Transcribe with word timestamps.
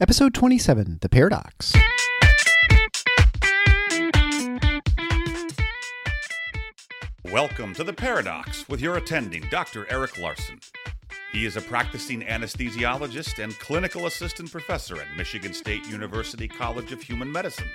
Episode 0.00 0.32
27 0.32 0.98
The 1.00 1.08
Paradox. 1.08 1.72
Welcome 7.24 7.74
to 7.74 7.84
The 7.84 7.92
Paradox 7.92 8.68
with 8.68 8.80
your 8.80 8.96
attending 8.96 9.46
Dr. 9.50 9.86
Eric 9.90 10.18
Larson. 10.18 10.60
He 11.32 11.44
is 11.44 11.56
a 11.56 11.60
practicing 11.60 12.22
anesthesiologist 12.22 13.42
and 13.42 13.58
clinical 13.58 14.06
assistant 14.06 14.50
professor 14.50 14.96
at 14.96 15.16
Michigan 15.16 15.52
State 15.52 15.86
University 15.86 16.48
College 16.48 16.92
of 16.92 17.02
Human 17.02 17.30
Medicine. 17.30 17.68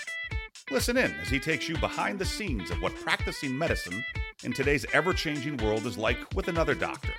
Listen 0.69 0.95
in 0.95 1.11
as 1.21 1.29
he 1.29 1.39
takes 1.39 1.67
you 1.67 1.77
behind 1.77 2.19
the 2.19 2.25
scenes 2.25 2.69
of 2.71 2.81
what 2.81 2.95
practicing 2.95 3.57
medicine 3.57 4.03
in 4.43 4.53
today's 4.53 4.85
ever 4.93 5.13
changing 5.13 5.57
world 5.57 5.85
is 5.85 5.97
like 5.97 6.17
with 6.35 6.47
another 6.47 6.75
doctor. 6.75 7.11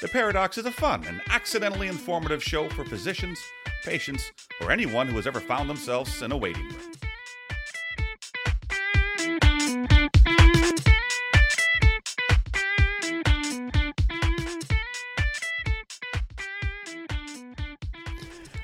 The 0.00 0.08
Paradox 0.08 0.58
is 0.58 0.66
a 0.66 0.70
fun 0.70 1.04
and 1.06 1.20
accidentally 1.28 1.88
informative 1.88 2.42
show 2.42 2.68
for 2.68 2.84
physicians, 2.84 3.40
patients, 3.84 4.30
or 4.60 4.70
anyone 4.70 5.08
who 5.08 5.16
has 5.16 5.26
ever 5.26 5.40
found 5.40 5.70
themselves 5.70 6.22
in 6.22 6.32
a 6.32 6.36
waiting 6.36 6.68
room. 6.68 6.92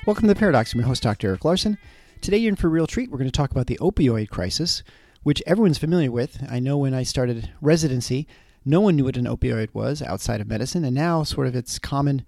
Welcome 0.05 0.27
to 0.27 0.33
The 0.33 0.39
Paradox. 0.39 0.73
I'm 0.73 0.79
your 0.79 0.87
host, 0.87 1.03
Dr. 1.03 1.27
Eric 1.27 1.45
Larson. 1.45 1.77
Today, 2.21 2.37
you're 2.37 2.49
in 2.49 2.57
for 2.57 2.67
a 2.67 2.69
real 2.71 2.85
treat. 2.85 3.09
We're 3.09 3.17
going 3.17 3.31
to 3.31 3.37
talk 3.37 3.51
about 3.51 3.67
the 3.67 3.77
opioid 3.77 4.29
crisis, 4.29 4.83
which 5.23 5.41
everyone's 5.47 5.77
familiar 5.77 6.11
with. 6.11 6.45
I 6.49 6.59
know 6.59 6.77
when 6.77 6.93
I 6.93 7.03
started 7.03 7.49
residency, 7.61 8.27
no 8.65 8.81
one 8.81 8.97
knew 8.97 9.05
what 9.05 9.15
an 9.15 9.25
opioid 9.25 9.73
was 9.73 10.01
outside 10.01 10.41
of 10.41 10.47
medicine, 10.47 10.83
and 10.83 10.93
now 10.93 11.23
sort 11.23 11.47
of 11.47 11.55
it's 11.55 11.79
common 11.79 12.25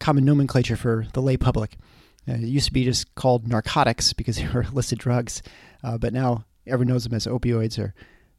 common 0.00 0.24
nomenclature 0.24 0.76
for 0.76 1.06
the 1.12 1.20
lay 1.20 1.36
public. 1.36 1.76
Uh, 2.26 2.32
it 2.32 2.40
used 2.40 2.66
to 2.66 2.72
be 2.72 2.84
just 2.84 3.14
called 3.14 3.46
narcotics 3.46 4.14
because 4.14 4.36
they 4.38 4.48
were 4.48 4.62
illicit 4.62 4.98
drugs, 4.98 5.42
uh, 5.84 5.98
but 5.98 6.14
now 6.14 6.46
everyone 6.66 6.88
knows 6.88 7.04
them 7.04 7.14
as 7.14 7.26
opioids 7.26 7.78
or 7.78 7.94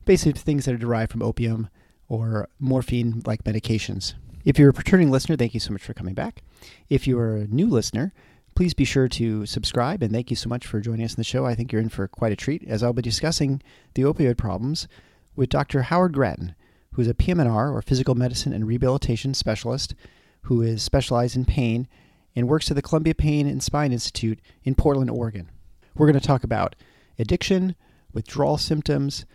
basically 0.05 0.33
things 0.33 0.65
that 0.65 0.73
are 0.73 0.77
derived 0.77 1.11
from 1.11 1.21
opium 1.21 1.69
or 2.09 2.49
morphine 2.59 3.21
like 3.27 3.43
medications. 3.43 4.15
If 4.43 4.57
you're 4.57 4.71
a 4.71 4.73
returning 4.73 5.11
listener, 5.11 5.37
thank 5.37 5.53
you 5.53 5.59
so 5.59 5.71
much 5.71 5.83
for 5.83 5.93
coming 5.93 6.15
back. 6.15 6.41
If 6.89 7.07
you're 7.07 7.37
a 7.37 7.47
new 7.47 7.67
listener, 7.67 8.11
please 8.55 8.73
be 8.73 8.85
sure 8.85 9.07
to 9.07 9.45
subscribe 9.45 10.01
and 10.03 10.11
thank 10.11 10.29
you 10.29 10.35
so 10.35 10.49
much 10.49 10.65
for 10.65 10.79
joining 10.79 11.05
us 11.05 11.13
in 11.13 11.19
the 11.19 11.23
show. 11.23 11.45
I 11.45 11.55
think 11.55 11.71
you're 11.71 11.81
in 11.81 11.89
for 11.89 12.07
quite 12.07 12.31
a 12.31 12.35
treat 12.35 12.63
as 12.67 12.83
I'll 12.83 12.93
be 12.93 13.01
discussing 13.01 13.61
the 13.95 14.03
opioid 14.03 14.37
problems 14.37 14.87
with 15.35 15.49
Dr. 15.49 15.83
Howard 15.83 16.13
Grattan, 16.13 16.55
who 16.93 17.01
is 17.01 17.07
a 17.07 17.15
PM&R 17.15 17.71
or 17.71 17.81
physical 17.81 18.15
medicine 18.15 18.53
and 18.53 18.67
rehabilitation 18.67 19.33
specialist 19.33 19.95
who 20.43 20.61
is 20.61 20.83
specialized 20.83 21.35
in 21.35 21.45
pain 21.45 21.87
and 22.35 22.47
works 22.47 22.69
at 22.69 22.75
the 22.75 22.81
Columbia 22.81 23.15
Pain 23.15 23.47
and 23.47 23.63
Spine 23.63 23.91
Institute 23.91 24.39
in 24.63 24.75
Portland, 24.75 25.09
Oregon. 25.09 25.49
We're 25.95 26.07
going 26.07 26.19
to 26.19 26.27
talk 26.27 26.43
about 26.43 26.75
addiction, 27.17 27.75
withdrawal 28.13 28.57
symptoms, 28.57 29.25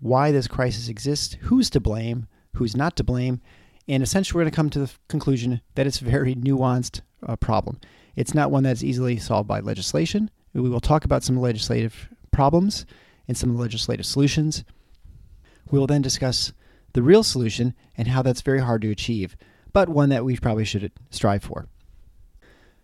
why 0.00 0.32
this 0.32 0.48
crisis 0.48 0.88
exists, 0.88 1.36
who's 1.42 1.70
to 1.70 1.80
blame, 1.80 2.26
who's 2.54 2.76
not 2.76 2.96
to 2.96 3.04
blame, 3.04 3.40
and 3.88 4.02
essentially 4.02 4.38
we're 4.38 4.44
going 4.44 4.52
to 4.52 4.56
come 4.56 4.70
to 4.70 4.80
the 4.80 4.92
conclusion 5.08 5.60
that 5.74 5.86
it's 5.86 6.00
a 6.00 6.04
very 6.04 6.34
nuanced 6.34 7.02
uh, 7.26 7.36
problem. 7.36 7.78
It's 8.16 8.34
not 8.34 8.50
one 8.50 8.64
that's 8.64 8.82
easily 8.82 9.18
solved 9.18 9.46
by 9.46 9.60
legislation. 9.60 10.30
We 10.54 10.68
will 10.68 10.80
talk 10.80 11.04
about 11.04 11.22
some 11.22 11.38
legislative 11.38 12.08
problems 12.30 12.86
and 13.28 13.36
some 13.36 13.56
legislative 13.56 14.06
solutions. 14.06 14.64
We 15.70 15.78
will 15.78 15.86
then 15.86 16.02
discuss 16.02 16.52
the 16.94 17.02
real 17.02 17.22
solution 17.22 17.74
and 17.96 18.08
how 18.08 18.22
that's 18.22 18.40
very 18.40 18.60
hard 18.60 18.82
to 18.82 18.90
achieve, 18.90 19.36
but 19.72 19.88
one 19.88 20.08
that 20.08 20.24
we 20.24 20.36
probably 20.36 20.64
should 20.64 20.90
strive 21.10 21.42
for. 21.42 21.66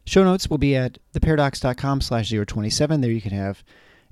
Show 0.05 0.25
notes 0.25 0.51
will 0.51 0.59
be 0.59 0.77
at 0.77 0.99
theparadox.com 1.15 2.01
slash 2.01 2.31
027. 2.31 3.01
There 3.01 3.11
you 3.11 3.21
can 3.21 3.33
have 3.33 3.65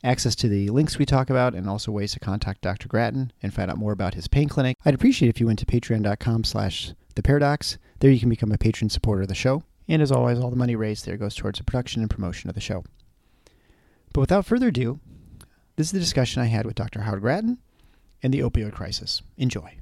access 0.03 0.35
to 0.37 0.49
the 0.49 0.71
links 0.71 0.99
we 0.99 1.05
talk 1.05 1.29
about 1.29 1.55
and 1.55 1.69
also 1.69 1.93
ways 1.93 2.13
to 2.13 2.21
contact 2.21 2.63
Dr. 2.63 2.89
Grattan 2.89 3.33
and 3.43 3.53
find 3.53 3.71
out 3.71 3.77
more 3.77 3.93
about 3.93 4.15
his 4.15 4.29
pain 4.29 4.49
clinic. 4.49 4.79
I'd 4.85 4.95
appreciate 4.95 5.29
if 5.29 5.41
you 5.41 5.47
went 5.47 5.59
to 5.59 5.67
patreon.com 5.67 6.45
slash 6.45 6.93
theparadox. 7.15 7.77
There 7.99 8.11
you 8.11 8.21
can 8.21 8.31
become 8.31 8.53
a 8.53 8.59
patron 8.59 8.89
supporter 8.89 9.23
of 9.23 9.29
the 9.29 9.35
show. 9.35 9.65
And 9.91 10.01
as 10.01 10.13
always, 10.13 10.39
all 10.39 10.51
the 10.51 10.57
money 10.57 10.77
raised 10.77 11.05
there 11.05 11.17
goes 11.17 11.35
towards 11.35 11.59
the 11.59 11.65
production 11.65 12.01
and 12.01 12.09
promotion 12.09 12.49
of 12.49 12.55
the 12.55 12.61
show. 12.61 12.85
But 14.13 14.21
without 14.21 14.47
further 14.47 14.69
ado, 14.69 15.01
this 15.75 15.89
is 15.89 15.93
the 15.93 15.99
discussion 15.99 16.41
I 16.41 16.47
had 16.47 16.65
with 16.65 16.77
Dr. 16.77 17.01
Howard 17.01 17.23
Grattan 17.23 17.59
and 18.23 18.33
the 18.33 18.39
opioid 18.39 18.73
crisis. 18.73 19.21
Enjoy. 19.37 19.79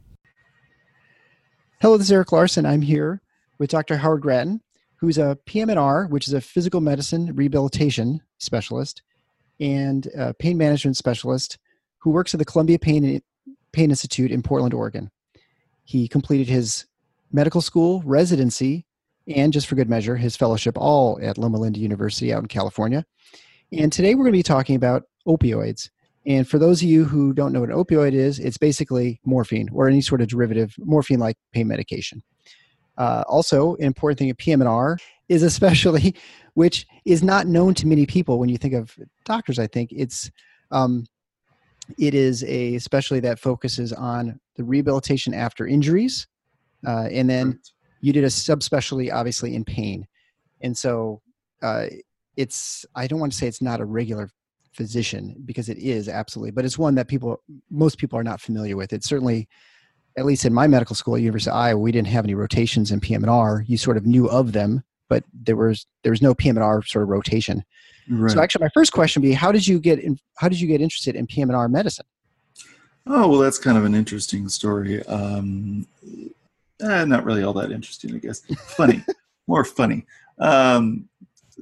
Hello, 1.82 1.98
this 1.98 2.06
is 2.06 2.12
Eric 2.12 2.32
Larson. 2.32 2.64
I'm 2.64 2.80
here 2.80 3.20
with 3.58 3.68
Dr. 3.68 3.98
Howard 3.98 4.22
Grattan, 4.22 4.62
who's 4.96 5.18
a 5.18 5.36
PM&R, 5.44 6.06
which 6.06 6.26
is 6.26 6.32
a 6.32 6.40
physical 6.40 6.80
medicine 6.80 7.34
rehabilitation 7.34 8.22
specialist 8.38 9.02
and 9.60 10.08
pain 10.38 10.56
management 10.56 10.96
specialist 10.96 11.58
who 11.98 12.08
works 12.08 12.32
at 12.32 12.38
the 12.38 12.46
Columbia 12.46 12.78
Pain, 12.78 13.20
pain 13.72 13.90
Institute 13.90 14.30
in 14.30 14.42
Portland, 14.42 14.72
Oregon. 14.72 15.10
He 15.84 16.08
completed 16.08 16.48
his 16.48 16.86
medical 17.30 17.60
school 17.60 18.00
residency 18.06 18.86
and 19.28 19.52
just 19.52 19.66
for 19.66 19.74
good 19.74 19.90
measure, 19.90 20.16
his 20.16 20.36
fellowship 20.36 20.76
all 20.76 21.18
at 21.22 21.38
Loma 21.38 21.58
Linda 21.58 21.80
University 21.80 22.32
out 22.32 22.42
in 22.42 22.48
California. 22.48 23.04
And 23.72 23.92
today 23.92 24.14
we're 24.14 24.24
going 24.24 24.32
to 24.32 24.38
be 24.38 24.42
talking 24.42 24.76
about 24.76 25.04
opioids. 25.26 25.90
And 26.26 26.48
for 26.48 26.58
those 26.58 26.82
of 26.82 26.88
you 26.88 27.04
who 27.04 27.32
don't 27.32 27.52
know 27.52 27.60
what 27.60 27.70
an 27.70 27.76
opioid 27.76 28.12
is, 28.12 28.38
it's 28.38 28.58
basically 28.58 29.20
morphine 29.24 29.68
or 29.72 29.88
any 29.88 30.00
sort 30.00 30.20
of 30.20 30.28
derivative 30.28 30.74
morphine 30.78 31.18
like 31.18 31.36
pain 31.52 31.68
medication. 31.68 32.22
Uh, 32.96 33.22
also, 33.28 33.76
an 33.76 33.84
important 33.84 34.18
thing 34.18 34.30
at 34.30 34.38
PM&R 34.38 34.98
is 35.28 35.42
especially, 35.42 36.14
which 36.54 36.86
is 37.04 37.22
not 37.22 37.46
known 37.46 37.74
to 37.74 37.86
many 37.86 38.06
people 38.06 38.38
when 38.38 38.48
you 38.48 38.58
think 38.58 38.74
of 38.74 38.96
doctors, 39.24 39.58
I 39.58 39.66
think, 39.66 39.90
it's 39.92 40.30
um, 40.70 41.06
it 41.98 42.14
is 42.14 42.44
a 42.44 42.78
specialty 42.80 43.20
that 43.20 43.38
focuses 43.38 43.92
on 43.92 44.38
the 44.56 44.64
rehabilitation 44.64 45.32
after 45.32 45.66
injuries. 45.66 46.26
Uh, 46.86 47.08
and 47.10 47.30
then 47.30 47.58
you 48.00 48.12
did 48.12 48.24
a 48.24 48.28
subspecialty 48.28 49.12
obviously 49.12 49.54
in 49.54 49.64
pain. 49.64 50.06
And 50.60 50.76
so 50.76 51.22
uh, 51.62 51.86
it's 52.36 52.86
i 52.94 53.06
don't 53.08 53.18
want 53.18 53.32
to 53.32 53.36
say 53.36 53.48
it's 53.48 53.60
not 53.60 53.80
a 53.80 53.84
regular 53.84 54.30
physician 54.72 55.34
because 55.44 55.68
it 55.68 55.76
is 55.78 56.08
absolutely 56.08 56.52
but 56.52 56.64
it's 56.64 56.78
one 56.78 56.94
that 56.94 57.08
people 57.08 57.42
most 57.68 57.98
people 57.98 58.18
are 58.18 58.24
not 58.24 58.40
familiar 58.40 58.76
with. 58.76 58.92
It's 58.92 59.08
certainly 59.08 59.48
at 60.16 60.24
least 60.24 60.44
in 60.44 60.54
my 60.54 60.66
medical 60.66 60.96
school 60.96 61.16
at 61.16 61.22
university 61.22 61.50
of 61.50 61.56
iowa 61.56 61.80
we 61.80 61.92
didn't 61.92 62.08
have 62.08 62.24
any 62.24 62.34
rotations 62.34 62.90
in 62.92 63.00
pm&r 63.00 63.64
you 63.66 63.76
sort 63.76 63.96
of 63.96 64.06
knew 64.06 64.28
of 64.28 64.52
them 64.52 64.82
but 65.08 65.24
there 65.32 65.56
was 65.56 65.86
there 66.02 66.12
was 66.12 66.22
no 66.22 66.34
pm&r 66.34 66.82
sort 66.84 67.02
of 67.02 67.08
rotation. 67.08 67.64
Right. 68.10 68.30
so 68.30 68.40
actually 68.40 68.64
my 68.64 68.70
first 68.72 68.92
question 68.92 69.20
would 69.20 69.28
be 69.28 69.34
how 69.34 69.52
did 69.52 69.66
you 69.66 69.78
get 69.80 69.98
in, 69.98 70.18
how 70.36 70.48
did 70.48 70.60
you 70.60 70.68
get 70.68 70.80
interested 70.80 71.16
in 71.16 71.26
pm&r 71.26 71.68
medicine? 71.68 72.06
Oh 73.06 73.26
well, 73.28 73.40
that's 73.40 73.58
kind 73.58 73.78
of 73.78 73.84
an 73.84 73.94
interesting 73.94 74.48
story. 74.48 75.04
Um, 75.06 75.86
eh, 76.82 77.04
not 77.04 77.24
really 77.24 77.42
all 77.42 77.52
that 77.54 77.72
interesting, 77.72 78.14
I 78.14 78.18
guess. 78.18 78.40
Funny, 78.76 79.04
more 79.46 79.64
funny. 79.64 80.06
Um, 80.38 81.08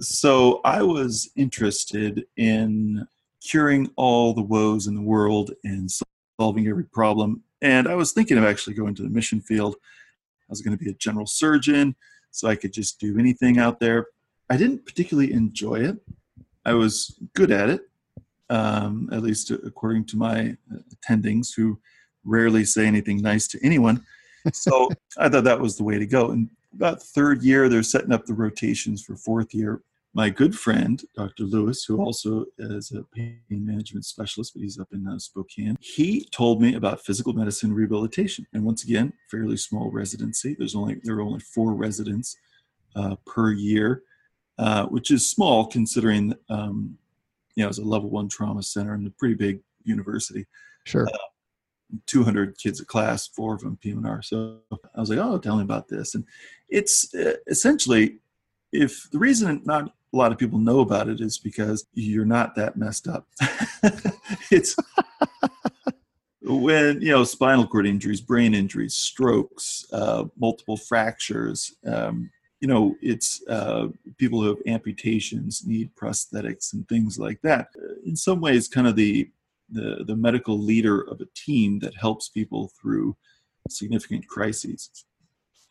so 0.00 0.60
I 0.64 0.82
was 0.82 1.30
interested 1.36 2.26
in 2.36 3.06
curing 3.42 3.90
all 3.96 4.34
the 4.34 4.42
woes 4.42 4.86
in 4.86 4.94
the 4.94 5.02
world 5.02 5.52
and 5.64 5.90
solving 6.38 6.68
every 6.68 6.84
problem. 6.84 7.42
And 7.62 7.88
I 7.88 7.94
was 7.94 8.12
thinking 8.12 8.36
of 8.36 8.44
actually 8.44 8.74
going 8.74 8.94
to 8.96 9.02
the 9.02 9.08
mission 9.08 9.40
field. 9.40 9.76
I 9.76 10.50
was 10.50 10.60
going 10.60 10.76
to 10.76 10.84
be 10.84 10.90
a 10.90 10.94
general 10.94 11.26
surgeon, 11.26 11.96
so 12.30 12.48
I 12.48 12.56
could 12.56 12.72
just 12.72 13.00
do 13.00 13.18
anything 13.18 13.58
out 13.58 13.80
there. 13.80 14.06
I 14.50 14.56
didn't 14.56 14.84
particularly 14.84 15.32
enjoy 15.32 15.76
it. 15.76 15.96
I 16.64 16.74
was 16.74 17.18
good 17.34 17.50
at 17.50 17.70
it, 17.70 17.82
um, 18.50 19.08
at 19.12 19.22
least 19.22 19.50
according 19.50 20.04
to 20.06 20.16
my 20.16 20.56
attendings, 20.94 21.54
who 21.54 21.78
rarely 22.24 22.64
say 22.64 22.86
anything 22.86 23.22
nice 23.22 23.48
to 23.48 23.64
anyone 23.64 24.04
so 24.52 24.88
I 25.18 25.28
thought 25.28 25.44
that 25.44 25.60
was 25.60 25.76
the 25.76 25.84
way 25.84 25.98
to 25.98 26.06
go. 26.06 26.30
And 26.30 26.48
about 26.74 27.02
third 27.02 27.42
year, 27.42 27.68
they're 27.68 27.82
setting 27.82 28.12
up 28.12 28.26
the 28.26 28.34
rotations 28.34 29.02
for 29.02 29.16
fourth 29.16 29.54
year. 29.54 29.82
my 30.14 30.30
good 30.30 30.58
friend, 30.58 31.02
Dr. 31.14 31.44
Lewis, 31.44 31.84
who 31.84 32.02
also 32.02 32.46
is 32.58 32.92
a 32.92 33.02
pain 33.14 33.38
management 33.50 34.04
specialist, 34.04 34.54
but 34.54 34.62
he's 34.62 34.78
up 34.78 34.88
in 34.92 35.06
uh, 35.06 35.18
Spokane, 35.18 35.76
he 35.80 36.26
told 36.30 36.62
me 36.62 36.74
about 36.74 37.04
physical 37.04 37.34
medicine 37.34 37.72
rehabilitation. 37.72 38.46
And 38.54 38.64
once 38.64 38.84
again, 38.84 39.12
fairly 39.30 39.58
small 39.58 39.90
residency. 39.90 40.56
There's 40.58 40.74
only 40.74 41.00
there 41.04 41.16
are 41.16 41.22
only 41.22 41.40
four 41.40 41.74
residents 41.74 42.36
uh, 42.94 43.16
per 43.26 43.52
year, 43.52 44.02
uh, 44.58 44.86
which 44.86 45.10
is 45.10 45.28
small 45.28 45.66
considering 45.66 46.34
um, 46.48 46.96
you 47.54 47.62
know 47.62 47.68
it's 47.68 47.78
a 47.78 47.82
level 47.82 48.08
one 48.08 48.28
trauma 48.28 48.62
center 48.62 48.94
and 48.94 49.06
a 49.06 49.10
pretty 49.10 49.34
big 49.34 49.60
university. 49.84 50.46
Sure. 50.84 51.06
Uh, 51.06 51.18
200 52.06 52.58
kids 52.58 52.80
a 52.80 52.84
class, 52.84 53.28
four 53.28 53.54
of 53.54 53.60
them 53.60 53.78
PM&R. 53.80 54.22
So 54.22 54.58
I 54.94 55.00
was 55.00 55.10
like, 55.10 55.18
oh, 55.18 55.38
tell 55.38 55.56
me 55.56 55.62
about 55.62 55.88
this. 55.88 56.14
And 56.14 56.24
it's 56.68 57.14
uh, 57.14 57.34
essentially, 57.46 58.18
if 58.72 59.08
the 59.10 59.18
reason 59.18 59.62
not 59.64 59.92
a 60.12 60.16
lot 60.16 60.32
of 60.32 60.38
people 60.38 60.58
know 60.58 60.80
about 60.80 61.08
it 61.08 61.20
is 61.20 61.38
because 61.38 61.86
you're 61.94 62.24
not 62.24 62.54
that 62.54 62.76
messed 62.76 63.08
up. 63.08 63.26
it's 64.50 64.76
when 66.42 67.00
you 67.00 67.10
know 67.10 67.24
spinal 67.24 67.66
cord 67.66 67.86
injuries, 67.86 68.20
brain 68.20 68.54
injuries, 68.54 68.94
strokes, 68.94 69.86
uh, 69.92 70.24
multiple 70.38 70.76
fractures. 70.76 71.74
Um, 71.86 72.30
you 72.60 72.68
know, 72.68 72.96
it's 73.02 73.46
uh, 73.48 73.88
people 74.16 74.40
who 74.40 74.48
have 74.48 74.62
amputations 74.66 75.66
need 75.66 75.94
prosthetics 75.94 76.72
and 76.72 76.88
things 76.88 77.18
like 77.18 77.40
that. 77.42 77.68
In 78.06 78.16
some 78.16 78.40
ways, 78.40 78.66
kind 78.66 78.86
of 78.86 78.96
the 78.96 79.28
the, 79.68 80.04
the 80.06 80.16
medical 80.16 80.58
leader 80.58 81.00
of 81.00 81.20
a 81.20 81.26
team 81.34 81.80
that 81.80 81.94
helps 81.94 82.28
people 82.28 82.70
through 82.80 83.16
significant 83.68 84.26
crises. 84.28 84.90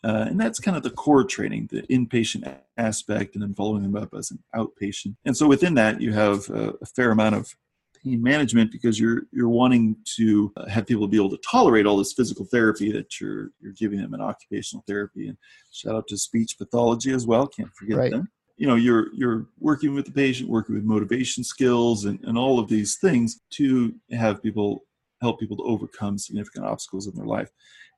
Uh, 0.04 0.26
and 0.28 0.40
that's 0.40 0.60
kind 0.60 0.78
of 0.78 0.84
the 0.84 0.92
core 0.92 1.24
training, 1.24 1.68
the 1.72 1.82
inpatient 1.84 2.60
aspect, 2.78 3.34
and 3.34 3.42
then 3.42 3.56
following 3.56 3.82
them 3.82 3.96
up 3.96 4.14
as 4.14 4.30
an 4.30 4.40
outpatient. 4.56 5.16
And 5.26 5.36
so 5.36 5.48
within 5.48 5.74
that, 5.76 6.00
you 6.00 6.14
have 6.14 6.48
a, 6.50 6.74
a 6.82 6.86
fair 6.86 7.10
amount 7.12 7.36
of 7.36 7.56
pain 8.04 8.22
management 8.22 8.72
because 8.72 9.00
you're 9.00 9.24
you're 9.32 9.50
wanting 9.50 9.96
to 10.16 10.54
uh, 10.58 10.70
have 10.70 10.86
people 10.86 11.08
be 11.08 11.18
able 11.18 11.32
to 11.32 11.38
tolerate 11.38 11.88
all 11.88 11.98
this 11.98 12.14
physical 12.14 12.46
therapy 12.46 12.92
that 12.92 13.20
you're 13.20 13.50
you're 13.60 13.74
giving 13.74 14.00
them 14.00 14.14
in 14.14 14.22
occupational 14.22 14.84
therapy. 14.88 15.28
And 15.28 15.38
shout 15.72 15.96
out 15.96 16.08
to 16.10 16.18
speech 16.18 16.58
pathology 16.60 17.12
as 17.12 17.26
well. 17.26 17.48
Can't 17.48 17.74
forget 17.74 17.98
right. 17.98 18.12
them. 18.12 18.30
You 18.58 18.68
know, 18.68 18.76
you're 18.76 19.14
you're 19.14 19.48
working 19.60 19.94
with 19.94 20.06
the 20.06 20.12
patient, 20.12 20.50
working 20.50 20.76
with 20.76 20.84
motivation 20.86 21.44
skills, 21.44 22.06
and, 22.06 22.20
and 22.24 22.38
all 22.38 22.58
of 22.60 22.70
these 22.70 22.98
things 22.98 23.42
to 23.52 23.94
have 24.12 24.42
people 24.42 24.86
help 25.22 25.40
people 25.40 25.58
to 25.58 25.64
overcome 25.64 26.18
significant 26.18 26.66
obstacles 26.66 27.08
in 27.08 27.16
their 27.16 27.26
life. 27.26 27.50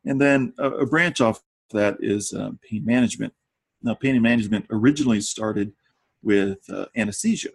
And 0.05 0.19
then 0.19 0.53
a, 0.57 0.69
a 0.69 0.85
branch 0.85 1.21
off 1.21 1.41
that 1.71 1.97
is 1.99 2.33
um, 2.33 2.59
pain 2.67 2.85
management. 2.85 3.33
Now, 3.83 3.93
pain 3.93 4.19
management 4.21 4.65
originally 4.69 5.21
started 5.21 5.73
with 6.23 6.59
uh, 6.69 6.85
anesthesia. 6.95 7.49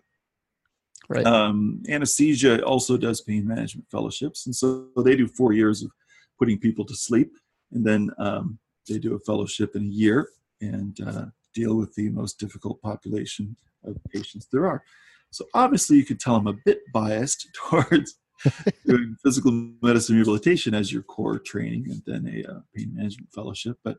Right. 1.09 1.27
Um, 1.27 1.83
anesthesia 1.89 2.65
also 2.65 2.97
does 2.97 3.21
pain 3.21 3.47
management 3.47 3.89
fellowships, 3.91 4.47
and 4.47 4.55
so 4.55 4.89
they 5.05 5.17
do 5.17 5.27
four 5.27 5.53
years 5.53 5.83
of 5.83 5.91
putting 6.39 6.59
people 6.59 6.85
to 6.85 6.95
sleep, 6.95 7.33
and 7.73 7.85
then 7.85 8.11
um, 8.19 8.59
they 8.89 8.99
do 8.99 9.15
a 9.15 9.19
fellowship 9.19 9.75
in 9.75 9.83
a 9.83 9.87
year 9.87 10.29
and 10.61 10.99
uh, 11.07 11.27
deal 11.55 11.77
with 11.77 11.95
the 11.95 12.09
most 12.11 12.39
difficult 12.39 12.81
population 12.83 13.57
of 13.85 13.97
patients 14.13 14.49
there 14.53 14.67
are. 14.67 14.83
So 15.31 15.47
obviously, 15.55 15.97
you 15.97 16.05
could 16.05 16.21
tell 16.21 16.37
I'm 16.37 16.47
a 16.47 16.53
bit 16.53 16.81
biased 16.93 17.49
towards 17.71 18.19
doing 18.87 19.17
physical 19.23 19.53
medicine 19.83 20.17
rehabilitation 20.17 20.75
as 20.75 20.93
your 20.93 21.03
core 21.03 21.39
training 21.39 21.87
and 21.91 22.03
then 22.07 22.27
a 22.27 22.51
uh, 22.51 22.61
pain 22.75 22.93
management 22.95 23.33
fellowship. 23.33 23.79
But 23.85 23.99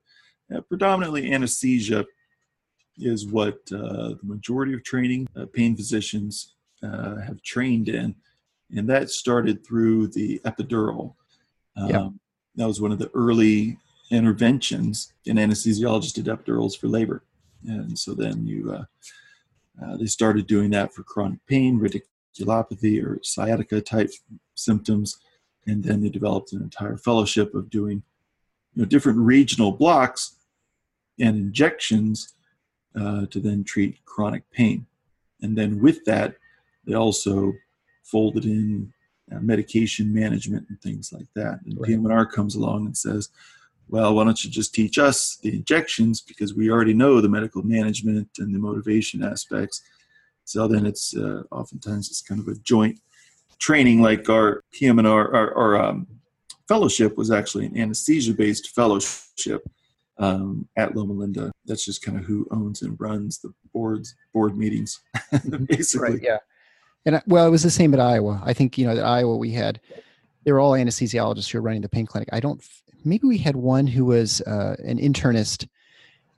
uh, 0.54 0.62
predominantly 0.62 1.32
anesthesia 1.32 2.06
is 2.98 3.26
what 3.26 3.60
uh, 3.74 4.10
the 4.10 4.20
majority 4.24 4.74
of 4.74 4.84
training 4.84 5.28
uh, 5.36 5.46
pain 5.52 5.76
physicians 5.76 6.56
uh, 6.84 7.18
have 7.22 7.42
trained 7.42 7.90
in. 7.90 8.16
And 8.76 8.88
that 8.90 9.10
started 9.10 9.66
through 9.66 10.08
the 10.08 10.40
epidural. 10.46 11.16
Um, 11.78 11.90
yep. 11.90 12.12
That 12.56 12.68
was 12.68 12.82
one 12.82 12.92
of 12.92 13.00
the 13.00 13.10
early 13.14 13.78
interventions. 14.12 15.14
An 15.26 15.38
anesthesiologists 15.38 16.14
did 16.14 16.26
epidurals 16.26 16.78
for 16.78 16.88
labor. 16.88 17.24
And 17.68 17.98
so 17.98 18.14
then 18.14 18.46
you, 18.46 18.72
uh, 18.72 19.98
they 19.98 20.06
started 20.06 20.48
doing 20.48 20.70
that 20.72 20.94
for 20.94 21.04
chronic 21.04 21.46
pain, 21.48 21.80
radiculopathy 21.80 23.04
or 23.04 23.20
sciatica 23.24 23.82
type 23.82 24.12
symptoms. 24.56 25.18
And 25.66 25.84
then 25.84 26.02
they 26.02 26.10
developed 26.10 26.54
an 26.54 26.62
entire 26.62 26.98
fellowship 26.98 27.54
of 27.54 27.70
doing 27.70 28.04
you 28.74 28.82
know, 28.82 28.86
different 28.86 29.20
regional 29.20 29.72
blocks 29.72 30.36
and 31.20 31.38
injections 31.38 32.34
uh, 33.00 33.26
to 33.28 33.40
then 33.40 33.64
treat 33.64 34.04
chronic 34.06 34.50
pain. 34.52 34.86
And 35.42 35.58
then 35.58 35.82
with 35.82 36.06
that, 36.06 36.36
they 36.86 36.94
also 36.94 37.54
folded 38.04 38.46
in 38.46 38.94
uh, 39.32 39.40
medication 39.40 40.14
management 40.14 40.68
and 40.70 40.82
things 40.82 41.14
like 41.14 41.28
that. 41.36 41.60
And 41.66 41.80
right. 41.80 41.88
PM&R 41.88 42.26
comes 42.26 42.56
along 42.56 42.86
and 42.86 42.98
says, 42.98 43.30
well, 43.90 44.16
why 44.16 44.24
don't 44.24 44.44
you 44.44 44.50
just 44.50 44.74
teach 44.74 44.98
us 44.98 45.38
the 45.42 45.54
injections 45.54 46.22
because 46.22 46.54
we 46.54 46.70
already 46.70 46.94
know 46.94 47.22
the 47.22 47.30
medical 47.30 47.64
management 47.64 48.30
and 48.40 48.54
the 48.54 48.60
motivation 48.60 49.24
aspects. 49.24 49.82
So 50.46 50.68
then 50.68 50.86
it's 50.86 51.16
uh, 51.16 51.44
oftentimes 51.52 52.10
it's 52.10 52.22
kind 52.22 52.42
of 52.42 52.48
a 52.48 52.56
joint 52.60 53.00
training, 53.60 54.02
like 54.02 54.30
our 54.30 54.64
PM&R, 54.72 55.08
our, 55.08 55.54
our 55.56 55.82
um, 55.82 56.08
fellowship 56.68 57.18
was 57.18 57.32
actually 57.32 57.66
an 57.66 57.78
anesthesia-based 57.78 58.70
fellowship 58.76 59.66
um, 60.18 60.68
at 60.76 60.96
Loma 60.96 61.14
Linda. 61.14 61.52
That's 61.66 61.86
just 61.86 62.04
kind 62.04 62.18
of 62.18 62.26
who 62.26 62.48
owns 62.52 62.82
and 62.82 63.00
runs 63.00 63.40
the 63.40 63.54
boards, 63.74 64.16
board 64.34 64.58
meetings, 64.58 65.00
basically. 65.66 66.14
Right, 66.14 66.20
yeah. 66.22 66.38
And 67.06 67.22
well, 67.28 67.46
it 67.48 67.52
was 67.52 67.64
the 67.64 67.70
same 67.70 67.94
at 67.94 68.00
Iowa. 68.00 68.42
I 68.46 68.54
think 68.54 68.78
you 68.78 68.86
know 68.86 68.94
at 68.94 69.04
Iowa 69.04 69.36
we 69.36 69.52
had 69.52 69.82
they 70.46 70.52
were 70.52 70.60
all 70.60 70.72
anesthesiologists 70.72 71.52
who 71.52 71.58
were 71.58 71.62
running 71.62 71.82
the 71.82 71.90
pain 71.90 72.06
clinic. 72.06 72.30
I 72.32 72.40
don't. 72.40 72.64
Maybe 73.06 73.28
we 73.28 73.38
had 73.38 73.56
one 73.56 73.88
who 73.88 74.06
was 74.06 74.42
uh, 74.42 74.76
an 74.86 74.98
internist 75.00 75.68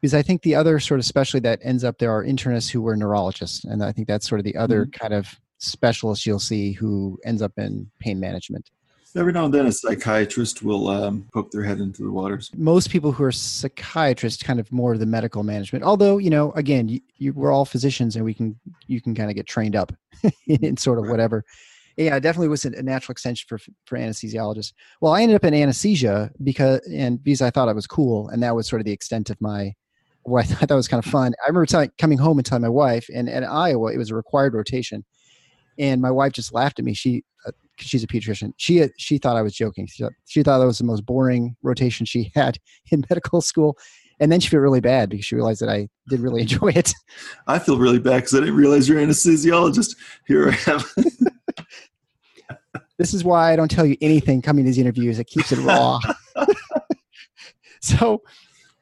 because 0.02 0.14
I 0.14 0.22
think 0.22 0.44
the 0.44 0.56
other 0.56 0.80
sort 0.80 1.00
of 1.00 1.06
specialty 1.06 1.42
that 1.42 1.60
ends 1.64 1.84
up 1.84 1.98
there 1.98 2.12
are 2.12 2.24
internists 2.24 2.70
who 2.70 2.82
were 2.82 2.96
neurologists, 2.96 3.64
and 3.64 3.84
I 3.84 3.92
think 3.92 4.08
that's 4.08 4.28
sort 4.28 4.40
of 4.40 4.46
the 4.46 4.56
other 4.56 4.86
mm-hmm. 4.86 4.92
kind 4.92 5.14
of 5.14 5.40
specialist 5.58 6.26
you'll 6.26 6.40
see 6.40 6.74
who 6.74 7.18
ends 7.26 7.42
up 7.42 7.54
in 7.58 7.90
pain 8.00 8.20
management. 8.20 8.70
Every 9.16 9.32
now 9.32 9.46
and 9.46 9.54
then, 9.54 9.66
a 9.66 9.72
psychiatrist 9.72 10.62
will 10.62 10.90
um, 10.90 11.26
poke 11.34 11.50
their 11.50 11.64
head 11.64 11.80
into 11.80 12.04
the 12.04 12.12
waters. 12.12 12.52
Most 12.58 12.90
people 12.90 13.14
who 13.14 13.24
are 13.24 13.32
psychiatrists, 13.32 14.44
kind 14.44 14.60
of 14.60 14.70
more 14.74 14.98
the 14.98 15.06
medical 15.06 15.42
management. 15.42 15.86
Although, 15.86 16.18
you 16.18 16.30
know, 16.30 16.52
again, 16.52 16.90
you, 16.90 17.00
you, 17.18 17.32
we're 17.32 17.52
all 17.52 17.64
physicians, 17.64 18.18
and 18.18 18.26
we 18.26 18.34
can 18.34 18.60
you 18.88 19.00
can 19.00 19.16
kind 19.16 19.30
of 19.30 19.36
get 19.38 19.48
trained 19.48 19.76
up 19.76 19.94
in 20.48 20.76
sort 20.76 21.00
of 21.00 21.08
whatever. 21.08 21.46
Yeah, 21.98 22.18
it 22.18 22.22
definitely 22.22 22.50
was 22.50 22.66
a 22.66 22.84
natural 22.84 23.14
extension 23.14 23.46
for 23.48 23.58
for 23.86 23.98
anesthesiologists. 23.98 24.74
Well, 25.00 25.14
I 25.14 25.22
ended 25.22 25.36
up 25.36 25.46
in 25.46 25.54
anesthesia 25.54 26.30
because 26.44 26.82
and 26.92 27.24
because 27.24 27.42
I 27.42 27.50
thought 27.50 27.70
I 27.70 27.74
was 27.74 27.88
cool, 27.88 28.28
and 28.30 28.44
that 28.44 28.56
was 28.56 28.68
sort 28.68 28.82
of 28.82 28.86
the 28.86 28.92
extent 28.92 29.30
of 29.30 29.40
my 29.40 29.74
what 30.24 30.44
I 30.44 30.48
thought 30.48 30.70
that 30.70 30.76
was 30.76 30.88
kind 30.88 31.04
of 31.04 31.10
fun. 31.10 31.34
I 31.44 31.48
remember 31.48 31.66
telling, 31.66 31.92
coming 31.98 32.18
home 32.18 32.38
and 32.38 32.46
telling 32.46 32.64
my 32.64 32.70
wife, 32.70 33.08
and 33.14 33.30
at 33.30 33.44
Iowa, 33.44 33.94
it 33.94 33.98
was 33.98 34.12
a 34.12 34.16
required 34.16 34.54
rotation, 34.54 35.06
and 35.80 36.02
my 36.02 36.12
wife 36.12 36.34
just 36.34 36.54
laughed 36.54 36.80
at 36.80 36.86
me. 36.86 36.94
She 36.94 37.24
uh, 37.48 37.52
she's 37.78 38.04
a 38.04 38.08
pediatrician. 38.08 38.52
She 38.58 38.86
she 38.98 39.18
thought 39.18 39.38
I 39.38 39.42
was 39.42 39.56
joking. 39.56 39.88
She, 39.88 40.06
she 40.26 40.44
thought 40.44 40.60
that 40.60 40.66
was 40.66 40.80
the 40.80 40.84
most 40.84 41.06
boring 41.06 41.56
rotation 41.64 42.06
she 42.06 42.32
had 42.36 42.58
in 42.92 43.06
medical 43.10 43.42
school. 43.42 43.78
And 44.18 44.32
then 44.32 44.40
she 44.40 44.50
felt 44.50 44.62
really 44.62 44.80
bad 44.80 45.10
because 45.10 45.26
she 45.26 45.36
realized 45.36 45.62
that 45.62 45.68
I 45.68 45.90
did 46.08 46.22
really 46.22 46.42
enjoy 46.44 46.70
it. 46.70 46.94
I 47.48 47.60
feel 47.60 47.78
really 47.78 48.00
bad 48.00 48.18
because 48.18 48.34
I 48.34 48.40
didn't 48.40 48.56
realize 48.56 48.88
you're 48.88 49.00
an 49.00 49.10
anesthesiologist. 49.10 49.96
Here 50.26 50.50
I 50.50 50.72
am. 50.72 50.82
This 52.98 53.14
is 53.14 53.24
why 53.24 53.52
I 53.52 53.56
don't 53.56 53.72
tell 53.72 53.86
you 53.86 53.98
anything 54.02 54.42
coming 54.42 54.64
to 54.64 54.70
these 54.70 54.78
interviews. 54.78 55.20
It 55.20 55.28
keeps 55.28 55.52
it 55.52 55.60
raw. 55.60 56.00
so, 57.82 58.22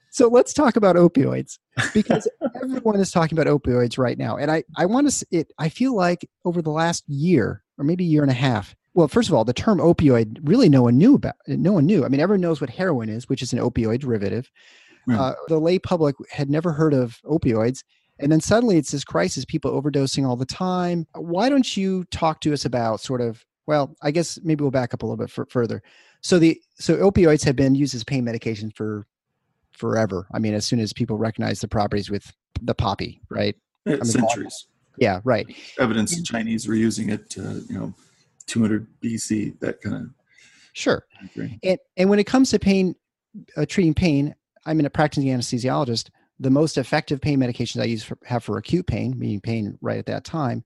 so 0.09 0.27
let's 0.27 0.53
talk 0.53 0.75
about 0.75 0.95
opioids 0.95 1.57
because 1.93 2.27
everyone 2.61 2.99
is 2.99 3.11
talking 3.11 3.37
about 3.37 3.47
opioids 3.47 3.97
right 3.97 4.17
now, 4.17 4.37
and 4.37 4.51
I 4.51 4.63
I 4.77 4.85
want 4.85 5.09
to 5.09 5.25
it. 5.31 5.51
I 5.57 5.69
feel 5.69 5.95
like 5.95 6.27
over 6.45 6.61
the 6.61 6.71
last 6.71 7.03
year 7.07 7.63
or 7.77 7.85
maybe 7.85 8.03
a 8.03 8.07
year 8.07 8.21
and 8.21 8.31
a 8.31 8.35
half, 8.35 8.75
well, 8.93 9.07
first 9.07 9.29
of 9.29 9.35
all, 9.35 9.43
the 9.43 9.53
term 9.53 9.79
opioid 9.79 10.39
really 10.43 10.69
no 10.69 10.83
one 10.83 10.97
knew 10.97 11.15
about. 11.15 11.35
No 11.47 11.73
one 11.73 11.85
knew. 11.85 12.05
I 12.05 12.09
mean, 12.09 12.19
everyone 12.19 12.41
knows 12.41 12.61
what 12.61 12.69
heroin 12.69 13.09
is, 13.09 13.27
which 13.27 13.41
is 13.41 13.53
an 13.53 13.59
opioid 13.59 13.99
derivative. 13.99 14.51
Uh, 15.11 15.33
the 15.49 15.59
lay 15.59 15.77
public 15.77 16.15
had 16.31 16.49
never 16.49 16.71
heard 16.71 16.93
of 16.93 17.19
opioids, 17.25 17.83
and 18.19 18.31
then 18.31 18.39
suddenly 18.39 18.77
it's 18.77 18.91
this 18.91 19.03
crisis: 19.03 19.43
people 19.43 19.71
overdosing 19.71 20.25
all 20.25 20.37
the 20.37 20.45
time. 20.45 21.05
Why 21.13 21.49
don't 21.49 21.75
you 21.75 22.05
talk 22.05 22.39
to 22.41 22.53
us 22.53 22.65
about 22.65 23.01
sort 23.01 23.19
of? 23.19 23.43
Well, 23.65 23.95
I 24.01 24.11
guess 24.11 24.39
maybe 24.43 24.61
we'll 24.61 24.71
back 24.71 24.93
up 24.93 25.03
a 25.03 25.05
little 25.05 25.17
bit 25.17 25.31
f- 25.37 25.49
further. 25.49 25.81
So 26.21 26.39
the 26.39 26.59
so 26.75 26.97
opioids 26.97 27.43
have 27.45 27.55
been 27.55 27.75
used 27.75 27.95
as 27.95 28.03
pain 28.03 28.23
medication 28.23 28.71
for 28.71 29.07
forever. 29.71 30.27
I 30.33 30.39
mean, 30.39 30.53
as 30.53 30.65
soon 30.65 30.79
as 30.79 30.93
people 30.93 31.17
recognize 31.17 31.61
the 31.61 31.67
properties 31.67 32.09
with 32.09 32.31
the 32.61 32.75
poppy, 32.75 33.21
right? 33.29 33.55
I 33.85 33.91
mean, 33.91 34.05
centuries. 34.05 34.67
Yeah, 34.97 35.21
right. 35.23 35.47
Evidence 35.79 36.15
the 36.15 36.23
Chinese 36.23 36.67
were 36.67 36.75
using 36.75 37.09
it, 37.09 37.35
uh, 37.37 37.55
you 37.67 37.79
know, 37.79 37.93
200 38.47 38.87
BC, 39.01 39.59
that 39.59 39.81
kind 39.81 39.95
of. 39.95 40.09
Sure. 40.73 41.05
And 41.63 41.79
and 41.97 42.09
when 42.09 42.19
it 42.19 42.25
comes 42.25 42.51
to 42.51 42.59
pain, 42.59 42.95
uh, 43.57 43.65
treating 43.67 43.93
pain, 43.93 44.35
I'm 44.65 44.79
in 44.79 44.85
a 44.85 44.89
practicing 44.89 45.29
anesthesiologist. 45.29 46.09
the 46.39 46.49
most 46.49 46.77
effective 46.77 47.21
pain 47.21 47.39
medications 47.39 47.79
I 47.79 47.85
use 47.85 48.03
for, 48.03 48.17
have 48.25 48.43
for 48.43 48.57
acute 48.57 48.87
pain, 48.87 49.17
meaning 49.17 49.39
pain 49.39 49.77
right 49.81 49.99
at 49.99 50.07
that 50.07 50.23
time, 50.23 50.63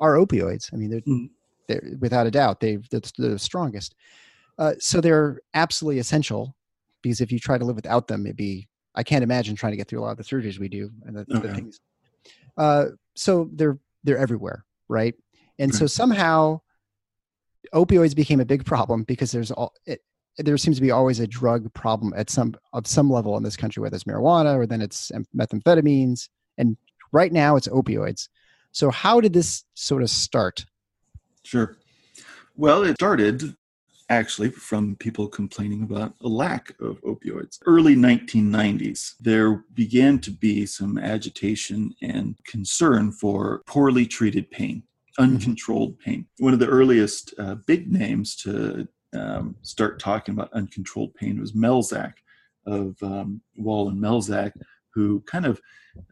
are 0.00 0.14
opioids. 0.14 0.72
I 0.72 0.76
mean, 0.76 0.90
they're, 0.90 1.00
mm. 1.02 1.30
They're 1.68 1.82
without 2.00 2.26
a 2.26 2.30
doubt 2.30 2.60
they 2.60 2.76
they're, 2.90 3.00
they're 3.18 3.30
the 3.30 3.38
strongest. 3.38 3.94
Uh, 4.58 4.74
so 4.78 5.00
they're 5.00 5.40
absolutely 5.54 5.98
essential 5.98 6.54
because 7.02 7.20
if 7.20 7.32
you 7.32 7.38
try 7.38 7.58
to 7.58 7.64
live 7.64 7.76
without 7.76 8.06
them, 8.06 8.26
it'd 8.26 8.36
be 8.36 8.68
I 8.94 9.02
can't 9.02 9.24
imagine 9.24 9.56
trying 9.56 9.72
to 9.72 9.76
get 9.76 9.88
through 9.88 10.00
a 10.00 10.02
lot 10.02 10.12
of 10.12 10.18
the 10.18 10.24
surgeries 10.24 10.58
we 10.58 10.68
do 10.68 10.90
and 11.04 11.16
the, 11.16 11.20
okay. 11.20 11.48
the 11.48 11.54
things. 11.54 11.80
Uh, 12.56 12.86
so 13.16 13.50
they're 13.52 13.78
they're 14.04 14.18
everywhere, 14.18 14.64
right? 14.88 15.14
And 15.58 15.74
so 15.74 15.86
somehow 15.86 16.60
opioids 17.72 18.14
became 18.14 18.40
a 18.40 18.44
big 18.44 18.64
problem 18.64 19.04
because 19.04 19.32
there's 19.32 19.50
all 19.50 19.72
it, 19.86 20.00
there 20.38 20.56
seems 20.58 20.76
to 20.76 20.82
be 20.82 20.90
always 20.90 21.20
a 21.20 21.26
drug 21.26 21.72
problem 21.74 22.12
at 22.16 22.30
some 22.30 22.54
of 22.72 22.86
some 22.86 23.10
level 23.10 23.36
in 23.36 23.42
this 23.42 23.56
country, 23.56 23.80
whether 23.80 23.94
it's 23.94 24.04
marijuana 24.04 24.56
or 24.56 24.66
then 24.66 24.82
it's 24.82 25.12
methamphetamines, 25.36 26.28
and 26.58 26.76
right 27.12 27.32
now 27.32 27.56
it's 27.56 27.68
opioids. 27.68 28.28
So 28.72 28.90
how 28.90 29.20
did 29.20 29.32
this 29.32 29.64
sort 29.74 30.02
of 30.02 30.10
start? 30.10 30.66
Sure. 31.44 31.76
Well, 32.56 32.82
it 32.84 32.94
started 32.94 33.54
actually 34.10 34.50
from 34.50 34.96
people 34.96 35.28
complaining 35.28 35.82
about 35.82 36.14
a 36.22 36.28
lack 36.28 36.70
of 36.80 37.00
opioids. 37.02 37.58
Early 37.66 37.96
1990s, 37.96 39.14
there 39.20 39.64
began 39.74 40.18
to 40.20 40.30
be 40.30 40.66
some 40.66 40.98
agitation 40.98 41.94
and 42.02 42.36
concern 42.44 43.12
for 43.12 43.62
poorly 43.66 44.06
treated 44.06 44.50
pain, 44.50 44.82
mm-hmm. 45.18 45.22
uncontrolled 45.22 45.98
pain. 45.98 46.26
One 46.38 46.52
of 46.52 46.58
the 46.58 46.68
earliest 46.68 47.34
uh, 47.38 47.56
big 47.66 47.90
names 47.90 48.36
to 48.36 48.86
um, 49.14 49.56
start 49.62 49.98
talking 49.98 50.34
about 50.34 50.52
uncontrolled 50.52 51.14
pain 51.14 51.40
was 51.40 51.52
Melzack 51.52 52.14
of 52.66 52.96
um, 53.02 53.40
Wall 53.56 53.88
and 53.88 54.00
Melzack, 54.00 54.52
who 54.92 55.20
kind 55.20 55.46
of 55.46 55.60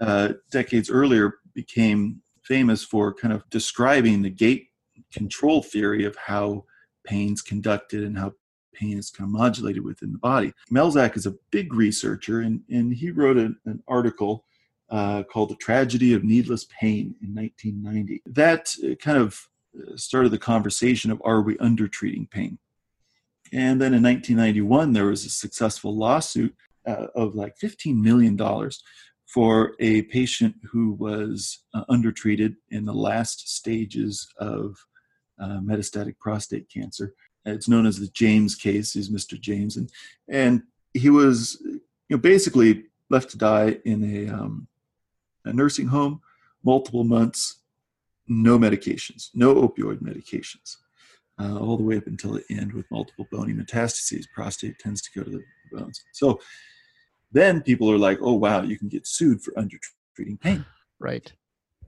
uh, 0.00 0.34
decades 0.50 0.90
earlier 0.90 1.34
became 1.54 2.22
famous 2.42 2.82
for 2.82 3.14
kind 3.14 3.32
of 3.32 3.48
describing 3.50 4.22
the 4.22 4.30
gate 4.30 4.68
control 5.12 5.62
theory 5.62 6.04
of 6.04 6.16
how 6.16 6.64
pain's 7.04 7.42
conducted 7.42 8.02
and 8.04 8.18
how 8.18 8.32
pain 8.74 8.98
is 8.98 9.10
kind 9.10 9.28
of 9.28 9.32
modulated 9.32 9.84
within 9.84 10.12
the 10.12 10.18
body. 10.18 10.52
Melzack 10.72 11.16
is 11.16 11.26
a 11.26 11.34
big 11.50 11.74
researcher, 11.74 12.40
and, 12.40 12.62
and 12.70 12.94
he 12.94 13.10
wrote 13.10 13.36
an 13.36 13.82
article 13.86 14.44
uh, 14.90 15.22
called 15.24 15.50
The 15.50 15.56
Tragedy 15.56 16.12
of 16.12 16.22
Needless 16.22 16.66
Pain 16.78 17.14
in 17.22 17.34
1990. 17.34 18.22
That 18.26 18.74
uh, 18.84 18.94
kind 18.96 19.18
of 19.18 19.48
uh, 19.76 19.96
started 19.96 20.30
the 20.30 20.38
conversation 20.38 21.10
of 21.10 21.20
are 21.24 21.40
we 21.40 21.56
undertreating 21.58 22.28
pain? 22.30 22.58
And 23.52 23.80
then 23.80 23.94
in 23.94 24.02
1991, 24.02 24.92
there 24.92 25.06
was 25.06 25.24
a 25.24 25.30
successful 25.30 25.96
lawsuit 25.96 26.54
uh, 26.86 27.06
of 27.14 27.34
like 27.34 27.54
$15 27.58 28.00
million 28.00 28.38
for 29.26 29.74
a 29.80 30.02
patient 30.02 30.54
who 30.70 30.92
was 30.92 31.60
uh, 31.74 31.84
undertreated 31.88 32.56
in 32.70 32.84
the 32.84 32.92
last 32.92 33.54
stages 33.54 34.28
of 34.38 34.76
uh, 35.42 35.60
metastatic 35.60 36.18
prostate 36.18 36.68
cancer. 36.68 37.14
It's 37.44 37.68
known 37.68 37.86
as 37.86 37.98
the 37.98 38.08
James 38.08 38.54
case. 38.54 38.92
He's 38.92 39.10
Mr. 39.10 39.40
James, 39.40 39.76
and 39.76 39.90
and 40.28 40.62
he 40.94 41.10
was 41.10 41.58
you 41.62 41.80
know 42.10 42.18
basically 42.18 42.84
left 43.10 43.30
to 43.30 43.38
die 43.38 43.78
in 43.84 44.02
a, 44.04 44.32
um, 44.32 44.66
a 45.44 45.52
nursing 45.52 45.86
home, 45.86 46.20
multiple 46.64 47.04
months, 47.04 47.60
no 48.26 48.58
medications, 48.58 49.28
no 49.34 49.54
opioid 49.54 50.00
medications, 50.00 50.76
uh, 51.38 51.58
all 51.58 51.76
the 51.76 51.82
way 51.82 51.96
up 51.96 52.06
until 52.06 52.32
the 52.32 52.44
end 52.48 52.72
with 52.72 52.90
multiple 52.90 53.26
bony 53.30 53.52
metastases. 53.52 54.24
Prostate 54.34 54.78
tends 54.78 55.02
to 55.02 55.10
go 55.14 55.24
to 55.24 55.30
the 55.30 55.42
bones. 55.72 56.02
So 56.12 56.40
then 57.32 57.62
people 57.62 57.90
are 57.90 57.98
like, 57.98 58.18
oh 58.22 58.34
wow, 58.34 58.62
you 58.62 58.78
can 58.78 58.88
get 58.88 59.06
sued 59.06 59.42
for 59.42 59.52
undertreating 59.58 60.38
pain. 60.40 60.64
Right. 60.98 61.32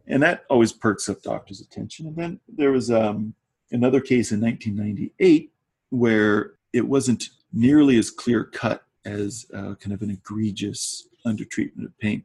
And 0.06 0.22
that 0.22 0.44
always 0.50 0.72
perks 0.72 1.08
up 1.08 1.22
doctors' 1.22 1.60
attention. 1.60 2.06
And 2.06 2.16
then 2.16 2.40
there 2.48 2.72
was 2.72 2.90
um, 2.90 3.34
another 3.70 4.00
case 4.00 4.32
in 4.32 4.40
1998 4.40 5.52
where 5.90 6.54
it 6.72 6.86
wasn't 6.86 7.28
nearly 7.52 7.96
as 7.98 8.10
clear 8.10 8.44
cut 8.44 8.84
as 9.04 9.46
uh, 9.54 9.74
kind 9.76 9.92
of 9.92 10.02
an 10.02 10.10
egregious 10.10 11.06
undertreatment 11.26 11.84
of 11.84 11.98
pain. 11.98 12.24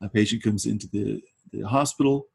A 0.00 0.08
patient 0.08 0.42
comes 0.42 0.66
into 0.66 0.88
the, 0.88 1.22
the 1.52 1.62
hospital, 1.62 2.26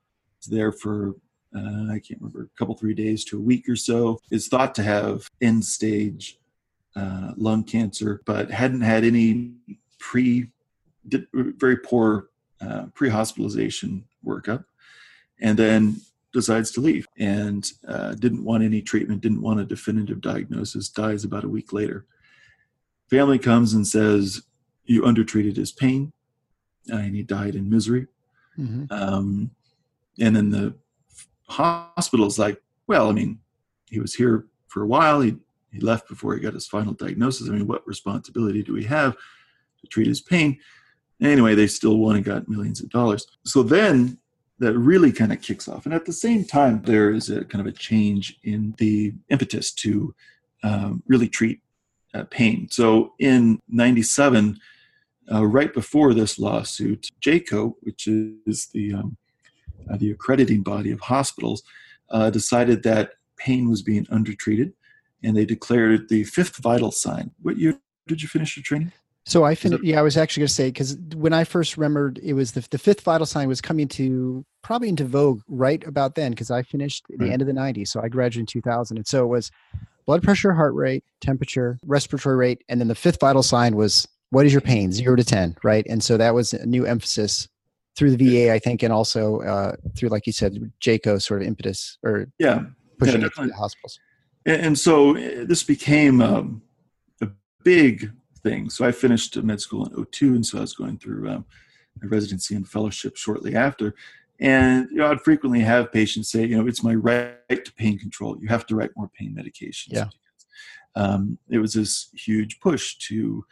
is 0.41 0.47
there 0.47 0.71
for 0.71 1.15
uh, 1.55 1.91
I 1.91 1.99
can't 1.99 2.19
remember 2.19 2.43
a 2.43 2.57
couple 2.57 2.75
three 2.75 2.93
days 2.93 3.23
to 3.25 3.37
a 3.37 3.41
week 3.41 3.67
or 3.69 3.75
so. 3.75 4.19
Is 4.31 4.47
thought 4.47 4.75
to 4.75 4.83
have 4.83 5.29
end 5.41 5.63
stage 5.63 6.39
uh, 6.95 7.33
lung 7.37 7.63
cancer, 7.63 8.21
but 8.25 8.51
hadn't 8.51 8.81
had 8.81 9.03
any 9.03 9.53
pre 9.99 10.49
very 11.05 11.77
poor 11.77 12.27
uh, 12.61 12.85
pre 12.93 13.09
hospitalization 13.09 14.03
workup, 14.25 14.65
and 15.39 15.57
then 15.57 16.01
decides 16.33 16.71
to 16.71 16.81
leave 16.81 17.07
and 17.17 17.71
uh, 17.87 18.13
didn't 18.15 18.43
want 18.43 18.63
any 18.63 18.81
treatment, 18.81 19.21
didn't 19.21 19.41
want 19.41 19.59
a 19.59 19.65
definitive 19.65 20.21
diagnosis, 20.21 20.89
dies 20.89 21.23
about 21.23 21.43
a 21.43 21.49
week 21.49 21.73
later. 21.73 22.05
Family 23.09 23.39
comes 23.39 23.73
and 23.73 23.87
says, 23.87 24.43
You 24.85 25.03
undertreated 25.03 25.55
his 25.55 25.71
pain, 25.71 26.11
and 26.87 27.15
he 27.15 27.23
died 27.23 27.55
in 27.55 27.69
misery. 27.69 28.07
Mm-hmm. 28.57 28.91
Um, 28.91 29.51
and 30.19 30.35
then 30.35 30.49
the 30.49 30.75
hospital 31.47 32.27
is 32.27 32.37
like, 32.37 32.61
Well, 32.87 33.09
I 33.09 33.13
mean, 33.13 33.39
he 33.89 33.99
was 33.99 34.13
here 34.13 34.47
for 34.67 34.83
a 34.83 34.87
while, 34.87 35.21
he, 35.21 35.35
he 35.71 35.79
left 35.79 36.09
before 36.09 36.35
he 36.35 36.41
got 36.41 36.53
his 36.53 36.67
final 36.67 36.93
diagnosis. 36.93 37.49
I 37.49 37.53
mean, 37.53 37.67
what 37.67 37.87
responsibility 37.87 38.63
do 38.63 38.73
we 38.73 38.83
have 38.83 39.13
to 39.13 39.87
treat 39.87 40.07
his 40.07 40.21
pain? 40.21 40.59
Anyway, 41.21 41.55
they 41.55 41.67
still 41.67 41.97
won 41.97 42.15
and 42.15 42.25
got 42.25 42.47
millions 42.47 42.81
of 42.81 42.89
dollars. 42.89 43.25
So 43.43 43.63
then 43.63 44.17
that 44.59 44.77
really 44.77 45.11
kind 45.11 45.31
of 45.31 45.41
kicks 45.41 45.67
off. 45.67 45.85
And 45.85 45.93
at 45.93 46.05
the 46.05 46.13
same 46.13 46.43
time, 46.43 46.81
there 46.83 47.11
is 47.11 47.29
a 47.29 47.45
kind 47.45 47.61
of 47.65 47.71
a 47.71 47.77
change 47.77 48.39
in 48.43 48.73
the 48.77 49.13
impetus 49.29 49.71
to 49.73 50.15
um, 50.63 51.03
really 51.07 51.27
treat 51.27 51.61
uh, 52.13 52.23
pain. 52.29 52.67
So 52.69 53.13
in 53.19 53.59
97, 53.69 54.59
uh, 55.31 55.45
right 55.45 55.73
before 55.73 56.13
this 56.13 56.39
lawsuit, 56.39 57.09
JCAHO, 57.21 57.75
which 57.81 58.07
is 58.07 58.67
the, 58.73 58.93
um, 58.93 59.17
uh, 59.91 59.97
the 59.97 60.11
accrediting 60.11 60.63
body 60.63 60.91
of 60.91 61.01
hospitals, 61.01 61.63
uh, 62.09 62.29
decided 62.29 62.83
that 62.83 63.11
pain 63.37 63.69
was 63.69 63.81
being 63.81 64.07
undertreated 64.09 64.73
and 65.23 65.35
they 65.35 65.45
declared 65.45 65.91
it 65.91 66.07
the 66.07 66.23
fifth 66.23 66.57
vital 66.57 66.91
sign. 66.91 67.31
What 67.41 67.57
year 67.57 67.79
did 68.07 68.21
you 68.21 68.27
finish 68.27 68.55
your 68.55 68.63
training? 68.63 68.91
So 69.27 69.43
I 69.43 69.55
finished. 69.55 69.83
Yeah, 69.83 69.99
I 69.99 70.03
was 70.03 70.15
actually 70.15 70.41
going 70.41 70.47
to 70.47 70.53
say 70.53 70.67
because 70.69 70.97
when 71.13 71.33
I 71.33 71.43
first 71.43 71.75
remembered, 71.75 72.17
it 72.23 72.31
was 72.31 72.53
the 72.53 72.65
the 72.71 72.77
fifth 72.77 73.01
vital 73.01 73.25
sign 73.25 73.49
was 73.49 73.59
coming 73.59 73.89
to 73.89 74.45
probably 74.63 74.87
into 74.87 75.03
vogue 75.03 75.41
right 75.49 75.85
about 75.85 76.15
then 76.15 76.31
because 76.31 76.49
I 76.49 76.63
finished 76.63 77.03
the 77.09 77.25
right. 77.25 77.33
end 77.33 77.41
of 77.41 77.47
the 77.47 77.53
'90s. 77.53 77.89
So 77.89 78.01
I 78.01 78.07
graduated 78.07 78.39
in 78.41 78.45
2000, 78.45 78.95
and 78.95 79.05
so 79.05 79.25
it 79.25 79.27
was 79.27 79.51
blood 80.05 80.23
pressure, 80.23 80.53
heart 80.53 80.73
rate, 80.75 81.03
temperature, 81.19 81.77
respiratory 81.85 82.37
rate, 82.37 82.63
and 82.69 82.79
then 82.79 82.87
the 82.87 82.95
fifth 82.95 83.19
vital 83.19 83.43
sign 83.43 83.75
was 83.75 84.07
what 84.29 84.45
is 84.45 84.53
your 84.53 84.61
pain, 84.61 84.93
zero 84.93 85.17
to 85.17 85.25
ten, 85.25 85.57
right? 85.61 85.85
And 85.89 86.01
so 86.01 86.15
that 86.15 86.33
was 86.33 86.53
a 86.53 86.65
new 86.65 86.85
emphasis 86.85 87.49
through 87.97 88.15
the 88.15 88.45
VA, 88.45 88.53
I 88.53 88.59
think, 88.59 88.81
and 88.81 88.93
also 88.93 89.41
uh, 89.41 89.75
through, 89.97 90.07
like 90.07 90.25
you 90.25 90.31
said, 90.31 90.71
JCAHO 90.79 91.21
sort 91.21 91.41
of 91.41 91.49
impetus 91.49 91.97
or 92.01 92.27
yeah, 92.39 92.61
pushing 92.97 93.19
yeah, 93.19 93.27
it 93.27 93.33
to 93.35 93.47
the 93.47 93.53
hospitals. 93.53 93.99
And 94.45 94.79
so 94.79 95.17
uh, 95.17 95.43
this 95.45 95.63
became 95.63 96.21
um, 96.21 96.61
a 97.21 97.27
big 97.63 98.09
things. 98.47 98.75
So 98.75 98.85
I 98.85 98.91
finished 98.91 99.35
med 99.43 99.61
school 99.61 99.85
in 99.85 100.05
02, 100.05 100.35
and 100.35 100.45
so 100.45 100.57
I 100.57 100.61
was 100.61 100.73
going 100.73 100.97
through 100.97 101.29
um, 101.29 101.45
my 102.01 102.07
residency 102.07 102.55
and 102.55 102.67
fellowship 102.67 103.17
shortly 103.17 103.55
after. 103.55 103.95
And 104.39 104.87
you 104.91 104.97
know, 104.97 105.11
I'd 105.11 105.21
frequently 105.21 105.61
have 105.61 105.91
patients 105.91 106.31
say, 106.31 106.45
you 106.45 106.57
know, 106.57 106.67
it's 106.67 106.83
my 106.83 106.93
right 106.93 107.65
to 107.65 107.73
pain 107.73 107.97
control. 107.97 108.37
You 108.39 108.47
have 108.49 108.65
to 108.67 108.75
write 108.75 108.91
more 108.95 109.09
pain 109.17 109.35
medications. 109.35 109.93
Yeah. 109.93 110.09
Um, 110.95 111.37
it 111.49 111.59
was 111.59 111.73
this 111.73 112.09
huge 112.13 112.59
push 112.59 112.95
to 113.09 113.45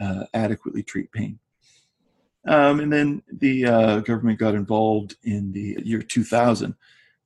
uh, 0.00 0.24
adequately 0.34 0.82
treat 0.82 1.10
pain. 1.12 1.38
Um, 2.46 2.80
and 2.80 2.92
then 2.92 3.22
the 3.30 3.66
uh, 3.66 4.00
government 4.00 4.38
got 4.38 4.54
involved 4.54 5.16
in 5.24 5.52
the 5.52 5.78
year 5.84 6.00
2000, 6.00 6.74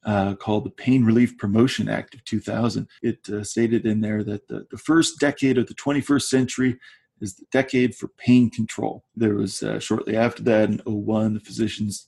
uh, 0.04 0.35
called 0.35 0.64
the 0.64 0.71
Pain 0.71 1.04
Relief 1.04 1.38
Promotion 1.38 1.88
Act 1.88 2.14
of 2.14 2.25
2000. 2.25 2.88
It 3.02 3.28
uh, 3.28 3.45
stated 3.45 3.87
in 3.87 4.00
there 4.00 4.25
that 4.25 4.49
the, 4.49 4.66
the 4.71 4.78
first 4.78 5.21
decade 5.21 5.59
of 5.59 5.69
the 5.69 5.75
21st 5.75 6.23
century 6.23 6.78
is 7.23 7.37
the 7.37 7.47
decade 7.52 7.95
for 7.95 8.09
pain 8.19 8.50
control. 8.50 9.05
There 9.17 9.35
was 9.35 9.62
uh, 9.62 9.79
shortly 9.79 10.17
after 10.17 10.43
that 10.43 10.69
in 10.69 10.83
01, 10.85 11.35
the 11.35 11.41
physicians, 11.41 12.07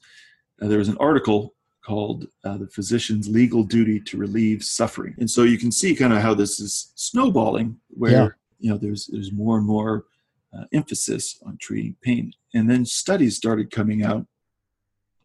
uh, 0.61 0.69
there 0.69 0.79
was 0.79 0.89
an 0.89 0.99
article 0.99 1.55
called 1.87 2.27
uh, 2.45 2.57
The 2.57 2.67
Physician's 2.67 3.29
Legal 3.29 3.63
Duty 3.63 4.01
to 4.01 4.17
Relieve 4.17 4.65
Suffering. 4.65 5.15
And 5.19 5.31
so 5.31 5.43
you 5.43 5.59
can 5.59 5.71
see 5.71 5.95
kind 5.95 6.13
of 6.13 6.21
how 6.21 6.35
this 6.35 6.59
is 6.59 6.93
snowballing, 6.97 7.79
where, 7.89 8.11
yeah. 8.11 8.29
you 8.59 8.71
know, 8.71 8.79
there's, 8.79 9.07
there's 9.07 9.33
more 9.33 9.59
and 9.59 9.67
more 9.67 10.07
uh, 10.57 10.65
emphasis 10.73 11.39
on 11.47 11.59
treating 11.61 11.97
pain. 12.03 12.33
And 12.55 12.69
then 12.69 12.85
studies 12.85 13.37
started 13.37 13.71
coming 13.71 14.03
out 14.03 14.27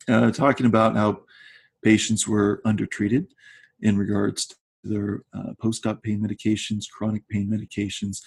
uh, 0.08 0.31
talking 0.31 0.65
about 0.65 0.96
how 0.96 1.22
patients 1.84 2.27
were 2.27 2.62
undertreated 2.65 3.27
in 3.81 3.98
regards 3.98 4.48
to 4.48 4.55
their 4.84 5.22
uh, 5.34 5.53
post-op 5.62 6.01
pain 6.03 6.19
medications, 6.19 6.89
chronic 6.89 7.27
pain 7.29 7.48
medications, 7.48 8.22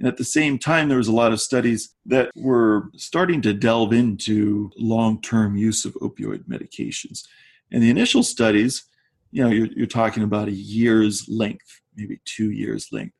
And 0.00 0.08
at 0.08 0.16
the 0.16 0.24
same 0.24 0.58
time, 0.58 0.88
there 0.88 0.96
was 0.96 1.08
a 1.08 1.12
lot 1.12 1.30
of 1.30 1.42
studies 1.42 1.94
that 2.06 2.30
were 2.34 2.90
starting 2.96 3.42
to 3.42 3.52
delve 3.52 3.92
into 3.92 4.70
long 4.78 5.20
term 5.20 5.56
use 5.56 5.84
of 5.84 5.92
opioid 5.96 6.44
medications. 6.48 7.22
And 7.70 7.82
the 7.82 7.90
initial 7.90 8.22
studies, 8.22 8.86
you 9.30 9.44
know, 9.44 9.50
you're, 9.50 9.68
you're 9.76 9.86
talking 9.86 10.22
about 10.22 10.48
a 10.48 10.52
year's 10.52 11.28
length, 11.28 11.82
maybe 11.96 12.18
two 12.24 12.50
years' 12.50 12.88
length, 12.90 13.14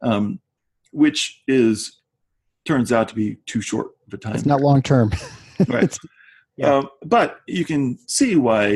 um, 0.00 0.40
which 0.90 1.42
is 1.46 2.00
turns 2.64 2.92
out 2.92 3.08
to 3.08 3.14
be 3.14 3.36
too 3.44 3.60
short 3.60 3.88
of 4.06 4.14
a 4.14 4.16
time. 4.16 4.34
It's 4.34 4.46
not 4.46 4.62
long 4.62 4.80
term. 4.80 5.12
right. 5.68 5.96
Yeah. 6.56 6.76
Um, 6.76 6.88
but 7.04 7.40
you 7.46 7.66
can 7.66 7.98
see 8.08 8.36
why, 8.36 8.68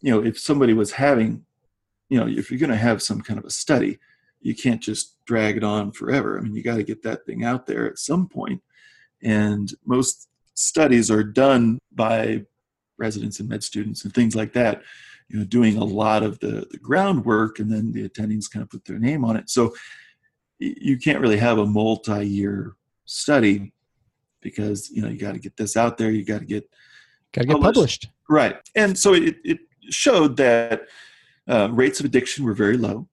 you 0.00 0.10
know, 0.10 0.24
if 0.24 0.38
somebody 0.38 0.72
was 0.72 0.92
having, 0.92 1.44
you 2.08 2.18
know, 2.18 2.26
if 2.26 2.50
you're 2.50 2.60
going 2.60 2.70
to 2.70 2.76
have 2.76 3.02
some 3.02 3.20
kind 3.20 3.38
of 3.38 3.44
a 3.44 3.50
study, 3.50 3.98
you 4.44 4.54
can't 4.54 4.82
just 4.82 5.24
drag 5.24 5.56
it 5.56 5.64
on 5.64 5.90
forever. 5.90 6.38
I 6.38 6.42
mean, 6.42 6.54
you 6.54 6.62
got 6.62 6.76
to 6.76 6.84
get 6.84 7.02
that 7.02 7.24
thing 7.24 7.44
out 7.44 7.66
there 7.66 7.86
at 7.86 7.98
some 7.98 8.28
point. 8.28 8.62
And 9.22 9.72
most 9.86 10.28
studies 10.52 11.10
are 11.10 11.24
done 11.24 11.78
by 11.92 12.42
residents 12.98 13.40
and 13.40 13.48
med 13.48 13.64
students 13.64 14.04
and 14.04 14.12
things 14.12 14.36
like 14.36 14.52
that, 14.52 14.82
you 15.28 15.38
know, 15.38 15.44
doing 15.46 15.78
a 15.78 15.84
lot 15.84 16.22
of 16.22 16.38
the, 16.40 16.66
the 16.70 16.78
groundwork 16.78 17.58
and 17.58 17.72
then 17.72 17.90
the 17.90 18.06
attendings 18.06 18.50
kind 18.50 18.62
of 18.62 18.68
put 18.68 18.84
their 18.84 18.98
name 18.98 19.24
on 19.24 19.36
it. 19.36 19.48
So 19.48 19.74
you 20.58 20.98
can't 20.98 21.20
really 21.20 21.38
have 21.38 21.58
a 21.58 21.66
multi-year 21.66 22.76
study 23.06 23.72
because 24.40 24.90
you 24.90 25.02
know 25.02 25.08
you 25.08 25.18
got 25.18 25.32
to 25.32 25.38
get 25.38 25.56
this 25.56 25.76
out 25.76 25.98
there 25.98 26.10
you 26.10 26.24
got 26.24 26.38
to 26.38 26.44
get 26.44 26.68
got 27.32 27.42
to 27.42 27.48
get 27.48 27.60
published. 27.60 27.74
published. 27.74 28.08
right 28.28 28.56
and 28.76 28.96
so 28.96 29.14
it, 29.14 29.36
it 29.44 29.58
showed 29.90 30.36
that 30.36 30.82
uh, 31.48 31.68
rates 31.72 32.00
of 32.00 32.06
addiction 32.06 32.44
were 32.44 32.54
very 32.54 32.76
low 32.76 33.06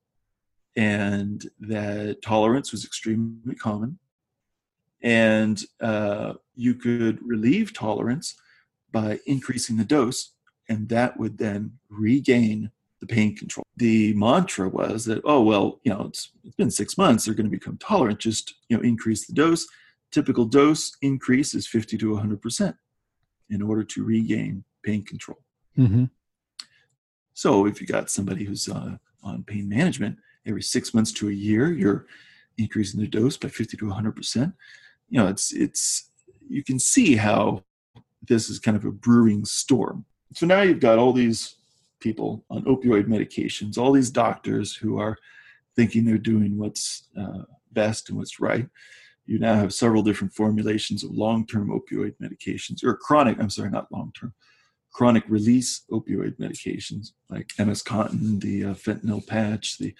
and 0.75 1.49
that 1.59 2.21
tolerance 2.21 2.71
was 2.71 2.85
extremely 2.85 3.55
common 3.55 3.99
and 5.03 5.63
uh, 5.81 6.33
you 6.55 6.75
could 6.75 7.19
relieve 7.21 7.73
tolerance 7.73 8.35
by 8.91 9.19
increasing 9.25 9.77
the 9.77 9.83
dose 9.83 10.33
and 10.69 10.87
that 10.89 11.17
would 11.17 11.37
then 11.37 11.71
regain 11.89 12.71
the 12.99 13.07
pain 13.07 13.35
control 13.35 13.65
the 13.77 14.13
mantra 14.13 14.69
was 14.69 15.05
that 15.05 15.21
oh 15.25 15.41
well 15.41 15.79
you 15.83 15.91
know 15.91 16.05
it's, 16.07 16.31
it's 16.43 16.55
been 16.55 16.71
six 16.71 16.97
months 16.97 17.25
they're 17.25 17.33
going 17.33 17.49
to 17.49 17.57
become 17.57 17.77
tolerant 17.77 18.19
just 18.19 18.53
you 18.69 18.77
know 18.77 18.83
increase 18.83 19.25
the 19.25 19.33
dose 19.33 19.67
typical 20.11 20.45
dose 20.45 20.95
increase 21.01 21.55
is 21.55 21.67
50 21.67 21.97
to 21.97 22.05
100% 22.11 22.75
in 23.49 23.61
order 23.61 23.83
to 23.83 24.03
regain 24.03 24.63
pain 24.83 25.03
control. 25.03 25.39
Mm-hmm. 25.77 26.05
So 27.33 27.65
if 27.65 27.81
you 27.81 27.87
got 27.87 28.09
somebody 28.09 28.43
who's 28.43 28.67
uh, 28.69 28.97
on 29.23 29.43
pain 29.43 29.67
management, 29.67 30.17
every 30.45 30.61
six 30.61 30.93
months 30.93 31.11
to 31.13 31.29
a 31.29 31.33
year, 31.33 31.71
you're 31.71 32.05
increasing 32.57 32.99
the 32.99 33.07
dose 33.07 33.37
by 33.37 33.47
50 33.47 33.77
to 33.77 33.85
100%. 33.85 34.53
You 35.09 35.19
know, 35.19 35.27
it's, 35.27 35.53
it's, 35.53 36.09
you 36.47 36.63
can 36.63 36.79
see 36.79 37.15
how 37.15 37.63
this 38.27 38.49
is 38.49 38.59
kind 38.59 38.77
of 38.77 38.85
a 38.85 38.91
brewing 38.91 39.45
storm. 39.45 40.05
So 40.33 40.45
now 40.45 40.61
you've 40.61 40.79
got 40.79 40.99
all 40.99 41.13
these 41.13 41.55
people 41.99 42.45
on 42.49 42.63
opioid 42.63 43.05
medications, 43.07 43.77
all 43.77 43.91
these 43.91 44.09
doctors 44.09 44.75
who 44.75 44.99
are 44.99 45.17
thinking 45.75 46.05
they're 46.05 46.17
doing 46.17 46.57
what's 46.57 47.07
uh, 47.17 47.43
best 47.73 48.09
and 48.09 48.17
what's 48.17 48.39
right 48.39 48.67
you 49.25 49.39
now 49.39 49.55
have 49.55 49.73
several 49.73 50.03
different 50.03 50.33
formulations 50.33 51.03
of 51.03 51.11
long-term 51.11 51.69
opioid 51.69 52.13
medications 52.21 52.83
or 52.83 52.95
chronic 52.95 53.39
i'm 53.39 53.49
sorry 53.49 53.69
not 53.69 53.91
long-term 53.91 54.33
chronic 54.91 55.23
release 55.27 55.83
opioid 55.91 56.37
medications 56.37 57.11
like 57.29 57.49
ms-contin 57.57 58.41
the 58.41 58.65
uh, 58.65 58.73
fentanyl 58.73 59.25
patch 59.25 59.77
the 59.77 59.93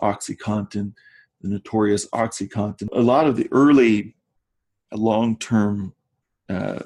oxycontin 0.00 0.92
the 1.40 1.48
notorious 1.48 2.08
oxycontin 2.10 2.88
a 2.92 3.00
lot 3.00 3.26
of 3.26 3.36
the 3.36 3.48
early 3.52 4.14
uh, 4.92 4.96
long-term 4.96 5.94
uh, 6.48 6.80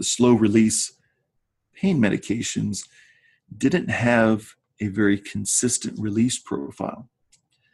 slow 0.00 0.32
release 0.32 0.92
pain 1.74 2.00
medications 2.00 2.86
didn't 3.56 3.88
have 3.88 4.54
a 4.80 4.88
very 4.88 5.18
consistent 5.18 5.98
release 5.98 6.38
profile 6.38 7.08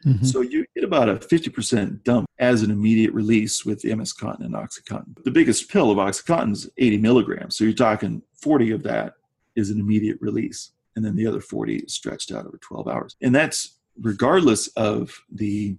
Mm-hmm. 0.05 0.25
So 0.25 0.41
you 0.41 0.65
get 0.75 0.83
about 0.83 1.09
a 1.09 1.15
50% 1.15 2.03
dump 2.03 2.25
as 2.39 2.61
an 2.61 2.71
immediate 2.71 3.13
release 3.13 3.65
with 3.65 3.83
MS-Contin 3.83 4.45
and 4.45 4.53
OxyContin. 4.53 5.23
The 5.23 5.31
biggest 5.31 5.69
pill 5.69 5.91
of 5.91 5.97
OxyContin 5.97 6.53
is 6.53 6.69
80 6.77 6.97
milligrams. 6.99 7.57
So 7.57 7.65
you're 7.65 7.73
talking 7.73 8.21
40 8.41 8.71
of 8.71 8.83
that 8.83 9.13
is 9.55 9.69
an 9.69 9.79
immediate 9.79 10.17
release. 10.21 10.71
And 10.95 11.03
then 11.03 11.15
the 11.15 11.27
other 11.27 11.41
40 11.41 11.77
is 11.77 11.93
stretched 11.93 12.31
out 12.31 12.45
over 12.45 12.57
12 12.57 12.87
hours. 12.87 13.15
And 13.21 13.35
that's 13.35 13.78
regardless 14.01 14.67
of 14.69 15.23
the 15.31 15.77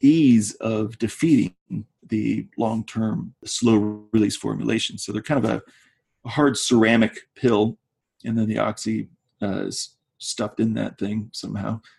ease 0.00 0.54
of 0.54 0.98
defeating 0.98 1.54
the 2.08 2.46
long 2.58 2.84
term 2.84 3.34
slow 3.44 4.06
release 4.12 4.36
formulation. 4.36 4.98
So 4.98 5.12
they're 5.12 5.22
kind 5.22 5.44
of 5.44 5.50
a, 5.50 5.62
a 6.24 6.28
hard 6.28 6.56
ceramic 6.56 7.18
pill. 7.34 7.78
And 8.24 8.36
then 8.36 8.48
the 8.48 8.58
oxy 8.58 9.08
uh, 9.42 9.66
is 9.66 9.96
stuffed 10.18 10.60
in 10.60 10.74
that 10.74 10.98
thing 10.98 11.30
somehow. 11.32 11.80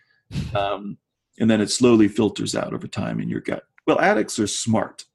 Um, 0.55 0.97
and 1.39 1.49
then 1.49 1.61
it 1.61 1.69
slowly 1.69 2.07
filters 2.07 2.55
out 2.55 2.73
over 2.73 2.87
time 2.87 3.19
in 3.19 3.29
your 3.29 3.39
gut. 3.39 3.65
Well, 3.85 3.99
addicts 3.99 4.39
are 4.39 4.47
smart, 4.47 5.05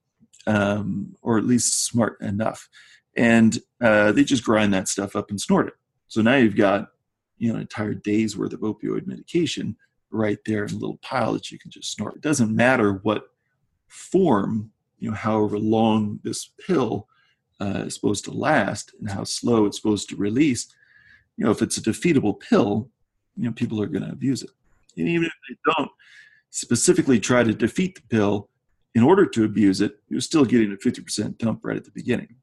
um, 0.47 1.17
or 1.23 1.39
at 1.39 1.45
least 1.45 1.87
smart 1.87 2.21
enough, 2.21 2.69
and 3.17 3.59
uh, 3.81 4.13
they 4.13 4.23
just 4.23 4.45
grind 4.45 4.73
that 4.75 4.87
stuff 4.87 5.17
up 5.17 5.31
and 5.31 5.41
snort 5.41 5.69
it. 5.69 5.75
So 6.07 6.23
now 6.23 6.37
you've 6.37 6.55
got 6.55 6.91
you 7.39 7.49
know 7.49 7.57
an 7.57 7.63
entire 7.63 7.95
day's 7.95 8.37
worth 8.37 8.53
of 8.53 8.61
opioid 8.61 9.09
medication 9.09 9.77
right 10.11 10.39
there 10.47 10.65
in 10.65 10.71
a 10.71 10.79
little 10.79 10.99
pile 11.03 11.33
that 11.33 11.51
you 11.51 11.59
can 11.59 11.71
just 11.71 11.93
snort. 11.93 12.17
It 12.17 12.23
doesn't 12.23 12.55
matter 12.55 12.95
what 13.03 13.25
form, 13.89 14.71
you 14.99 15.11
know, 15.11 15.17
however 15.17 15.59
long 15.59 16.21
this 16.23 16.51
pill 16.67 17.09
uh, 17.61 17.85
is 17.87 17.95
supposed 17.95 18.25
to 18.25 18.31
last 18.31 18.93
and 19.01 19.11
how 19.11 19.25
slow 19.25 19.67
it's 19.67 19.77
supposed 19.77 20.09
to 20.11 20.17
release. 20.17 20.75
You 21.37 21.45
know, 21.45 21.51
if 21.51 21.63
it's 21.63 21.77
a 21.77 21.83
defeatable 21.83 22.41
pill, 22.41 22.89
you 23.37 23.45
know, 23.45 23.53
people 23.53 23.81
are 23.83 23.87
going 23.87 24.05
to 24.05 24.13
abuse 24.13 24.43
it. 24.43 24.51
And 24.97 25.09
even 25.09 25.27
if 25.27 25.33
they 25.49 25.57
don't 25.77 25.91
specifically 26.51 27.21
try 27.21 27.43
to 27.43 27.55
defeat 27.55 27.97
the 27.97 28.03
pill 28.09 28.49
in 28.95 29.03
order 29.03 29.27
to 29.27 29.45
abuse 29.45 29.81
it, 29.81 29.99
you're 30.09 30.21
still 30.21 30.45
getting 30.45 30.73
a 30.73 30.77
50% 30.77 31.39
dump 31.39 31.61
right 31.65 31.77
at 31.77 31.85
the 31.85 31.91
beginning. 31.91 32.35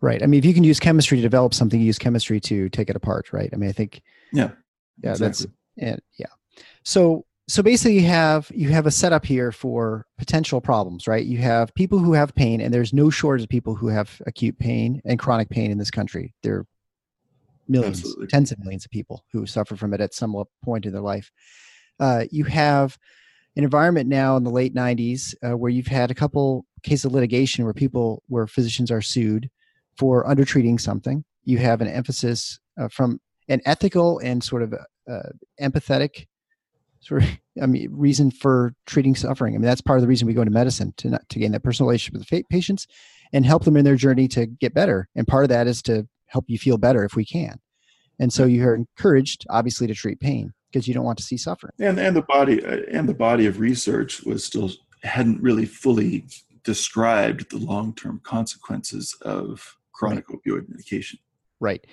Right. 0.00 0.22
I 0.22 0.26
mean, 0.26 0.38
if 0.38 0.44
you 0.46 0.54
can 0.54 0.64
use 0.64 0.80
chemistry 0.80 1.18
to 1.18 1.22
develop 1.22 1.52
something, 1.52 1.78
you 1.78 1.86
use 1.86 1.98
chemistry 1.98 2.40
to 2.40 2.70
take 2.70 2.88
it 2.88 2.96
apart, 2.96 3.32
right? 3.32 3.50
I 3.52 3.56
mean, 3.56 3.68
I 3.68 3.72
think. 3.72 4.00
Yeah. 4.32 4.52
Yeah. 5.02 5.10
Exactly. 5.10 5.26
That's 5.26 5.46
and 5.78 6.02
yeah. 6.18 6.26
So 6.84 7.24
so 7.48 7.64
basically, 7.64 7.98
you 7.98 8.06
have 8.06 8.50
you 8.54 8.68
have 8.70 8.86
a 8.86 8.90
setup 8.90 9.24
here 9.24 9.50
for 9.50 10.06
potential 10.18 10.60
problems, 10.60 11.08
right? 11.08 11.24
You 11.24 11.38
have 11.38 11.74
people 11.74 11.98
who 11.98 12.12
have 12.12 12.34
pain, 12.34 12.60
and 12.60 12.72
there's 12.72 12.92
no 12.92 13.10
shortage 13.10 13.44
of 13.44 13.48
people 13.48 13.74
who 13.74 13.88
have 13.88 14.22
acute 14.26 14.58
pain 14.58 15.02
and 15.04 15.18
chronic 15.18 15.48
pain 15.48 15.70
in 15.70 15.78
this 15.78 15.90
country. 15.90 16.32
There 16.42 16.58
are 16.58 16.66
millions, 17.68 18.00
Absolutely. 18.00 18.26
tens 18.28 18.52
of 18.52 18.58
millions 18.60 18.84
of 18.84 18.90
people 18.90 19.24
who 19.32 19.46
suffer 19.46 19.76
from 19.76 19.94
it 19.94 20.00
at 20.00 20.14
some 20.14 20.42
point 20.64 20.86
in 20.86 20.92
their 20.92 21.02
life 21.02 21.30
uh, 22.00 22.24
you 22.30 22.44
have 22.44 22.98
an 23.56 23.62
environment 23.62 24.08
now 24.08 24.36
in 24.36 24.42
the 24.42 24.50
late 24.50 24.74
90s 24.74 25.34
uh, 25.44 25.56
where 25.56 25.70
you've 25.70 25.86
had 25.86 26.10
a 26.10 26.14
couple 26.14 26.64
cases 26.82 27.04
of 27.04 27.12
litigation 27.12 27.64
where 27.64 27.74
people 27.74 28.22
where 28.28 28.46
physicians 28.46 28.90
are 28.90 29.02
sued 29.02 29.50
for 29.96 30.26
undertreating 30.28 30.78
something 30.78 31.24
you 31.44 31.58
have 31.58 31.80
an 31.80 31.88
emphasis 31.88 32.58
uh, 32.80 32.88
from 32.88 33.20
an 33.48 33.60
ethical 33.66 34.18
and 34.20 34.42
sort 34.42 34.62
of 34.62 34.72
uh, 34.72 35.28
empathetic 35.60 36.26
sort 37.00 37.22
of 37.22 37.28
I 37.62 37.66
mean 37.66 37.88
reason 37.90 38.30
for 38.30 38.74
treating 38.86 39.14
suffering. 39.14 39.54
I 39.54 39.58
mean 39.58 39.66
that's 39.66 39.80
part 39.80 39.98
of 39.98 40.02
the 40.02 40.08
reason 40.08 40.26
we 40.26 40.34
go 40.34 40.42
into 40.42 40.52
medicine 40.52 40.94
to 40.98 41.10
not, 41.10 41.28
to 41.28 41.38
gain 41.38 41.52
that 41.52 41.62
personal 41.62 41.88
relationship 41.88 42.18
with 42.18 42.28
the 42.28 42.42
patients 42.44 42.86
and 43.32 43.44
help 43.44 43.64
them 43.64 43.76
in 43.76 43.84
their 43.84 43.96
journey 43.96 44.28
to 44.28 44.46
get 44.46 44.74
better. 44.74 45.08
And 45.14 45.26
part 45.26 45.44
of 45.44 45.50
that 45.50 45.66
is 45.66 45.82
to 45.82 46.08
help 46.26 46.46
you 46.48 46.58
feel 46.58 46.78
better 46.78 47.04
if 47.04 47.14
we 47.14 47.24
can. 47.24 47.58
And 48.18 48.32
so 48.32 48.44
you 48.44 48.64
are 48.66 48.74
encouraged, 48.74 49.46
obviously, 49.48 49.86
to 49.86 49.94
treat 49.94 50.20
pain 50.20 50.52
because 50.70 50.86
you 50.86 50.94
don't 50.94 51.04
want 51.04 51.18
to 51.18 51.24
see 51.24 51.36
suffering. 51.36 51.72
And 51.78 51.98
and 51.98 52.14
the 52.14 52.22
body 52.22 52.64
uh, 52.64 52.82
and 52.90 53.08
the 53.08 53.14
body 53.14 53.46
of 53.46 53.58
research 53.58 54.22
was 54.22 54.44
still 54.44 54.70
hadn't 55.02 55.40
really 55.40 55.64
fully 55.64 56.26
described 56.62 57.50
the 57.50 57.58
long 57.58 57.94
term 57.94 58.20
consequences 58.22 59.16
of 59.22 59.76
chronic 59.92 60.28
right. 60.28 60.38
opioid 60.46 60.68
medication. 60.68 61.18
Right. 61.60 61.86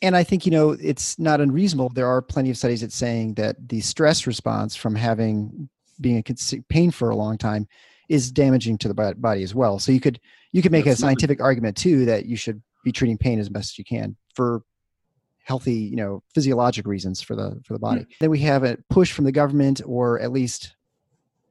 And 0.00 0.16
I 0.16 0.22
think, 0.22 0.46
you 0.46 0.52
know, 0.52 0.70
it's 0.70 1.18
not 1.18 1.40
unreasonable. 1.40 1.88
There 1.88 2.06
are 2.06 2.22
plenty 2.22 2.50
of 2.50 2.56
studies 2.56 2.82
that 2.82 2.92
saying 2.92 3.34
that 3.34 3.56
the 3.68 3.80
stress 3.80 4.26
response 4.28 4.76
from 4.76 4.94
having 4.94 5.68
being 6.00 6.22
in 6.24 6.64
pain 6.68 6.92
for 6.92 7.10
a 7.10 7.16
long 7.16 7.36
time 7.36 7.66
is 8.08 8.30
damaging 8.30 8.78
to 8.78 8.88
the 8.88 8.94
body 8.94 9.42
as 9.42 9.54
well. 9.54 9.80
So 9.80 9.90
you 9.90 10.00
could 10.00 10.20
you 10.52 10.62
could 10.62 10.72
make 10.72 10.86
Absolutely. 10.86 10.92
a 10.92 11.08
scientific 11.08 11.40
argument 11.42 11.76
too 11.76 12.04
that 12.06 12.26
you 12.26 12.36
should 12.36 12.62
be 12.84 12.92
treating 12.92 13.18
pain 13.18 13.38
as 13.38 13.48
best 13.48 13.72
as 13.72 13.78
you 13.78 13.84
can 13.84 14.16
for 14.34 14.62
healthy 15.42 15.74
you 15.74 15.96
know 15.96 16.22
physiologic 16.34 16.86
reasons 16.86 17.22
for 17.22 17.34
the 17.34 17.58
for 17.64 17.72
the 17.72 17.78
body 17.78 18.02
mm-hmm. 18.02 18.10
then 18.20 18.30
we 18.30 18.38
have 18.38 18.64
a 18.64 18.76
push 18.90 19.12
from 19.12 19.24
the 19.24 19.32
government 19.32 19.80
or 19.86 20.20
at 20.20 20.30
least 20.30 20.76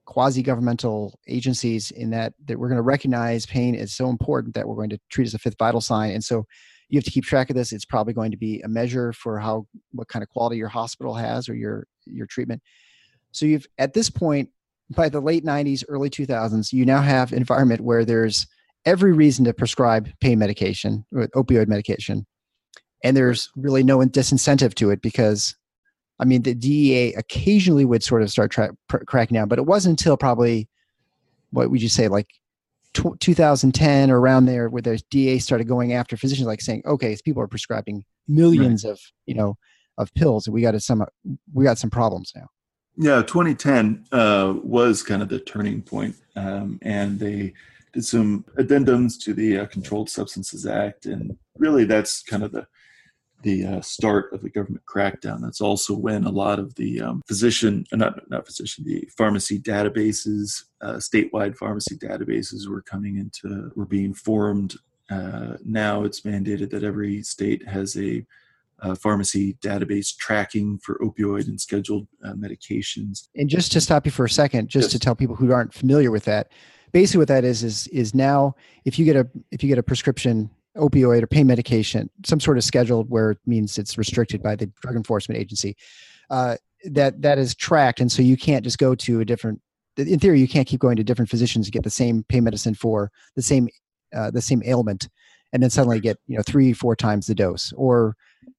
quasi-governmental 0.05 1.19
agencies 1.27 1.89
in 1.91 2.11
that 2.11 2.33
that 2.45 2.59
we're 2.59 2.69
going 2.69 2.77
to 2.77 2.83
recognize 2.83 3.47
pain 3.47 3.73
is 3.73 3.93
so 3.93 4.07
important 4.07 4.53
that 4.53 4.67
we're 4.67 4.75
going 4.75 4.89
to 4.89 4.99
treat 5.09 5.25
as 5.25 5.33
a 5.33 5.39
fifth 5.39 5.57
vital 5.57 5.81
sign 5.81 6.11
and 6.11 6.23
so 6.23 6.45
you 6.89 6.97
have 6.97 7.03
to 7.03 7.11
keep 7.11 7.25
track 7.25 7.49
of 7.49 7.55
this 7.55 7.71
it's 7.71 7.85
probably 7.85 8.13
going 8.13 8.31
to 8.31 8.37
be 8.37 8.61
a 8.61 8.67
measure 8.67 9.13
for 9.13 9.39
how 9.39 9.67
what 9.91 10.07
kind 10.07 10.23
of 10.23 10.29
quality 10.29 10.57
your 10.57 10.69
hospital 10.69 11.13
has 11.13 11.49
or 11.49 11.55
your 11.55 11.87
your 12.05 12.25
treatment. 12.25 12.61
So 13.31 13.45
you've 13.45 13.67
at 13.77 13.93
this 13.93 14.09
point 14.09 14.49
by 14.89 15.09
the 15.09 15.19
late 15.19 15.43
90s, 15.43 15.83
early 15.89 16.09
2000s, 16.09 16.71
you 16.71 16.85
now 16.85 17.01
have 17.01 17.33
environment 17.33 17.81
where 17.81 18.05
there's 18.05 18.47
every 18.85 19.11
reason 19.11 19.43
to 19.45 19.53
prescribe 19.53 20.09
pain 20.21 20.39
medication, 20.39 21.05
or 21.13 21.27
opioid 21.35 21.67
medication, 21.67 22.25
and 23.03 23.17
there's 23.17 23.49
really 23.55 23.83
no 23.83 23.99
disincentive 23.99 24.73
to 24.75 24.89
it 24.89 25.01
because, 25.01 25.55
I 26.19 26.25
mean, 26.25 26.43
the 26.43 26.55
DEA 26.55 27.13
occasionally 27.15 27.83
would 27.85 28.01
sort 28.01 28.21
of 28.21 28.31
start 28.31 28.51
tra- 28.51 28.75
cracking 28.87 29.35
down, 29.35 29.49
but 29.49 29.59
it 29.59 29.65
wasn't 29.65 29.99
until 29.99 30.15
probably 30.15 30.69
what 31.51 31.69
would 31.69 31.81
you 31.81 31.89
say, 31.89 32.07
like 32.07 32.27
2010 33.19 34.11
or 34.11 34.19
around 34.19 34.45
there, 34.45 34.69
where 34.69 34.81
the 34.81 35.01
DA 35.09 35.39
started 35.39 35.67
going 35.67 35.93
after 35.93 36.17
physicians, 36.17 36.47
like 36.47 36.61
saying, 36.61 36.83
okay, 36.85 37.17
people 37.23 37.41
are 37.41 37.47
prescribing 37.47 38.03
millions 38.27 38.83
right. 38.83 38.91
of 38.91 38.99
you 39.25 39.33
know 39.33 39.57
of 39.97 40.13
pills, 40.13 40.47
and 40.47 40.53
we 40.53 40.61
got 40.61 40.79
some 40.81 41.05
we 41.53 41.63
got 41.63 41.77
some 41.77 41.89
problems 41.89 42.31
now. 42.35 42.47
Yeah, 42.97 43.21
2010 43.21 44.05
uh, 44.11 44.55
was 44.63 45.03
kind 45.03 45.21
of 45.21 45.29
the 45.29 45.39
turning 45.39 45.81
point, 45.81 46.15
um, 46.35 46.79
and 46.81 47.19
they 47.19 47.53
did 47.93 48.05
some 48.05 48.43
addendums 48.57 49.19
to 49.23 49.33
the 49.33 49.59
uh, 49.59 49.65
Controlled 49.67 50.09
Substances 50.09 50.65
Act, 50.65 51.05
and 51.05 51.37
really 51.57 51.85
that's 51.85 52.23
kind 52.23 52.43
of 52.43 52.51
the 52.51 52.67
the 53.43 53.65
uh, 53.65 53.81
start 53.81 54.33
of 54.33 54.41
the 54.41 54.49
government 54.49 54.83
crackdown. 54.85 55.41
That's 55.41 55.61
also 55.61 55.95
when 55.95 56.25
a 56.25 56.31
lot 56.31 56.59
of 56.59 56.73
the 56.75 57.01
um, 57.01 57.21
physician, 57.27 57.85
uh, 57.91 57.97
not 57.97 58.29
not 58.29 58.45
physician, 58.45 58.83
the 58.85 59.07
pharmacy 59.17 59.59
databases, 59.59 60.63
uh, 60.81 60.93
statewide 60.95 61.55
pharmacy 61.55 61.97
databases 61.97 62.67
were 62.67 62.81
coming 62.81 63.17
into, 63.17 63.71
were 63.75 63.85
being 63.85 64.13
formed. 64.13 64.75
Uh, 65.09 65.53
now 65.63 66.03
it's 66.03 66.21
mandated 66.21 66.69
that 66.71 66.83
every 66.83 67.21
state 67.21 67.65
has 67.67 67.95
a 67.97 68.25
uh, 68.81 68.95
pharmacy 68.95 69.55
database 69.61 70.15
tracking 70.15 70.77
for 70.79 70.99
opioid 70.99 71.47
and 71.47 71.59
scheduled 71.59 72.07
uh, 72.23 72.33
medications. 72.33 73.27
And 73.35 73.49
just 73.49 73.71
to 73.71 73.81
stop 73.81 74.05
you 74.05 74.11
for 74.11 74.25
a 74.25 74.29
second, 74.29 74.69
just 74.69 74.85
yes. 74.85 74.91
to 74.93 74.99
tell 74.99 75.15
people 75.15 75.35
who 75.35 75.51
aren't 75.51 75.73
familiar 75.73 76.11
with 76.11 76.25
that, 76.25 76.51
basically 76.91 77.19
what 77.19 77.27
that 77.27 77.43
is 77.43 77.63
is 77.63 77.87
is 77.87 78.13
now 78.13 78.55
if 78.85 78.97
you 78.97 79.05
get 79.05 79.15
a 79.15 79.27
if 79.51 79.63
you 79.63 79.69
get 79.69 79.77
a 79.77 79.83
prescription 79.83 80.49
opioid 80.77 81.23
or 81.23 81.27
pain 81.27 81.47
medication, 81.47 82.09
some 82.25 82.39
sort 82.39 82.57
of 82.57 82.63
scheduled 82.63 83.09
where 83.09 83.31
it 83.31 83.39
means 83.45 83.77
it's 83.77 83.97
restricted 83.97 84.41
by 84.41 84.55
the 84.55 84.67
drug 84.81 84.95
enforcement 84.95 85.39
agency, 85.39 85.75
uh, 86.29 86.55
that 86.85 87.21
that 87.21 87.37
is 87.37 87.55
tracked, 87.55 87.99
and 87.99 88.11
so 88.11 88.21
you 88.21 88.37
can't 88.37 88.63
just 88.63 88.77
go 88.77 88.95
to 88.95 89.19
a 89.19 89.25
different. 89.25 89.61
In 89.97 90.19
theory, 90.19 90.39
you 90.39 90.47
can't 90.47 90.67
keep 90.67 90.79
going 90.79 90.95
to 90.97 91.03
different 91.03 91.29
physicians 91.29 91.65
to 91.65 91.71
get 91.71 91.83
the 91.83 91.89
same 91.89 92.23
pain 92.29 92.43
medicine 92.43 92.75
for 92.75 93.11
the 93.35 93.41
same 93.41 93.67
uh, 94.15 94.31
the 94.31 94.41
same 94.41 94.61
ailment, 94.65 95.09
and 95.51 95.63
then 95.63 95.69
suddenly 95.69 95.99
get 95.99 96.17
you 96.27 96.37
know 96.37 96.43
three 96.43 96.73
four 96.73 96.95
times 96.95 97.27
the 97.27 97.35
dose, 97.35 97.73
or 97.75 98.15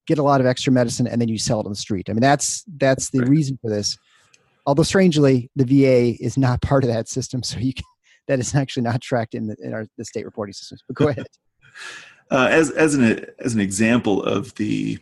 get 0.09 0.18
a 0.18 0.22
lot 0.22 0.40
of 0.40 0.46
extra 0.46 0.72
medicine 0.72 1.07
and 1.07 1.20
then 1.20 1.28
you 1.28 1.38
sell 1.38 1.61
it 1.61 1.66
on 1.66 1.72
the 1.72 1.76
street. 1.76 2.09
I 2.09 2.14
mean, 2.14 2.22
that's 2.22 2.64
that's 2.78 3.11
the 3.11 3.20
right. 3.20 3.28
reason 3.28 3.59
for 3.61 3.70
this. 3.70 3.96
Although 4.66 4.83
strangely, 4.83 5.50
the 5.54 5.64
VA 5.64 6.22
is 6.22 6.37
not 6.37 6.61
part 6.62 6.83
of 6.83 6.90
that 6.90 7.09
system, 7.09 7.42
so 7.42 7.59
you 7.59 7.74
can, 7.74 7.85
that 8.26 8.40
is 8.40 8.54
actually 8.54 8.83
not 8.83 9.00
tracked 9.00 9.35
in 9.35 9.46
the 9.46 9.57
in 9.62 9.72
our 9.72 9.87
the 9.96 10.04
state 10.04 10.24
reporting 10.24 10.54
systems. 10.54 10.83
But 10.88 10.96
go 10.96 11.09
ahead. 11.11 11.26
Uh, 12.30 12.48
as 12.50 12.70
as 12.70 12.94
an 12.94 13.26
as 13.38 13.54
an 13.54 13.60
example 13.60 14.22
of 14.22 14.54
the 14.56 14.98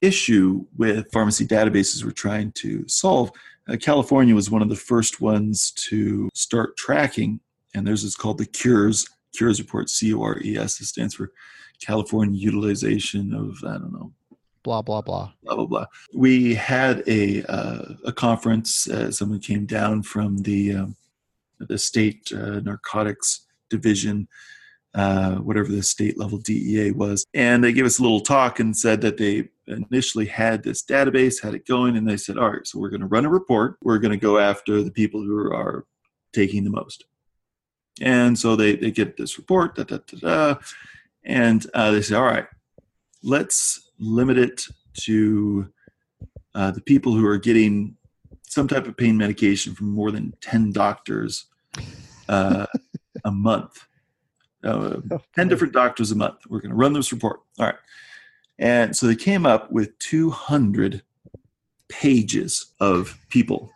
issue 0.00 0.64
with 0.76 1.10
pharmacy 1.12 1.46
databases 1.46 2.04
we're 2.04 2.10
trying 2.10 2.52
to 2.52 2.86
solve, 2.86 3.30
uh, 3.68 3.76
California 3.80 4.34
was 4.34 4.50
one 4.50 4.62
of 4.62 4.68
the 4.68 4.76
first 4.76 5.20
ones 5.20 5.70
to 5.72 6.28
start 6.34 6.76
tracking, 6.76 7.40
and 7.74 7.86
there's 7.86 8.02
this 8.02 8.16
called 8.16 8.38
the 8.38 8.46
Cures 8.46 9.08
Cures 9.34 9.58
report, 9.60 9.88
C 9.90 10.12
O 10.14 10.22
R 10.22 10.38
E 10.44 10.56
S. 10.56 10.80
It 10.80 10.86
stands 10.86 11.14
for 11.14 11.32
California 11.80 12.38
utilization 12.38 13.34
of 13.34 13.56
I 13.64 13.78
don't 13.78 13.92
know 13.92 14.12
blah 14.64 14.82
blah 14.82 15.02
blah 15.02 15.30
blah 15.44 15.54
blah 15.54 15.66
blah. 15.66 15.86
We 16.12 16.54
had 16.54 17.04
a 17.06 17.44
uh, 17.44 17.94
a 18.06 18.12
conference. 18.12 18.88
Uh, 18.88 19.12
someone 19.12 19.38
came 19.38 19.66
down 19.66 20.02
from 20.02 20.38
the 20.38 20.74
um, 20.74 20.96
the 21.60 21.78
state 21.78 22.32
uh, 22.32 22.60
narcotics 22.60 23.46
division, 23.70 24.26
uh, 24.94 25.36
whatever 25.36 25.70
the 25.70 25.82
state 25.82 26.18
level 26.18 26.38
DEA 26.38 26.92
was, 26.92 27.26
and 27.34 27.62
they 27.62 27.72
gave 27.72 27.86
us 27.86 27.98
a 27.98 28.02
little 28.02 28.20
talk 28.20 28.60
and 28.60 28.76
said 28.76 29.00
that 29.00 29.16
they 29.16 29.48
initially 29.66 30.26
had 30.26 30.62
this 30.62 30.82
database, 30.82 31.42
had 31.42 31.54
it 31.54 31.66
going, 31.66 31.96
and 31.96 32.08
they 32.08 32.16
said, 32.16 32.38
all 32.38 32.50
right, 32.50 32.66
so 32.66 32.78
we're 32.78 32.90
going 32.90 33.00
to 33.00 33.06
run 33.06 33.24
a 33.24 33.30
report. 33.30 33.76
We're 33.82 33.98
going 33.98 34.12
to 34.12 34.16
go 34.16 34.38
after 34.38 34.82
the 34.82 34.90
people 34.90 35.22
who 35.22 35.52
are 35.52 35.86
taking 36.32 36.64
the 36.64 36.70
most. 36.70 37.04
And 38.00 38.38
so 38.38 38.56
they, 38.56 38.76
they 38.76 38.90
get 38.90 39.16
this 39.16 39.38
report, 39.38 39.76
da, 39.76 39.84
da, 39.84 39.98
da, 40.06 40.18
da, 40.18 40.60
and 41.24 41.66
uh, 41.74 41.92
they 41.92 42.02
say, 42.02 42.16
all 42.16 42.24
right, 42.24 42.46
let's 43.22 43.90
limit 43.98 44.36
it 44.36 44.66
to 44.94 45.72
uh, 46.54 46.70
the 46.70 46.80
people 46.80 47.12
who 47.12 47.26
are 47.26 47.38
getting 47.38 47.96
some 48.42 48.68
type 48.68 48.86
of 48.86 48.96
pain 48.96 49.16
medication 49.16 49.74
from 49.74 49.88
more 49.88 50.10
than 50.10 50.34
10 50.40 50.72
doctors 50.72 51.46
uh, 52.28 52.66
a 53.24 53.30
month. 53.30 53.86
Uh, 54.64 55.00
10 55.34 55.48
different 55.48 55.72
doctors 55.72 56.10
a 56.10 56.16
month. 56.16 56.38
We're 56.48 56.60
going 56.60 56.70
to 56.70 56.76
run 56.76 56.92
this 56.92 57.12
report. 57.12 57.40
All 57.58 57.66
right. 57.66 57.74
And 58.58 58.96
so 58.96 59.06
they 59.06 59.16
came 59.16 59.44
up 59.44 59.70
with 59.70 59.98
200 59.98 61.02
pages 61.88 62.72
of 62.80 63.18
people. 63.28 63.70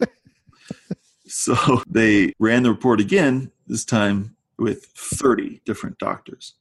so 1.26 1.82
they 1.86 2.32
ran 2.38 2.62
the 2.62 2.70
report 2.70 3.00
again, 3.00 3.50
this 3.66 3.84
time 3.84 4.36
with 4.58 4.86
30 4.96 5.60
different 5.64 5.98
doctors 5.98 6.54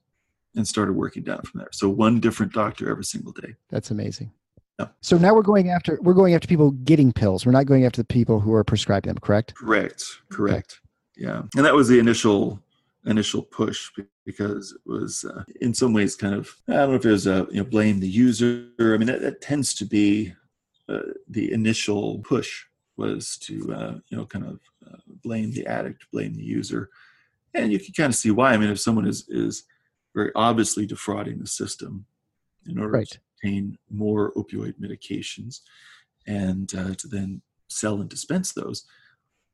and 0.56 0.68
started 0.68 0.94
working 0.94 1.24
down 1.24 1.42
from 1.44 1.60
there. 1.60 1.70
So 1.72 1.90
one 1.90 2.20
different 2.20 2.54
doctor 2.54 2.90
every 2.90 3.06
single 3.06 3.32
day. 3.32 3.56
That's 3.70 3.92
amazing. 3.92 4.32
Yeah. 4.80 4.88
So 5.02 5.18
now 5.18 5.34
we're 5.34 5.44
going 5.44 5.70
after 5.70 6.00
we're 6.02 6.14
going 6.14 6.34
after 6.34 6.48
people 6.48 6.72
getting 6.72 7.12
pills. 7.12 7.46
We're 7.46 7.52
not 7.52 7.66
going 7.66 7.86
after 7.86 8.02
the 8.02 8.08
people 8.08 8.40
who 8.40 8.54
are 8.54 8.64
prescribing 8.64 9.10
them, 9.10 9.20
correct? 9.20 9.54
Correct. 9.56 10.04
Correct. 10.30 10.80
Okay. 11.18 11.28
Yeah. 11.28 11.44
And 11.56 11.66
that 11.66 11.76
was 11.76 11.88
the 11.88 12.00
initial 12.00 12.60
initial 13.06 13.42
push 13.42 13.90
because 14.26 14.74
it 14.74 14.82
was 14.86 15.26
uh, 15.26 15.44
in 15.60 15.74
some 15.74 15.94
ways 15.94 16.16
kind 16.16 16.36
of 16.36 16.56
I 16.68 16.74
don't 16.74 16.90
know 16.90 16.96
if 16.96 17.06
it 17.06 17.12
was 17.12 17.28
a 17.28 17.48
you 17.50 17.58
know 17.58 17.70
blame 17.70 18.00
the 18.00 18.08
user. 18.08 18.68
I 18.80 18.98
mean 18.98 19.08
that, 19.08 19.22
that 19.22 19.42
tends 19.42 19.74
to 19.76 19.86
be 19.86 20.34
uh, 20.88 21.00
the 21.28 21.52
initial 21.52 22.20
push 22.20 22.66
was 22.98 23.38
to 23.38 23.74
uh, 23.74 24.00
you 24.10 24.18
know 24.18 24.26
kind 24.26 24.46
of 24.46 24.60
uh, 24.88 24.98
blame 25.24 25.52
the 25.52 25.66
addict, 25.66 26.06
blame 26.12 26.36
the 26.36 26.44
user, 26.44 26.90
and 27.54 27.72
you 27.72 27.80
can 27.80 27.94
kind 27.94 28.10
of 28.10 28.16
see 28.16 28.32
why. 28.32 28.54
I 28.54 28.58
mean 28.58 28.70
if 28.70 28.80
someone 28.80 29.08
is 29.08 29.28
is 29.30 29.64
very 30.14 30.32
obviously 30.36 30.86
defrauding 30.86 31.40
the 31.40 31.48
system 31.48 32.06
in 32.68 32.78
order 32.78 32.92
right. 32.92 33.08
to 33.08 33.20
obtain 33.38 33.78
more 33.90 34.34
opioid 34.34 34.76
medications 34.80 35.62
and 36.28 36.74
uh, 36.76 36.94
to 36.96 37.08
then 37.08 37.42
sell 37.70 38.02
and 38.02 38.10
dispense 38.10 38.54
those. 38.54 38.86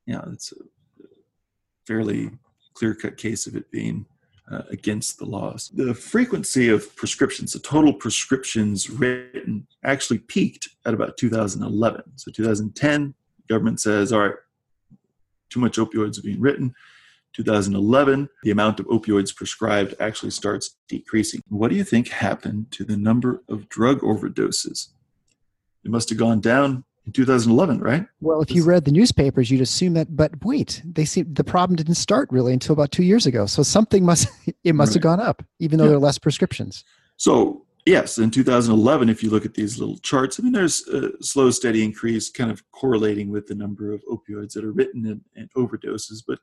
Yeah, 0.06 0.22
it's 0.32 0.52
a 0.52 0.56
fairly 1.86 2.30
clear 2.78 2.94
cut 2.94 3.16
case 3.16 3.46
of 3.46 3.56
it 3.56 3.70
being 3.70 4.06
uh, 4.50 4.62
against 4.70 5.18
the 5.18 5.24
laws. 5.24 5.70
The 5.74 5.94
frequency 5.94 6.68
of 6.68 6.94
prescriptions, 6.96 7.52
the 7.52 7.58
total 7.58 7.92
prescriptions 7.92 8.88
written, 8.88 9.66
actually 9.84 10.18
peaked 10.20 10.68
at 10.86 10.94
about 10.94 11.16
2011. 11.16 12.02
So 12.16 12.30
2010, 12.30 13.14
government 13.48 13.80
says, 13.80 14.12
all 14.12 14.20
right, 14.20 14.34
too 15.50 15.60
much 15.60 15.76
opioids 15.76 16.18
are 16.18 16.22
being 16.22 16.40
written. 16.40 16.74
2011, 17.34 18.28
the 18.42 18.50
amount 18.50 18.80
of 18.80 18.86
opioids 18.86 19.34
prescribed 19.34 19.94
actually 20.00 20.30
starts 20.30 20.76
decreasing. 20.88 21.42
What 21.48 21.68
do 21.70 21.76
you 21.76 21.84
think 21.84 22.08
happened 22.08 22.70
to 22.72 22.84
the 22.84 22.96
number 22.96 23.42
of 23.48 23.68
drug 23.68 24.00
overdoses? 24.00 24.88
It 25.84 25.90
must 25.90 26.08
have 26.08 26.18
gone 26.18 26.40
down 26.40 26.84
in 27.08 27.12
2011, 27.12 27.80
right? 27.80 28.06
Well, 28.20 28.42
if 28.42 28.50
you 28.50 28.64
read 28.64 28.84
the 28.84 28.92
newspapers, 28.92 29.50
you'd 29.50 29.62
assume 29.62 29.94
that. 29.94 30.14
But 30.14 30.44
wait, 30.44 30.82
they 30.84 31.06
see 31.06 31.22
the 31.22 31.42
problem 31.42 31.76
didn't 31.76 31.94
start 31.94 32.28
really 32.30 32.52
until 32.52 32.74
about 32.74 32.92
two 32.92 33.02
years 33.02 33.24
ago. 33.24 33.46
So 33.46 33.62
something 33.62 34.04
must 34.04 34.28
it 34.64 34.74
must 34.74 34.90
right. 34.90 34.94
have 34.94 35.02
gone 35.02 35.20
up, 35.20 35.42
even 35.58 35.78
though 35.78 35.84
yeah. 35.84 35.88
there 35.88 35.96
are 35.96 36.02
less 36.02 36.18
prescriptions. 36.18 36.84
So 37.16 37.64
yes, 37.86 38.18
in 38.18 38.30
2011, 38.30 39.08
if 39.08 39.22
you 39.22 39.30
look 39.30 39.46
at 39.46 39.54
these 39.54 39.78
little 39.78 39.96
charts, 39.98 40.38
I 40.38 40.42
mean, 40.42 40.52
there's 40.52 40.86
a 40.88 41.12
slow, 41.22 41.50
steady 41.50 41.82
increase, 41.82 42.30
kind 42.30 42.50
of 42.50 42.62
correlating 42.72 43.30
with 43.30 43.46
the 43.46 43.54
number 43.54 43.92
of 43.92 44.04
opioids 44.04 44.52
that 44.52 44.64
are 44.64 44.72
written 44.72 45.06
and, 45.06 45.22
and 45.34 45.48
overdoses, 45.56 46.22
but 46.26 46.40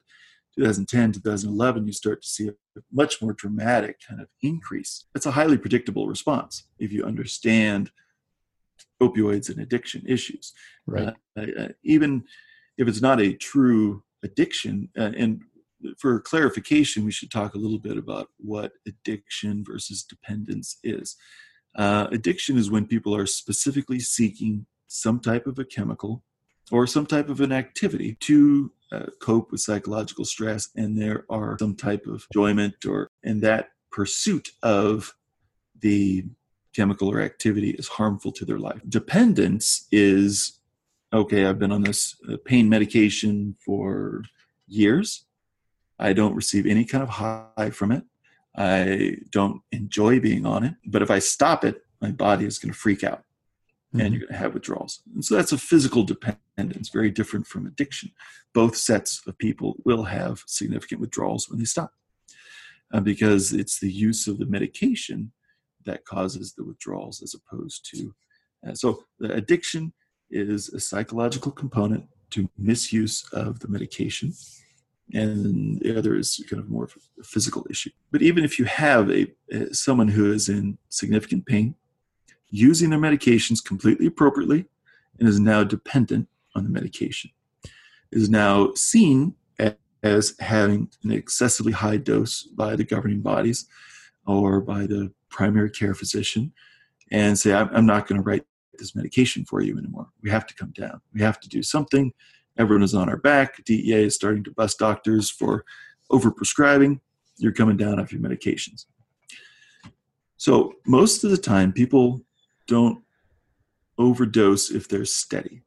2010, 0.57 1.11
2011, 1.11 1.85
you 1.85 1.93
start 1.93 2.21
to 2.23 2.27
see 2.27 2.47
a 2.47 2.53
much 2.91 3.21
more 3.21 3.33
dramatic 3.33 3.99
kind 4.07 4.21
of 4.21 4.29
increase. 4.41 5.05
It's 5.13 5.25
a 5.25 5.31
highly 5.31 5.57
predictable 5.57 6.07
response 6.07 6.63
if 6.79 6.91
you 6.91 7.03
understand 7.03 7.91
opioids 9.01 9.49
and 9.49 9.59
addiction 9.59 10.03
issues. 10.07 10.53
Right. 10.87 11.13
Uh, 11.37 11.67
even 11.83 12.23
if 12.77 12.87
it's 12.87 13.01
not 13.01 13.21
a 13.21 13.33
true 13.33 14.03
addiction, 14.23 14.89
uh, 14.97 15.11
and 15.17 15.41
for 15.97 16.19
clarification, 16.19 17.05
we 17.05 17.11
should 17.11 17.31
talk 17.31 17.53
a 17.53 17.59
little 17.59 17.79
bit 17.79 17.97
about 17.97 18.29
what 18.37 18.71
addiction 18.87 19.63
versus 19.65 20.03
dependence 20.03 20.77
is. 20.83 21.15
Uh, 21.75 22.07
addiction 22.11 22.57
is 22.57 22.71
when 22.71 22.85
people 22.85 23.15
are 23.15 23.25
specifically 23.25 23.99
seeking 23.99 24.65
some 24.87 25.19
type 25.19 25.45
of 25.45 25.59
a 25.59 25.65
chemical 25.65 26.23
or 26.71 26.87
some 26.87 27.05
type 27.05 27.29
of 27.29 27.41
an 27.41 27.51
activity 27.51 28.17
to 28.21 28.71
uh, 28.91 29.05
cope 29.21 29.51
with 29.51 29.61
psychological 29.61 30.23
stress 30.23 30.69
and 30.75 30.97
there 30.97 31.25
are 31.29 31.57
some 31.59 31.75
type 31.75 32.05
of 32.05 32.25
enjoyment 32.33 32.75
or 32.87 33.09
and 33.23 33.41
that 33.41 33.69
pursuit 33.91 34.49
of 34.63 35.13
the 35.79 36.23
chemical 36.75 37.09
or 37.09 37.21
activity 37.21 37.71
is 37.71 37.87
harmful 37.87 38.31
to 38.31 38.45
their 38.45 38.59
life 38.59 38.81
dependence 38.89 39.87
is 39.91 40.59
okay, 41.15 41.45
I've 41.45 41.59
been 41.59 41.71
on 41.71 41.83
this 41.83 42.15
uh, 42.29 42.35
pain 42.43 42.67
medication 42.67 43.55
for 43.65 44.23
years. 44.67 45.25
I 45.97 46.11
don't 46.13 46.35
receive 46.35 46.65
any 46.65 46.83
kind 46.83 47.01
of 47.01 47.09
high 47.09 47.69
from 47.71 47.91
it. 47.91 48.03
I 48.55 49.17
don't 49.31 49.61
enjoy 49.71 50.19
being 50.19 50.45
on 50.45 50.63
it. 50.63 50.75
But 50.85 51.01
if 51.01 51.09
I 51.09 51.19
stop 51.19 51.63
it, 51.63 51.85
my 52.01 52.11
body 52.11 52.45
is 52.45 52.59
going 52.59 52.73
to 52.73 52.77
freak 52.77 53.03
out 53.03 53.19
mm-hmm. 53.93 54.01
and 54.01 54.13
you're 54.13 54.21
going 54.21 54.33
to 54.33 54.39
have 54.39 54.53
withdrawals. 54.53 55.01
And 55.13 55.23
so 55.23 55.35
that's 55.35 55.53
a 55.53 55.57
physical 55.57 56.03
dependence, 56.03 56.89
very 56.89 57.11
different 57.11 57.47
from 57.47 57.65
addiction. 57.65 58.11
Both 58.53 58.75
sets 58.75 59.25
of 59.25 59.37
people 59.37 59.77
will 59.85 60.03
have 60.03 60.43
significant 60.47 60.99
withdrawals 60.99 61.49
when 61.49 61.59
they 61.59 61.65
stop 61.65 61.93
uh, 62.93 62.99
because 62.99 63.53
it's 63.53 63.79
the 63.79 63.91
use 63.91 64.27
of 64.27 64.37
the 64.37 64.45
medication 64.45 65.31
that 65.85 66.05
causes 66.05 66.53
the 66.53 66.63
withdrawals 66.63 67.21
as 67.21 67.35
opposed 67.35 67.87
to. 67.91 68.13
Uh, 68.67 68.73
so 68.73 69.03
the 69.19 69.33
addiction 69.33 69.93
is 70.29 70.69
a 70.69 70.79
psychological 70.79 71.51
component 71.51 72.05
to 72.31 72.49
misuse 72.57 73.23
of 73.33 73.59
the 73.59 73.67
medication 73.67 74.33
and 75.13 75.79
the 75.79 75.97
other 75.97 76.15
is 76.15 76.43
kind 76.49 76.61
of 76.61 76.69
more 76.69 76.85
of 76.85 76.95
a 77.19 77.23
physical 77.23 77.65
issue. 77.69 77.91
But 78.11 78.21
even 78.21 78.43
if 78.43 78.57
you 78.57 78.65
have 78.65 79.09
a, 79.11 79.27
a, 79.51 79.73
someone 79.73 80.07
who 80.07 80.31
is 80.31 80.49
in 80.49 80.77
significant 80.89 81.45
pain, 81.45 81.75
using 82.49 82.89
their 82.89 82.99
medications 82.99 83.63
completely 83.63 84.07
appropriately, 84.07 84.65
and 85.19 85.29
is 85.29 85.39
now 85.39 85.63
dependent 85.63 86.27
on 86.55 86.63
the 86.63 86.69
medication, 86.69 87.31
is 88.11 88.29
now 88.29 88.73
seen 88.73 89.35
as 90.03 90.35
having 90.39 90.89
an 91.03 91.11
excessively 91.11 91.71
high 91.71 91.97
dose 91.97 92.43
by 92.43 92.75
the 92.75 92.83
governing 92.83 93.21
bodies 93.21 93.67
or 94.27 94.61
by 94.61 94.85
the 94.85 95.11
primary 95.29 95.69
care 95.69 95.93
physician, 95.93 96.53
and 97.11 97.37
say, 97.37 97.53
"I'm 97.53 97.85
not 97.85 98.07
going 98.07 98.21
to 98.21 98.27
write 98.27 98.45
this 98.77 98.95
medication 98.95 99.45
for 99.45 99.61
you 99.61 99.77
anymore. 99.77 100.09
We 100.21 100.29
have 100.29 100.45
to 100.47 100.55
come 100.55 100.71
down. 100.71 101.01
We 101.13 101.21
have 101.21 101.39
to 101.41 101.49
do 101.49 101.63
something." 101.63 102.13
Everyone 102.57 102.83
is 102.83 102.93
on 102.93 103.09
our 103.09 103.17
back. 103.17 103.63
DEA 103.65 104.05
is 104.05 104.15
starting 104.15 104.43
to 104.45 104.51
bust 104.51 104.79
doctors 104.79 105.29
for 105.29 105.65
overprescribing. 106.11 107.01
You're 107.37 107.51
coming 107.51 107.77
down 107.77 107.99
off 107.99 108.13
your 108.13 108.21
medications. 108.21 108.85
So, 110.37 110.73
most 110.85 111.23
of 111.23 111.31
the 111.31 111.37
time, 111.37 111.73
people 111.73 112.21
don't 112.67 113.03
overdose 113.97 114.71
if 114.71 114.87
they're 114.87 115.05
steady. 115.05 115.63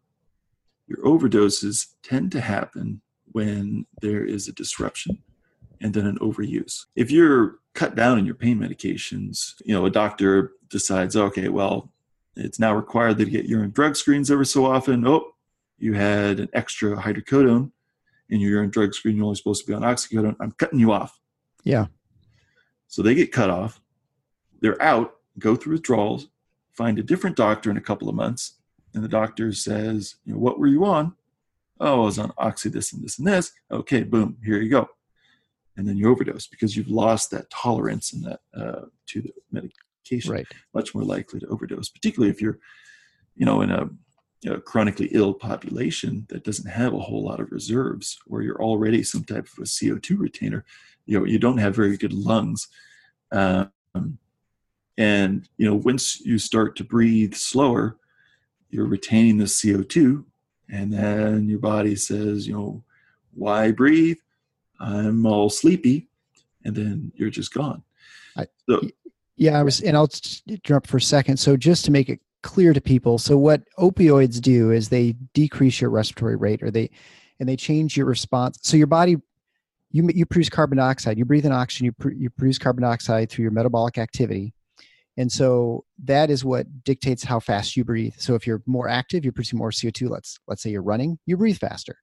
Your 0.87 0.99
overdoses 0.99 1.95
tend 2.03 2.33
to 2.33 2.41
happen 2.41 3.03
when 3.33 3.87
there 4.01 4.25
is 4.25 4.49
a 4.49 4.53
disruption 4.53 5.23
and 5.81 5.95
then 5.95 6.07
an 6.07 6.19
overuse. 6.19 6.87
If 6.97 7.11
you're 7.11 7.57
cut 7.75 7.95
down 7.95 8.19
in 8.19 8.27
your 8.27 8.35
pain 8.35 8.59
medications, 8.59 9.55
you 9.65 9.75
know, 9.75 9.87
a 9.87 9.91
doctor 9.91 10.53
decides, 10.69 11.17
okay, 11.17 11.49
well, 11.49 11.93
it's 12.37 12.59
now 12.59 12.75
required 12.75 13.19
that 13.19 13.27
you 13.27 13.31
get 13.31 13.47
urine 13.47 13.71
drug 13.71 13.97
screens 13.97 14.31
every 14.31 14.47
so 14.47 14.67
often. 14.67 15.07
Oh, 15.07 15.33
you 15.79 15.95
had 15.95 16.41
an 16.41 16.49
extra 16.53 16.97
hydrocodone 16.97 17.71
in 18.29 18.41
your 18.41 18.51
urine 18.51 18.71
drug 18.71 18.95
screen, 18.95 19.17
you're 19.17 19.25
only 19.25 19.37
supposed 19.37 19.65
to 19.65 19.67
be 19.67 19.75
on 19.75 19.83
oxycodone. 19.83 20.37
I'm 20.41 20.53
cutting 20.53 20.79
you 20.79 20.93
off. 20.93 21.19
Yeah. 21.65 21.87
So 22.87 23.03
they 23.03 23.15
get 23.15 23.33
cut 23.33 23.51
off. 23.51 23.81
They're 24.61 24.81
out, 24.83 25.17
go 25.39 25.57
through 25.57 25.75
withdrawals, 25.75 26.29
find 26.73 26.99
a 26.99 27.03
different 27.03 27.37
doctor 27.37 27.71
in 27.71 27.77
a 27.77 27.83
couple 27.83 28.09
of 28.09 28.15
months, 28.15 28.55
and 28.95 29.05
the 29.05 29.09
doctor 29.09 29.53
says, 29.53 30.17
you 30.25 30.33
know, 30.33 30.39
what 30.39 30.59
were 30.59 30.67
you 30.67 30.85
on? 30.85 31.15
Oh, 31.81 32.03
I 32.03 32.05
was 32.07 32.19
on 32.19 32.33
oxy 32.39 32.69
this 32.69 32.93
and 32.93 33.03
this 33.03 33.19
and 33.19 33.27
this. 33.27 33.53
Okay, 33.71 34.03
boom, 34.03 34.37
here 34.45 34.61
you 34.61 34.69
go. 34.69 34.89
And 35.79 35.89
then 35.89 35.97
you 35.97 36.11
overdose 36.11 36.47
because 36.47 36.77
you've 36.77 36.91
lost 36.91 37.31
that 37.31 37.49
tolerance 37.49 38.13
and 38.13 38.25
that 38.25 38.41
uh, 38.55 38.87
to 39.07 39.23
the 39.23 39.33
medication. 39.51 40.33
Right. 40.33 40.47
Much 40.75 40.95
more 40.95 41.05
likely 41.05 41.41
to 41.41 41.47
overdose, 41.47 41.89
particularly 41.89 42.31
if 42.31 42.43
you're, 42.43 42.59
you 43.37 43.47
know, 43.47 43.63
in 43.63 43.71
a 43.71 43.89
a 44.47 44.61
chronically 44.61 45.09
ill 45.13 45.35
population 45.35 46.25
that 46.29 46.45
doesn't 46.45 46.71
have 46.71 46.95
a 46.95 46.99
whole 46.99 47.25
lot 47.25 47.41
of 47.41 47.51
reserves, 47.51 48.19
or 48.29 48.43
you're 48.43 48.63
already 48.63 49.03
some 49.03 49.25
type 49.25 49.47
of 49.47 49.59
a 49.59 49.63
CO2 49.63 50.19
retainer, 50.19 50.65
you 51.07 51.19
know, 51.19 51.25
you 51.25 51.39
don't 51.39 51.59
have 51.59 51.75
very 51.75 51.97
good 51.97 52.13
lungs. 52.13 52.69
Um, 53.33 53.73
and, 54.97 55.49
you 55.57 55.67
know, 55.67 55.75
once 55.75 56.21
you 56.21 56.39
start 56.39 56.77
to 56.77 56.85
breathe 56.85 57.35
slower, 57.35 57.97
you're 58.71 58.87
retaining 58.87 59.39
the 59.39 59.45
CO2, 59.45 60.25
and 60.71 60.93
then 60.93 61.49
your 61.49 61.59
body 61.59 61.97
says, 61.97 62.47
you 62.47 62.53
know, 62.53 62.85
why 63.35 63.73
breathe? 63.73 64.19
I'm 64.81 65.27
all 65.27 65.51
sleepy, 65.51 66.09
and 66.65 66.75
then 66.75 67.13
you're 67.15 67.31
just 67.31 67.53
gone. 67.53 67.83
I, 68.37 68.47
so, 68.69 68.81
yeah, 69.37 69.59
I 69.59 69.63
was, 69.63 69.81
and 69.81 69.97
I'll 69.97 70.09
jump 70.63 70.87
for 70.87 70.99
a 70.99 71.01
second. 71.01 71.37
So 71.39 71.57
just 71.57 71.85
to 71.87 71.91
make 71.91 72.09
it 72.09 72.21
clear 72.43 72.73
to 72.73 72.81
people. 72.81 73.19
So 73.19 73.37
what 73.37 73.63
opioids 73.79 74.41
do 74.41 74.71
is 74.71 74.89
they 74.89 75.13
decrease 75.35 75.81
your 75.81 75.91
respiratory 75.91 76.37
rate 76.37 76.63
or 76.63 76.71
they 76.71 76.91
and 77.41 77.49
they 77.49 77.57
change 77.57 77.97
your 77.97 78.07
response. 78.07 78.59
So 78.63 78.77
your 78.77 78.87
body 78.87 79.17
you 79.91 80.09
you 80.13 80.27
produce 80.27 80.49
carbon 80.49 80.79
dioxide, 80.79 81.19
you 81.19 81.25
breathe 81.25 81.47
in 81.47 81.53
oxygen, 81.53 81.87
you 81.87 81.93
pr- 81.93 82.11
you 82.11 82.31
produce 82.31 82.59
carbon 82.59 82.83
dioxide 82.83 83.31
through 83.31 83.45
your 83.45 83.53
metabolic 83.53 83.99
activity. 83.99 84.53
And 85.17 85.33
so 85.33 85.85
that 86.05 86.31
is 86.31 86.45
what 86.45 86.67
dictates 86.85 87.25
how 87.25 87.41
fast 87.41 87.77
you 87.77 87.85
breathe. 87.85 88.15
So 88.19 88.35
if 88.35 88.47
you're 88.47 88.63
more 88.67 88.89
active, 88.89 89.25
you're 89.25 89.33
producing 89.33 89.59
more 89.59 89.71
CO2. 89.71 90.09
Let's 90.09 90.39
let's 90.47 90.63
say 90.63 90.71
you're 90.71 90.83
running, 90.83 91.19
you 91.27 91.37
breathe 91.37 91.59
faster. 91.59 91.99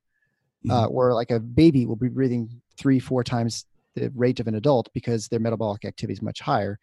Mm-hmm. 0.66 0.72
Uh, 0.72 0.86
or 0.88 1.14
like 1.14 1.32
a 1.32 1.40
baby 1.40 1.86
will 1.86 1.96
be 1.96 2.10
breathing 2.10 2.62
three, 2.78 3.00
four 3.00 3.24
times 3.24 3.66
the 3.96 4.12
rate 4.16 4.40
of 4.40 4.48
an 4.48 4.56
adult 4.56 4.90
because 4.94 5.28
their 5.28 5.40
metabolic 5.40 5.86
activity 5.86 6.14
is 6.14 6.22
much 6.22 6.42
higher. 6.42 6.78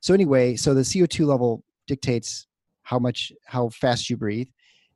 So 0.00 0.14
anyway, 0.14 0.56
so 0.56 0.74
the 0.74 0.82
CO2 0.82 1.26
level 1.26 1.64
dictates 1.86 2.46
how 2.82 2.98
much 2.98 3.32
how 3.46 3.68
fast 3.68 4.10
you 4.10 4.16
breathe 4.16 4.48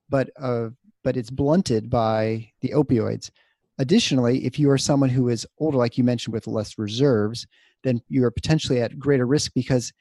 but 0.08 0.30
uh, 0.40 0.68
but 1.02 1.16
it's 1.16 1.30
blunted 1.30 1.88
by 1.88 2.50
the 2.60 2.70
opioids 2.70 3.30
additionally 3.78 4.44
if 4.44 4.58
you 4.58 4.70
are 4.70 4.78
someone 4.78 5.10
who 5.10 5.28
is 5.28 5.46
older 5.58 5.76
like 5.76 5.98
you 5.98 6.04
mentioned 6.04 6.32
with 6.32 6.46
less 6.46 6.78
reserves 6.78 7.46
then 7.82 8.00
you 8.08 8.24
are 8.24 8.30
potentially 8.30 8.80
at 8.80 8.98
greater 8.98 9.26
risk 9.26 9.52
because 9.54 9.92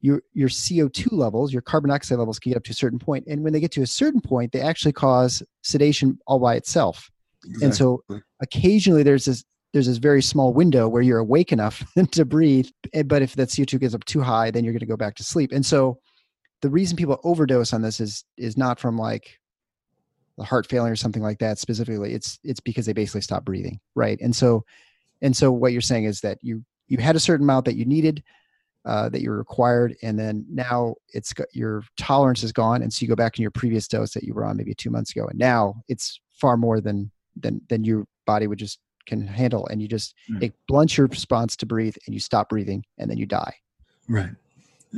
your 0.00 0.20
your 0.32 0.48
CO2 0.48 1.12
levels, 1.12 1.52
your 1.52 1.62
carbon 1.62 1.88
dioxide 1.88 2.18
levels 2.18 2.40
can 2.40 2.50
get 2.50 2.56
up 2.56 2.64
to 2.64 2.72
a 2.72 2.74
certain 2.74 2.98
point, 2.98 3.24
and 3.28 3.44
when 3.44 3.52
they 3.52 3.60
get 3.60 3.70
to 3.70 3.82
a 3.82 3.86
certain 3.86 4.20
point, 4.20 4.50
they 4.50 4.60
actually 4.60 4.92
cause 4.92 5.44
sedation 5.62 6.18
all 6.26 6.40
by 6.40 6.56
itself. 6.56 7.08
Exactly. 7.44 7.64
And 7.64 7.74
so, 7.74 8.02
occasionally, 8.40 9.04
there's 9.04 9.26
this 9.26 9.44
there's 9.72 9.86
this 9.86 9.98
very 9.98 10.22
small 10.22 10.52
window 10.52 10.88
where 10.88 11.02
you're 11.02 11.18
awake 11.18 11.52
enough 11.52 11.84
to 12.12 12.24
breathe, 12.24 12.68
eh, 12.92 13.02
but 13.02 13.22
if 13.22 13.34
that 13.36 13.48
CO2 13.48 13.80
gets 13.80 13.94
up 13.94 14.04
too 14.04 14.20
high, 14.20 14.50
then 14.50 14.64
you're 14.64 14.72
going 14.72 14.80
to 14.80 14.86
go 14.86 14.96
back 14.96 15.14
to 15.16 15.24
sleep. 15.24 15.52
And 15.52 15.64
so, 15.64 15.98
the 16.62 16.70
reason 16.70 16.96
people 16.96 17.20
overdose 17.24 17.72
on 17.72 17.82
this 17.82 18.00
is 18.00 18.24
is 18.38 18.56
not 18.56 18.78
from 18.78 18.96
like 18.96 19.38
the 20.38 20.44
heart 20.44 20.66
failure 20.66 20.92
or 20.92 20.96
something 20.96 21.22
like 21.22 21.38
that 21.38 21.58
specifically 21.58 22.14
it's 22.14 22.38
it's 22.42 22.60
because 22.60 22.86
they 22.86 22.92
basically 22.92 23.20
stop 23.20 23.44
breathing 23.44 23.78
right 23.94 24.18
and 24.20 24.34
so 24.34 24.64
and 25.20 25.36
so 25.36 25.52
what 25.52 25.72
you're 25.72 25.80
saying 25.80 26.04
is 26.04 26.20
that 26.20 26.38
you 26.40 26.64
you 26.88 26.98
had 26.98 27.16
a 27.16 27.20
certain 27.20 27.44
amount 27.44 27.64
that 27.64 27.76
you 27.76 27.84
needed 27.84 28.22
uh, 28.84 29.08
that 29.08 29.22
you 29.22 29.30
required 29.30 29.94
and 30.02 30.18
then 30.18 30.44
now 30.48 30.94
it's 31.10 31.32
got 31.32 31.46
your 31.52 31.84
tolerance 31.96 32.42
is 32.42 32.50
gone 32.50 32.82
and 32.82 32.92
so 32.92 33.02
you 33.02 33.08
go 33.08 33.14
back 33.14 33.38
in 33.38 33.42
your 33.42 33.50
previous 33.50 33.86
dose 33.86 34.12
that 34.12 34.24
you 34.24 34.34
were 34.34 34.44
on 34.44 34.56
maybe 34.56 34.74
two 34.74 34.90
months 34.90 35.12
ago 35.12 35.26
and 35.26 35.38
now 35.38 35.74
it's 35.88 36.20
far 36.32 36.56
more 36.56 36.80
than 36.80 37.10
than 37.36 37.60
than 37.68 37.84
your 37.84 38.04
body 38.26 38.46
would 38.46 38.58
just 38.58 38.80
can 39.06 39.26
handle 39.26 39.66
and 39.68 39.82
you 39.82 39.88
just 39.88 40.14
mm. 40.30 40.42
it 40.42 40.52
blunts 40.68 40.96
your 40.96 41.06
response 41.06 41.56
to 41.56 41.66
breathe 41.66 41.96
and 42.06 42.14
you 42.14 42.20
stop 42.20 42.48
breathing 42.48 42.84
and 42.98 43.10
then 43.10 43.18
you 43.18 43.26
die 43.26 43.54
right 44.08 44.30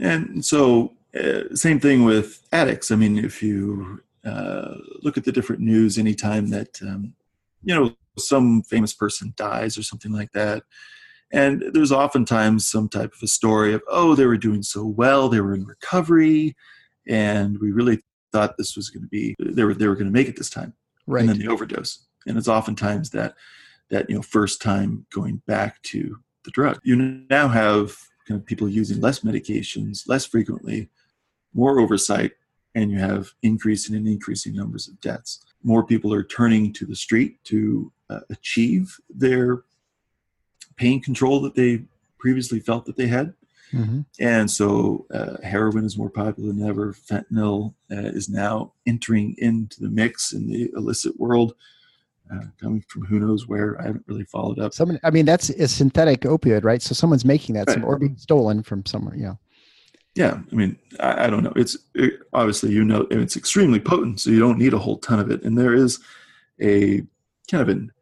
and 0.03 0.45
so 0.45 0.93
uh, 1.15 1.55
same 1.55 1.79
thing 1.79 2.05
with 2.05 2.43
addicts. 2.53 2.91
I 2.91 2.97
mean, 2.97 3.19
if 3.19 3.43
you 3.43 4.03
uh, 4.25 4.75
look 5.03 5.17
at 5.17 5.25
the 5.25 5.33
different 5.33 5.63
news, 5.63 5.99
anytime 5.99 6.51
that 6.51 6.81
um, 6.83 7.15
you 7.63 7.75
know 7.75 7.95
some 8.19 8.63
famous 8.63 8.93
person 8.93 9.33
dies 9.37 9.79
or 9.79 9.83
something 9.83 10.13
like 10.13 10.33
that, 10.33 10.65
and 11.33 11.63
there's 11.73 11.93
oftentimes 11.93 12.69
some 12.69 12.89
type 12.89 13.13
of 13.15 13.23
a 13.23 13.29
story 13.29 13.75
of 13.75 13.83
oh 13.89 14.15
they 14.15 14.27
were 14.27 14.37
doing 14.37 14.63
so 14.63 14.85
well, 14.85 15.29
they 15.29 15.41
were 15.41 15.55
in 15.55 15.65
recovery, 15.65 16.57
and 17.07 17.59
we 17.61 17.71
really 17.71 18.01
thought 18.33 18.57
this 18.57 18.77
was 18.77 18.91
going 18.91 19.03
to 19.03 19.09
be 19.09 19.37
they 19.41 19.63
were 19.63 19.75
they 19.75 19.87
were 19.87 19.95
going 19.95 20.07
to 20.07 20.13
make 20.13 20.29
it 20.29 20.37
this 20.37 20.51
time, 20.51 20.75
right? 21.07 21.21
And 21.21 21.29
then 21.29 21.39
the 21.39 21.49
overdose, 21.49 22.07
and 22.27 22.37
it's 22.37 22.49
oftentimes 22.49 23.11
that 23.11 23.35
that 23.91 24.09
you 24.09 24.17
know 24.17 24.23
first 24.23 24.61
time 24.63 25.07
going 25.13 25.43
back 25.47 25.83
to 25.83 26.19
the 26.45 26.51
drug. 26.51 26.81
You 26.83 26.97
now 26.97 27.49
have 27.49 27.97
kind 28.27 28.41
of 28.41 28.47
people 28.47 28.69
using 28.69 29.01
less 29.01 29.21
medications 29.21 30.09
less 30.09 30.25
frequently 30.25 30.89
more 31.55 31.79
oversight, 31.79 32.33
and 32.75 32.91
you 32.91 32.99
have 32.99 33.33
increasing 33.43 33.95
and 33.95 34.09
increasing 34.09 34.55
numbers 34.55 34.89
of 34.89 35.01
deaths. 35.01 35.45
More 35.63 35.87
people 35.87 36.13
are 36.13 36.25
turning 36.25 36.73
to 36.75 36.85
the 36.85 36.97
street 36.97 37.43
to 37.45 37.93
uh, 38.11 38.21
achieve 38.31 38.99
their 39.09 39.63
pain 40.77 41.01
control 41.01 41.41
that 41.43 41.55
they 41.55 41.85
previously 42.19 42.61
felt 42.61 42.85
that 42.87 42.97
they 42.97 43.07
had. 43.07 43.35
Mm-hmm. 43.73 44.01
And 44.21 44.51
so 44.51 45.07
uh, 45.13 45.37
heroin 45.43 45.85
is 45.85 45.97
more 45.97 46.11
popular 46.11 46.53
than 46.53 46.67
ever. 46.67 46.93
Fentanyl 46.93 47.75
uh, 47.91 47.97
is 47.97 48.29
now 48.29 48.73
entering 48.87 49.35
into 49.39 49.81
the 49.81 49.89
mix 49.89 50.33
in 50.33 50.49
the 50.49 50.71
illicit 50.77 51.19
world, 51.19 51.55
uh, 52.33 52.45
coming 52.61 52.83
from 52.89 53.05
who 53.05 53.21
knows 53.21 53.47
where. 53.49 53.81
I 53.81 53.87
haven't 53.87 54.05
really 54.07 54.25
followed 54.25 54.59
up. 54.59 54.75
Someone, 54.75 54.99
I 55.03 55.11
mean, 55.11 55.27
that's 55.27 55.51
a 55.51 55.69
synthetic 55.69 56.23
opioid, 56.23 56.65
right? 56.65 56.81
So 56.81 56.95
someone's 56.95 57.25
making 57.25 57.55
that 57.57 57.67
right. 57.69 57.75
some, 57.75 57.85
or 57.85 57.99
being 57.99 58.17
stolen 58.17 58.63
from 58.63 58.85
somewhere. 58.87 59.17
Yeah. 59.17 59.35
yeah, 60.15 60.41
I 60.51 60.55
mean, 60.55 60.79
I, 61.01 61.27
I 61.27 61.31
don't 61.31 61.45
know. 61.45 61.53
It's 61.57 61.77
it, 61.95 62.21
obviously 62.33 62.73
you 62.73 62.85
know 62.85 63.07
it's 63.11 63.37
extremely 63.37 63.81
potent, 63.81 64.21
so 64.21 64.31
you 64.31 64.41
don't 64.41 64.59
need 64.59 64.75
a 64.75 64.79
whole 64.79 64.99
ton 64.99 65.19
of 65.19 65.31
it. 65.31 65.43
And 65.43 65.57
there 65.57 65.75
is 65.75 66.01
a 66.61 67.03
kind 67.51 67.63
of 67.63 67.69
an 67.69 67.93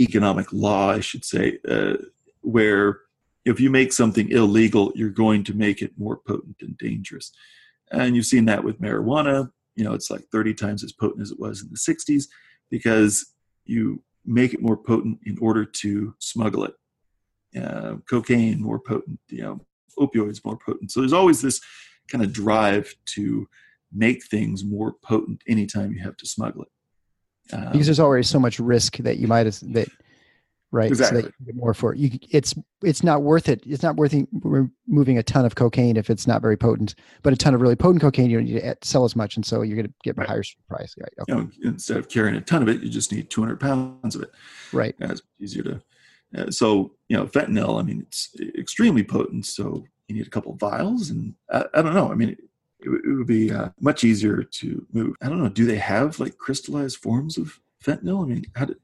economic 0.00 0.52
law, 0.52 0.90
I 0.90 1.00
should 1.00 1.24
say, 1.24 1.58
uh, 1.68 1.94
where 2.40 3.00
if 3.44 3.60
you 3.60 3.70
make 3.70 3.92
something 3.92 4.30
illegal, 4.30 4.92
you're 4.94 5.10
going 5.10 5.44
to 5.44 5.54
make 5.54 5.82
it 5.82 5.92
more 5.98 6.16
potent 6.16 6.56
and 6.60 6.76
dangerous. 6.78 7.32
And 7.90 8.16
you've 8.16 8.26
seen 8.26 8.44
that 8.46 8.64
with 8.64 8.80
marijuana. 8.80 9.50
You 9.74 9.84
know, 9.84 9.94
it's 9.94 10.10
like 10.10 10.24
30 10.30 10.54
times 10.54 10.84
as 10.84 10.92
potent 10.92 11.22
as 11.22 11.30
it 11.30 11.40
was 11.40 11.62
in 11.62 11.68
the 11.70 11.76
60s 11.76 12.26
because 12.70 13.31
you 13.72 14.02
make 14.24 14.54
it 14.54 14.62
more 14.62 14.76
potent 14.76 15.18
in 15.24 15.36
order 15.40 15.64
to 15.64 16.14
smuggle 16.18 16.64
it. 16.64 16.74
Uh, 17.60 17.96
cocaine 18.08 18.60
more 18.60 18.78
potent, 18.78 19.18
you 19.28 19.42
know, 19.42 19.60
opioids 19.98 20.44
more 20.44 20.56
potent. 20.56 20.90
So 20.90 21.00
there's 21.00 21.12
always 21.12 21.42
this 21.42 21.60
kind 22.08 22.24
of 22.24 22.32
drive 22.32 22.94
to 23.14 23.48
make 23.92 24.24
things 24.24 24.64
more 24.64 24.94
potent 25.02 25.42
anytime 25.48 25.92
you 25.92 26.02
have 26.02 26.16
to 26.18 26.26
smuggle 26.26 26.62
it. 26.62 26.68
Um, 27.54 27.72
because 27.72 27.86
there's 27.86 28.00
already 28.00 28.22
so 28.22 28.38
much 28.38 28.58
risk 28.58 28.96
that 28.98 29.18
you 29.18 29.26
might 29.26 29.46
have 29.46 29.58
that 29.74 29.88
right? 30.72 30.88
Exactly. 30.88 31.22
so 31.22 31.30
that 31.46 31.54
more 31.54 31.74
for 31.74 31.92
it. 31.92 31.98
you 31.98 32.18
it's 32.30 32.54
it's 32.82 33.04
not 33.04 33.22
worth 33.22 33.48
it. 33.48 33.62
It's 33.66 33.82
not 33.82 33.96
worth 33.96 34.14
removing 34.42 35.18
a 35.18 35.22
ton 35.22 35.44
of 35.44 35.54
cocaine 35.54 35.96
if 35.96 36.10
it's 36.10 36.26
not 36.26 36.42
very 36.42 36.56
potent 36.56 36.94
but 37.22 37.32
a 37.32 37.36
ton 37.36 37.54
of 37.54 37.60
really 37.60 37.76
potent 37.76 38.00
cocaine 38.00 38.30
you 38.30 38.38
don't 38.38 38.46
need 38.46 38.60
to 38.60 38.76
sell 38.82 39.04
as 39.04 39.14
much 39.14 39.36
and 39.36 39.46
so 39.46 39.62
you're 39.62 39.76
going 39.76 39.86
to 39.86 39.94
get 40.02 40.18
a 40.18 40.26
higher 40.26 40.42
price 40.68 40.94
right? 40.98 41.12
Okay. 41.20 41.32
you 41.32 41.38
know, 41.38 41.50
instead 41.62 41.98
of 41.98 42.08
carrying 42.08 42.34
a 42.34 42.40
ton 42.40 42.62
of 42.62 42.68
it 42.68 42.82
you 42.82 42.88
just 42.88 43.12
need 43.12 43.30
200 43.30 43.60
pounds 43.60 44.16
of 44.16 44.22
it. 44.22 44.30
Right. 44.72 44.94
It's 44.98 45.22
easier 45.38 45.62
to 45.64 45.82
uh, 46.36 46.50
so 46.50 46.92
you 47.08 47.16
know 47.16 47.26
fentanyl 47.26 47.78
i 47.78 47.82
mean 47.82 48.00
it's 48.00 48.34
extremely 48.58 49.04
potent 49.04 49.44
so 49.44 49.84
you 50.08 50.16
need 50.16 50.26
a 50.26 50.30
couple 50.30 50.54
vials 50.54 51.10
and 51.10 51.34
i, 51.52 51.64
I 51.74 51.82
don't 51.82 51.94
know. 51.94 52.10
I 52.10 52.14
mean 52.14 52.30
it, 52.30 52.38
it, 52.80 52.90
it 52.90 53.16
would 53.16 53.26
be 53.26 53.52
uh, 53.52 53.68
much 53.80 54.02
easier 54.02 54.42
to 54.42 54.86
move. 54.92 55.14
I 55.22 55.28
don't 55.28 55.40
know. 55.40 55.48
Do 55.48 55.66
they 55.66 55.76
have 55.76 56.18
like 56.18 56.36
crystallized 56.36 56.96
forms 56.96 57.38
of 57.38 57.60
fentanyl? 57.84 58.24
I 58.24 58.26
mean 58.26 58.44
how 58.56 58.64
did 58.64 58.78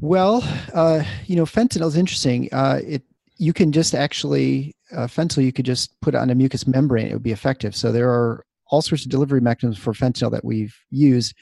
well, 0.00 0.42
uh, 0.74 1.04
you 1.26 1.36
know, 1.36 1.44
fentanyl 1.44 1.86
is 1.86 1.96
interesting. 1.96 2.48
Uh, 2.52 2.80
it 2.84 3.02
you 3.36 3.52
can 3.52 3.72
just 3.72 3.94
actually 3.94 4.76
uh, 4.92 5.06
fentanyl 5.06 5.44
you 5.44 5.52
could 5.52 5.64
just 5.64 5.98
put 6.00 6.14
on 6.14 6.30
a 6.30 6.34
mucous 6.34 6.66
membrane; 6.66 7.06
it 7.06 7.12
would 7.12 7.22
be 7.22 7.32
effective. 7.32 7.74
So 7.74 7.92
there 7.92 8.10
are 8.10 8.44
all 8.70 8.82
sorts 8.82 9.04
of 9.04 9.10
delivery 9.10 9.40
mechanisms 9.40 9.82
for 9.82 9.92
fentanyl 9.92 10.30
that 10.30 10.44
we've 10.44 10.76
used 10.90 11.34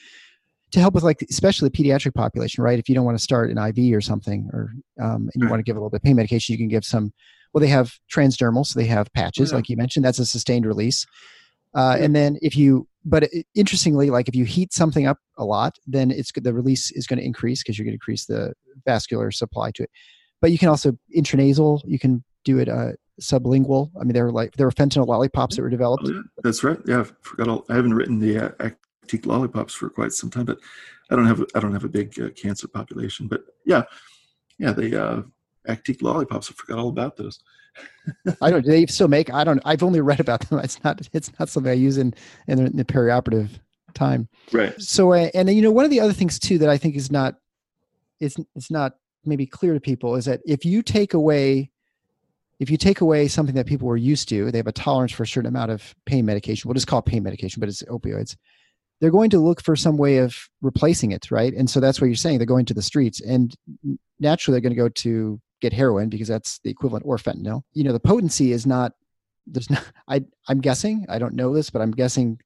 to 0.71 0.81
help 0.81 0.95
with, 0.95 1.03
like, 1.03 1.23
especially 1.31 1.69
the 1.69 1.83
pediatric 1.83 2.15
population. 2.15 2.63
Right? 2.63 2.79
If 2.79 2.89
you 2.89 2.95
don't 2.95 3.05
want 3.05 3.19
to 3.19 3.23
start 3.23 3.51
an 3.51 3.59
IV 3.59 3.95
or 3.97 4.01
something, 4.01 4.49
or 4.53 4.73
um, 5.01 5.31
and 5.35 5.43
you 5.43 5.49
want 5.49 5.61
to 5.61 5.65
give 5.65 5.77
a 5.77 5.81
little 5.81 5.91
bit 5.91 5.99
of 5.99 6.03
pain 6.03 6.17
medication, 6.17 6.53
you 6.53 6.59
can 6.59 6.69
give 6.69 6.85
some. 6.85 7.13
Well, 7.53 7.61
they 7.63 7.69
have 7.69 7.99
transdermal, 8.15 8.67
so 8.67 8.79
they 8.79 8.87
have 8.87 9.11
patches, 9.15 9.51
yeah. 9.51 9.57
like 9.57 9.69
you 9.71 9.77
mentioned. 9.77 10.05
That's 10.05 10.19
a 10.19 10.27
sustained 10.27 10.67
release. 10.67 11.07
Uh, 11.75 11.97
and 11.99 12.15
then 12.15 12.39
if 12.43 12.57
you 12.57 12.87
but 13.09 13.25
it, 13.25 13.47
interestingly, 13.55 14.11
like 14.11 14.29
if 14.29 14.37
you 14.37 14.45
heat 14.45 14.73
something 14.73 15.07
up 15.07 15.19
a 15.39 15.45
lot, 15.45 15.77
then 15.87 16.11
it's 16.11 16.31
the 16.33 16.53
release 16.53 16.91
is 16.93 17.07
going 17.07 17.19
to 17.19 17.25
increase 17.25 17.63
because 17.63 17.79
you're 17.79 17.85
going 17.85 17.93
to 17.93 17.97
increase 17.97 18.27
the 18.27 18.53
vascular 18.85 19.31
supply 19.31 19.71
to 19.73 19.85
it. 19.85 19.91
But 20.41 20.53
you 20.53 20.59
can 20.59 20.69
also 20.69 20.93
intranasal. 21.17 21.81
You 21.85 21.99
can 21.99 22.23
do 22.45 22.59
it 22.59 22.69
uh, 22.69 22.93
sublingual. 23.21 23.91
I 24.01 24.05
mean, 24.05 24.13
there 24.13 24.27
are 24.27 24.33
like 24.33 24.53
there 24.57 24.67
were 24.67 24.73
fentanyl 24.73 25.07
lollipops 25.07 25.57
that 25.57 25.63
were 25.63 25.71
developed. 25.71 26.05
Oh, 26.07 26.13
yeah. 26.13 26.21
That's 26.43 26.63
right. 26.63 26.79
Yeah, 26.87 27.01
I 27.01 27.05
forgot. 27.23 27.49
All, 27.49 27.65
I 27.69 27.75
haven't 27.75 27.95
written 27.95 28.19
the 28.19 28.39
uh, 28.39 28.71
Actiq 29.07 29.27
lollipops 29.27 29.75
for 29.75 29.89
quite 29.89 30.13
some 30.13 30.31
time, 30.31 30.45
but 30.45 30.59
I 31.11 31.17
don't 31.17 31.27
have 31.27 31.45
I 31.55 31.61
don't 31.61 31.73
have 31.73 31.85
a 31.85 31.89
big 31.89 32.21
uh, 32.21 32.29
cancer 32.31 32.69
population. 32.69 33.27
But 33.27 33.43
yeah, 33.65 33.85
yeah, 34.59 34.73
the 34.73 35.03
uh, 35.03 35.23
Actiq 35.69 36.03
lollipops. 36.03 36.51
I 36.51 36.55
forgot 36.55 36.79
all 36.79 36.89
about 36.89 37.17
those. 37.17 37.41
I 38.41 38.51
don't. 38.51 38.65
Do 38.65 38.71
they 38.71 38.87
still 38.87 39.09
make? 39.09 39.33
I 39.33 39.45
don't. 39.45 39.61
I've 39.65 39.83
only 39.83 40.01
read 40.01 40.21
about 40.21 40.49
them. 40.49 40.59
It's 40.65 40.83
not. 40.85 41.01
It's 41.13 41.31
not 41.39 41.49
something 41.49 41.71
I 41.71 41.75
use 41.75 41.99
in 41.99 42.15
in 42.47 42.59
the, 42.59 42.65
in 42.67 42.77
the 42.77 42.85
perioperative 42.85 43.51
time. 43.95 44.29
Right. 44.53 44.81
So, 44.81 45.13
uh, 45.13 45.29
and 45.35 45.49
then 45.49 45.57
you 45.57 45.63
know, 45.63 45.71
one 45.71 45.85
of 45.85 45.91
the 45.91 46.01
other 46.01 46.13
things 46.13 46.39
too 46.39 46.59
that 46.59 46.69
I 46.69 46.79
think 46.79 46.97
is 46.97 47.11
not, 47.11 47.37
it's 48.21 48.37
it's 48.55 48.71
not 48.71 48.95
maybe 49.25 49.47
clear 49.47 49.75
to 49.75 49.81
people 49.81 50.15
is 50.15 50.25
that 50.25 50.41
if 50.47 50.65
you 50.65 50.83
take 50.83 51.15
away, 51.15 51.71
if 52.61 52.71
you 52.71 52.77
take 52.77 53.01
away 53.01 53.29
something 53.29 53.55
that 53.55 53.67
people 53.67 53.87
were 53.87 53.97
used 53.97 54.29
to, 54.31 54.51
they 54.51 54.59
have 54.59 54.67
a 54.67 54.73
tolerance 54.73 55.13
for 55.13 55.23
a 55.23 55.27
certain 55.27 55.49
amount 55.49 55.71
of 55.71 55.95
pain 56.07 56.25
medication. 56.25 56.69
We'll 56.69 56.75
just 56.75 56.87
call 56.87 57.01
it 57.01 57.07
pain 57.07 57.23
medication, 57.23 57.61
but 57.61 57.69
it's 57.69 57.83
opioids. 57.85 58.37
They're 59.01 59.11
going 59.13 59.31
to 59.31 59.39
look 59.39 59.63
for 59.63 59.77
some 59.77 59.97
way 59.97 60.19
of 60.19 60.35
replacing 60.61 61.13
it, 61.13 61.31
right? 61.31 61.55
And 61.55 61.71
so 61.71 61.79
that's 61.79 62.01
what 62.01 62.09
you're 62.09 62.17
saying. 62.17 62.39
They're 62.39 62.47
going 62.47 62.65
to 62.67 62.75
the 62.75 62.83
streets, 62.83 63.21
and 63.21 63.55
naturally, 64.19 64.55
they're 64.55 64.69
going 64.69 64.75
to 64.75 64.83
go 64.83 64.89
to 64.89 65.41
get 65.61 65.73
heroin 65.73 66.09
because 66.09 66.29
that's 66.29 66.61
the 66.61 66.71
equivalent 66.71 67.05
or 67.07 67.17
fentanyl. 67.17 67.63
You 67.73 67.85
know, 67.85 67.93
the 67.93 68.01
potency 68.01 68.53
is 68.53 68.67
not 68.67 68.93
there's 69.47 69.71
not 69.71 69.85
I 70.09 70.25
I'm 70.49 70.61
guessing, 70.61 71.07
I 71.09 71.19
don't 71.19 71.35
know 71.35 71.55
this, 71.55 71.71
but 71.71 71.83
I'm 71.83 71.93
guessing 71.93 72.39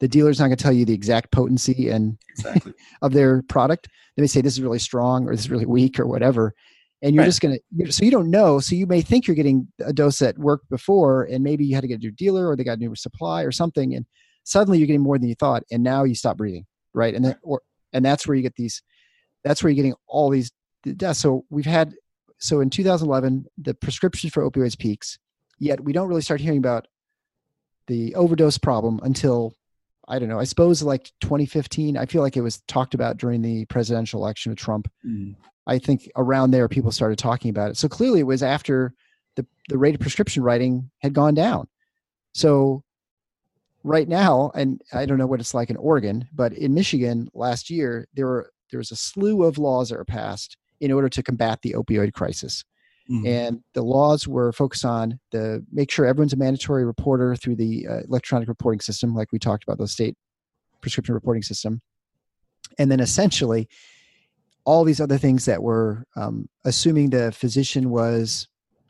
the 0.00 0.08
dealer's 0.08 0.38
not 0.38 0.46
going 0.46 0.56
to 0.56 0.62
tell 0.62 0.72
you 0.72 0.84
the 0.84 0.94
exact 0.94 1.32
potency 1.32 1.88
and 1.88 2.18
exactly. 2.30 2.72
of 3.02 3.12
their 3.12 3.42
product. 3.42 3.88
They 4.16 4.22
may 4.22 4.26
say 4.26 4.40
this 4.40 4.54
is 4.54 4.62
really 4.62 4.78
strong 4.78 5.26
or 5.28 5.32
this 5.32 5.40
is 5.40 5.50
really 5.50 5.66
weak 5.66 5.98
or 5.98 6.06
whatever. 6.06 6.54
And 7.02 7.14
you're 7.14 7.22
right. 7.22 7.28
just 7.28 7.40
going 7.40 7.58
to, 7.80 7.92
so 7.92 8.04
you 8.04 8.10
don't 8.10 8.30
know. 8.30 8.58
So 8.58 8.74
you 8.74 8.86
may 8.86 9.00
think 9.00 9.26
you're 9.26 9.36
getting 9.36 9.68
a 9.84 9.92
dose 9.92 10.18
that 10.18 10.36
worked 10.36 10.68
before, 10.68 11.24
and 11.24 11.44
maybe 11.44 11.64
you 11.64 11.76
had 11.76 11.82
to 11.82 11.88
get 11.88 12.00
a 12.00 12.02
new 12.02 12.10
dealer 12.10 12.48
or 12.48 12.56
they 12.56 12.64
got 12.64 12.78
a 12.78 12.80
new 12.80 12.94
supply 12.96 13.42
or 13.42 13.52
something. 13.52 13.94
And 13.94 14.04
suddenly 14.44 14.78
you're 14.78 14.88
getting 14.88 15.02
more 15.02 15.16
than 15.18 15.28
you 15.28 15.36
thought. 15.36 15.62
And 15.70 15.82
now 15.82 16.04
you 16.04 16.16
stop 16.16 16.36
breathing. 16.36 16.66
Right. 16.94 17.14
And 17.14 17.24
then, 17.24 17.36
or, 17.42 17.62
and 17.92 18.04
that's 18.04 18.26
where 18.26 18.36
you 18.36 18.42
get 18.42 18.56
these, 18.56 18.82
that's 19.44 19.62
where 19.62 19.70
you're 19.70 19.76
getting 19.76 19.94
all 20.08 20.30
these 20.30 20.50
deaths. 20.96 21.20
So 21.20 21.44
we've 21.50 21.66
had 21.66 21.94
so 22.38 22.60
in 22.60 22.70
2011, 22.70 23.46
the 23.58 23.74
prescription 23.74 24.30
for 24.30 24.48
opioids 24.48 24.78
peaks, 24.78 25.18
yet 25.58 25.82
we 25.82 25.92
don't 25.92 26.08
really 26.08 26.22
start 26.22 26.40
hearing 26.40 26.58
about 26.58 26.86
the 27.88 28.14
overdose 28.14 28.58
problem 28.58 29.00
until 29.02 29.54
I 30.06 30.18
don't 30.18 30.28
know. 30.28 30.38
I 30.38 30.44
suppose 30.44 30.82
like 30.82 31.12
2015. 31.20 31.96
I 31.96 32.06
feel 32.06 32.22
like 32.22 32.36
it 32.36 32.42
was 32.42 32.60
talked 32.62 32.94
about 32.94 33.18
during 33.18 33.42
the 33.42 33.66
presidential 33.66 34.22
election 34.22 34.50
with 34.50 34.58
Trump. 34.58 34.90
Mm. 35.06 35.36
I 35.66 35.78
think 35.78 36.10
around 36.16 36.50
there 36.50 36.68
people 36.68 36.92
started 36.92 37.18
talking 37.18 37.50
about 37.50 37.70
it. 37.70 37.76
So 37.76 37.88
clearly 37.88 38.20
it 38.20 38.26
was 38.26 38.42
after 38.42 38.94
the 39.36 39.46
the 39.68 39.76
rate 39.76 39.94
of 39.94 40.00
prescription 40.00 40.42
writing 40.42 40.90
had 41.00 41.12
gone 41.12 41.34
down. 41.34 41.68
So 42.32 42.84
right 43.82 44.08
now, 44.08 44.50
and 44.54 44.80
I 44.92 45.06
don't 45.06 45.18
know 45.18 45.26
what 45.26 45.40
it's 45.40 45.54
like 45.54 45.70
in 45.70 45.76
Oregon, 45.76 46.28
but 46.32 46.52
in 46.52 46.72
Michigan 46.72 47.28
last 47.34 47.68
year 47.68 48.06
there 48.14 48.26
were 48.26 48.50
there 48.70 48.78
was 48.78 48.92
a 48.92 48.96
slew 48.96 49.44
of 49.44 49.58
laws 49.58 49.88
that 49.88 49.98
were 49.98 50.04
passed 50.04 50.56
in 50.80 50.92
order 50.92 51.08
to 51.08 51.22
combat 51.22 51.60
the 51.62 51.74
opioid 51.74 52.12
crisis. 52.12 52.64
Mm-hmm. 53.10 53.26
And 53.26 53.62
the 53.72 53.82
laws 53.82 54.28
were 54.28 54.52
focused 54.52 54.84
on 54.84 55.18
the 55.30 55.64
make 55.72 55.90
sure 55.90 56.04
everyone's 56.04 56.34
a 56.34 56.36
mandatory 56.36 56.84
reporter 56.84 57.34
through 57.36 57.56
the 57.56 57.86
uh, 57.88 58.00
electronic 58.00 58.48
reporting 58.48 58.80
system, 58.80 59.14
like 59.14 59.32
we 59.32 59.38
talked 59.38 59.64
about, 59.64 59.78
the 59.78 59.88
state 59.88 60.16
prescription 60.82 61.14
reporting 61.14 61.42
system, 61.42 61.80
and 62.78 62.90
then 62.90 63.00
essentially 63.00 63.66
all 64.64 64.84
these 64.84 65.00
other 65.00 65.16
things 65.16 65.46
that 65.46 65.62
were 65.62 66.04
um, 66.16 66.48
assuming 66.66 67.08
the 67.08 67.32
physician 67.32 67.88
was 67.88 68.46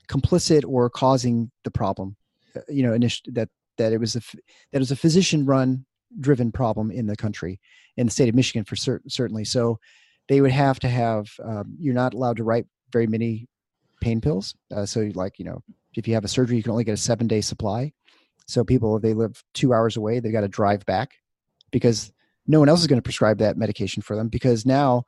complicit 0.08 0.64
or 0.66 0.90
causing 0.90 1.50
the 1.62 1.70
problem. 1.70 2.16
Uh, 2.56 2.60
you 2.68 2.82
know, 2.82 2.90
init- 2.90 3.32
that 3.32 3.48
that 3.76 3.92
it 3.92 4.00
was 4.00 4.16
a 4.16 4.20
that 4.20 4.38
it 4.72 4.78
was 4.80 4.90
a 4.90 4.96
physician 4.96 5.46
run 5.46 5.86
driven 6.18 6.50
problem 6.50 6.90
in 6.90 7.06
the 7.06 7.16
country, 7.16 7.60
in 7.96 8.06
the 8.06 8.12
state 8.12 8.28
of 8.28 8.34
Michigan 8.34 8.64
for 8.64 8.74
certain 8.74 9.08
certainly. 9.08 9.44
So 9.44 9.78
they 10.28 10.40
would 10.40 10.50
have 10.50 10.78
to 10.80 10.88
have 10.88 11.30
um, 11.42 11.76
you're 11.78 11.94
not 11.94 12.14
allowed 12.14 12.36
to 12.36 12.44
write 12.44 12.66
very 12.92 13.06
many 13.06 13.48
pain 14.00 14.20
pills 14.20 14.54
uh, 14.74 14.86
so 14.86 15.10
like 15.14 15.38
you 15.38 15.44
know 15.44 15.62
if 15.98 16.06
you 16.06 16.14
have 16.14 16.24
a 16.24 16.28
surgery 16.28 16.56
you 16.56 16.62
can 16.62 16.72
only 16.72 16.84
get 16.84 16.92
a 16.92 16.96
seven 16.96 17.26
day 17.26 17.40
supply. 17.40 17.92
So 18.46 18.64
people 18.64 18.96
if 18.96 19.02
they 19.02 19.14
live 19.14 19.42
two 19.52 19.74
hours 19.74 19.96
away 19.96 20.20
they 20.20 20.30
got 20.30 20.40
to 20.42 20.48
drive 20.48 20.86
back 20.86 21.12
because 21.70 22.12
no 22.46 22.60
one 22.60 22.68
else 22.68 22.80
is 22.80 22.86
going 22.86 22.98
to 22.98 23.02
prescribe 23.02 23.38
that 23.38 23.58
medication 23.58 24.02
for 24.02 24.16
them 24.16 24.28
because 24.28 24.64
now 24.64 25.04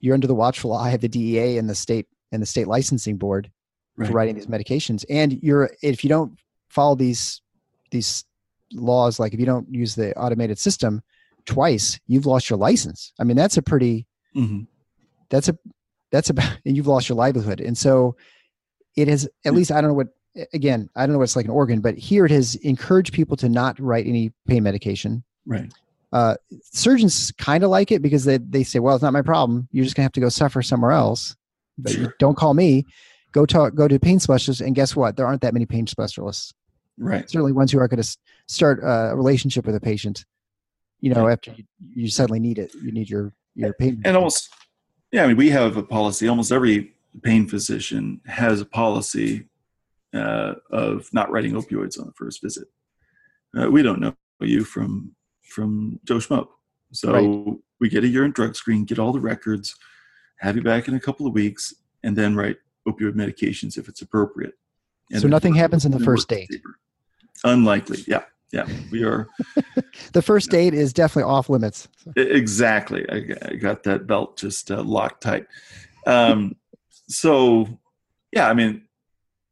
you're 0.00 0.14
under 0.14 0.26
the 0.26 0.34
watchful 0.34 0.72
eye 0.72 0.92
of 0.92 1.00
the 1.00 1.08
dea 1.08 1.58
and 1.58 1.68
the 1.68 1.74
state 1.74 2.06
and 2.30 2.40
the 2.40 2.46
state 2.46 2.68
licensing 2.68 3.16
board 3.16 3.50
right. 3.96 4.06
for 4.06 4.12
writing 4.12 4.36
these 4.36 4.46
medications. 4.46 5.04
And 5.10 5.42
you're 5.42 5.70
if 5.82 6.04
you 6.04 6.08
don't 6.08 6.38
follow 6.68 6.94
these 6.94 7.40
these 7.90 8.24
laws 8.72 9.18
like 9.18 9.34
if 9.34 9.40
you 9.40 9.46
don't 9.46 9.72
use 9.72 9.94
the 9.94 10.16
automated 10.16 10.58
system 10.58 11.02
twice 11.46 11.98
you've 12.06 12.26
lost 12.26 12.50
your 12.50 12.58
license. 12.58 13.12
I 13.18 13.24
mean 13.24 13.36
that's 13.36 13.56
a 13.56 13.62
pretty 13.62 14.06
Mm-hmm. 14.36 14.62
That's 15.30 15.48
a 15.48 15.58
that's 16.10 16.30
about 16.30 16.58
and 16.64 16.76
you've 16.76 16.86
lost 16.86 17.08
your 17.08 17.16
livelihood. 17.16 17.60
And 17.60 17.76
so 17.76 18.16
it 18.96 19.08
has 19.08 19.28
at 19.44 19.54
least 19.54 19.70
I 19.70 19.80
don't 19.80 19.90
know 19.90 19.94
what 19.94 20.08
again, 20.52 20.88
I 20.96 21.06
don't 21.06 21.12
know 21.12 21.18
what 21.18 21.24
it's 21.24 21.36
like 21.36 21.44
in 21.44 21.50
Oregon, 21.50 21.80
but 21.80 21.96
here 21.96 22.24
it 22.26 22.30
has 22.30 22.56
encouraged 22.56 23.12
people 23.12 23.36
to 23.38 23.48
not 23.48 23.78
write 23.78 24.06
any 24.06 24.32
pain 24.46 24.62
medication. 24.62 25.22
Right. 25.46 25.72
Uh, 26.12 26.36
surgeons 26.72 27.32
kind 27.38 27.64
of 27.64 27.70
like 27.70 27.90
it 27.90 28.00
because 28.00 28.24
they, 28.24 28.38
they 28.38 28.62
say, 28.62 28.78
well, 28.78 28.94
it's 28.94 29.02
not 29.02 29.12
my 29.12 29.22
problem. 29.22 29.68
You're 29.72 29.84
just 29.84 29.96
gonna 29.96 30.04
have 30.04 30.12
to 30.12 30.20
go 30.20 30.28
suffer 30.28 30.62
somewhere 30.62 30.92
else. 30.92 31.36
But 31.76 31.92
sure. 31.92 32.14
don't 32.18 32.36
call 32.36 32.54
me. 32.54 32.86
Go 33.32 33.46
talk, 33.46 33.74
go 33.74 33.88
to 33.88 33.98
pain 33.98 34.20
specialists. 34.20 34.60
And 34.60 34.76
guess 34.76 34.94
what? 34.94 35.16
There 35.16 35.26
aren't 35.26 35.40
that 35.40 35.54
many 35.54 35.66
pain 35.66 35.88
specialists. 35.88 36.54
Right. 36.96 37.28
Certainly 37.28 37.52
ones 37.52 37.72
who 37.72 37.80
are 37.80 37.88
going 37.88 38.02
to 38.02 38.18
start 38.46 38.78
a 38.82 39.14
relationship 39.16 39.66
with 39.66 39.74
a 39.74 39.80
patient, 39.80 40.24
you 41.00 41.12
know, 41.12 41.26
right. 41.26 41.32
after 41.32 41.52
you, 41.52 41.64
you 41.94 42.08
suddenly 42.08 42.38
need 42.38 42.58
it, 42.58 42.72
you 42.74 42.92
need 42.92 43.10
your 43.10 43.32
your 43.54 43.72
pain. 43.74 44.00
And 44.04 44.16
almost, 44.16 44.50
yeah, 45.12 45.24
I 45.24 45.28
mean, 45.28 45.36
we 45.36 45.50
have 45.50 45.76
a 45.76 45.82
policy. 45.82 46.28
Almost 46.28 46.52
every 46.52 46.94
pain 47.22 47.46
physician 47.48 48.20
has 48.26 48.60
a 48.60 48.64
policy 48.66 49.48
uh, 50.14 50.54
of 50.70 51.08
not 51.12 51.30
writing 51.30 51.52
opioids 51.52 51.98
on 51.98 52.06
the 52.06 52.12
first 52.16 52.42
visit. 52.42 52.68
uh, 53.58 53.70
we 53.70 53.82
don't 53.82 54.00
know 54.00 54.14
you 54.40 54.64
from 54.64 55.14
from 55.42 56.00
Joe 56.04 56.16
Schmo. 56.16 56.48
So 56.92 57.12
Right. 57.12 57.56
we 57.80 57.88
get 57.88 58.04
a 58.04 58.08
urine 58.08 58.32
drug 58.32 58.56
screen, 58.56 58.84
get 58.84 58.98
all 58.98 59.12
the 59.12 59.20
records, 59.20 59.74
have 60.40 60.56
you 60.56 60.62
back 60.62 60.88
in 60.88 60.94
a 60.94 61.00
couple 61.00 61.26
of 61.26 61.32
weeks, 61.32 61.72
and 62.02 62.16
then 62.16 62.34
write 62.34 62.56
opioid 62.88 63.14
medications 63.14 63.78
if 63.78 63.88
it's 63.88 64.02
appropriate. 64.02 64.54
And 65.12 65.20
So 65.22 65.28
nothing 65.28 65.54
happens 65.54 65.84
in 65.84 65.92
the 65.92 66.00
first 66.00 66.28
date? 66.28 66.50
Unlikely. 67.44 68.04
Yeah. 68.06 68.24
Yeah. 68.54 68.68
We 68.92 69.02
are 69.02 69.26
The 70.12 70.22
first 70.22 70.48
date 70.50 70.74
is 70.74 70.92
definitely 70.92 71.28
off 71.30 71.48
limits. 71.48 71.88
Exactly. 72.16 73.04
I, 73.10 73.18
got- 73.20 73.52
I 73.52 73.56
got 73.56 73.82
that 73.82 74.06
belt 74.06 74.36
just 74.38 74.70
uh, 74.70 74.82
locked 74.82 75.22
tight. 75.22 75.46
Um, 76.06 76.54
so, 77.08 77.66
yeah, 78.32 78.48
I 78.48 78.54
mean, 78.54 78.82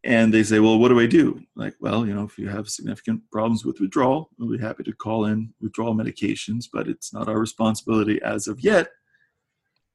and 0.05 0.33
they 0.33 0.43
say, 0.45 0.61
well, 0.61 0.79
what 0.79 0.89
do 0.89 1.01
I 1.01 1.07
do? 1.07 1.41
Like, 1.57 1.75
well, 1.81 2.07
you 2.07 2.15
know, 2.15 2.23
if 2.25 2.39
you 2.39 2.49
have 2.49 2.69
significant 2.69 3.23
problems 3.33 3.65
with 3.65 3.81
withdrawal, 3.81 4.31
we'll 4.39 4.57
be 4.57 4.59
happy 4.63 4.85
to 4.85 4.93
call 4.93 5.25
in 5.27 5.53
withdrawal 5.61 5.95
medications, 5.95 6.67
but 6.73 6.87
it's 6.89 7.13
not 7.13 7.29
our 7.29 7.39
responsibility 7.39 8.21
as 8.23 8.47
of 8.49 8.61
yet 8.61 8.89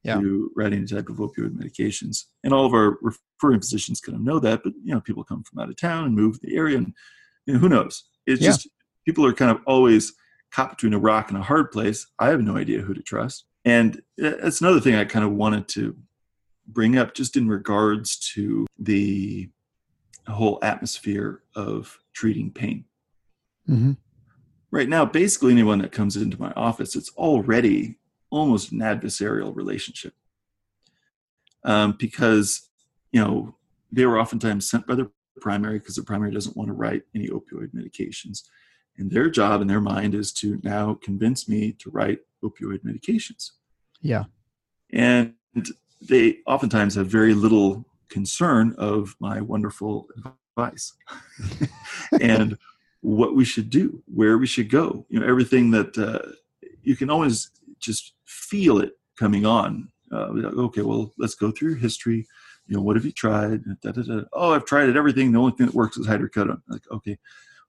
Yeah. 0.04 0.20
to 0.20 0.52
write 0.56 0.74
any 0.74 0.86
type 0.86 1.08
of 1.10 1.18
opioid 1.18 1.52
medications. 1.58 2.26
And 2.44 2.54
all 2.54 2.66
of 2.66 2.74
our 2.74 2.98
referring 3.02 3.62
physicians 3.62 4.02
kind 4.02 4.18
of 4.18 4.22
know 4.24 4.40
that, 4.40 4.64
but, 4.64 4.74
you 4.84 4.94
know, 4.94 5.02
people 5.02 5.24
come 5.24 5.44
from 5.44 5.60
out 5.60 5.70
of 5.70 5.78
town 5.78 6.06
and 6.06 6.16
move 6.16 6.40
to 6.40 6.48
the 6.48 6.56
area, 6.58 6.78
and, 6.78 6.94
you 7.46 7.54
know, 7.54 7.60
who 7.60 7.70
knows? 7.70 8.04
It's 8.26 8.42
Yeah. 8.42 8.50
just 8.52 8.68
people 9.08 9.26
are 9.26 9.32
kind 9.32 9.50
of 9.50 9.62
always 9.66 10.14
caught 10.52 10.70
between 10.70 10.94
a 10.94 11.00
rock 11.00 11.30
and 11.30 11.40
a 11.40 11.42
hard 11.42 11.72
place. 11.72 12.08
I 12.20 12.28
have 12.28 12.42
no 12.42 12.58
idea 12.58 12.82
who 12.82 12.94
to 12.94 13.02
trust. 13.02 13.46
And 13.64 14.02
that's 14.18 14.60
another 14.60 14.82
thing 14.82 14.96
I 14.96 15.06
kind 15.06 15.24
of 15.24 15.32
wanted 15.32 15.70
to 15.70 15.96
bring 16.68 16.98
up 16.98 17.14
just 17.14 17.38
in 17.38 17.48
regards 17.48 18.18
to 18.34 18.68
the 18.78 19.50
whole 20.28 20.60
atmosphere 20.62 21.42
of 21.56 21.98
treating 22.14 22.52
pain. 22.52 22.84
hmm 23.66 23.94
Right 24.72 24.90
now, 24.90 25.06
basically 25.06 25.54
anyone 25.54 25.80
that 25.80 25.94
comes 25.94 26.18
into 26.18 26.38
my 26.38 26.52
office, 26.58 26.94
it's 26.94 27.12
already 27.12 27.96
almost 28.30 28.74
an 28.74 28.80
adversarial 28.80 29.56
relationship. 29.56 30.14
Um, 31.64 31.96
because, 31.98 32.68
you 33.14 33.22
know, 33.22 33.56
they 33.90 34.06
were 34.06 34.20
oftentimes 34.20 34.70
sent 34.70 34.86
by 34.86 34.96
their 34.96 35.08
primary 35.40 35.80
because 35.80 35.96
the 35.96 36.04
primary 36.04 36.32
doesn't 36.32 36.58
want 36.58 36.68
to 36.68 36.74
write 36.74 37.04
any 37.16 37.30
opioid 37.30 37.74
medications. 37.74 38.42
And 38.98 39.12
their 39.12 39.30
job 39.30 39.62
in 39.62 39.68
their 39.68 39.82
mind 39.82 40.16
is 40.16 40.32
to 40.34 40.60
now 40.64 40.96
convince 40.96 41.48
me 41.48 41.74
to 41.74 41.90
write 41.92 42.20
opioid 42.44 42.84
medications. 42.84 43.52
Yeah. 44.02 44.26
And 44.92 45.36
they 46.02 46.40
oftentimes 46.46 46.96
have 46.96 47.08
very 47.08 47.34
little 47.34 47.86
concern 48.10 48.74
of 48.78 49.16
my 49.20 49.42
wonderful 49.42 50.08
advice 50.58 50.94
and 52.22 52.58
what 53.02 53.36
we 53.36 53.46
should 53.46 53.70
do, 53.70 54.02
where 54.14 54.38
we 54.38 54.48
should 54.48 54.70
go. 54.70 55.06
You 55.10 55.20
know, 55.20 55.28
everything 55.28 55.72
that 55.72 55.98
uh, 55.98 56.32
you 56.82 56.96
can 56.96 57.10
always 57.10 57.52
just 57.80 58.14
feel 58.26 58.80
it 58.80 58.94
coming 59.18 59.46
on. 59.46 59.90
Uh, 60.12 60.28
okay, 60.68 60.82
well, 60.82 61.14
let's 61.18 61.36
go 61.36 61.52
through 61.52 61.72
your 61.72 61.78
history. 61.78 62.26
You 62.68 62.76
know, 62.76 62.82
what 62.82 62.96
have 62.96 63.06
you 63.06 63.12
tried? 63.12 63.64
Da, 63.82 63.92
da, 63.92 64.02
da. 64.02 64.22
Oh, 64.34 64.54
I've 64.54 64.66
tried 64.66 64.90
it. 64.90 64.98
Everything. 64.98 65.32
The 65.32 65.40
only 65.40 65.54
thing 65.54 65.68
that 65.68 65.76
works 65.76 65.98
is 65.98 66.08
hydrocodone. 66.08 66.62
Like, 66.68 66.84
okay, 66.92 67.18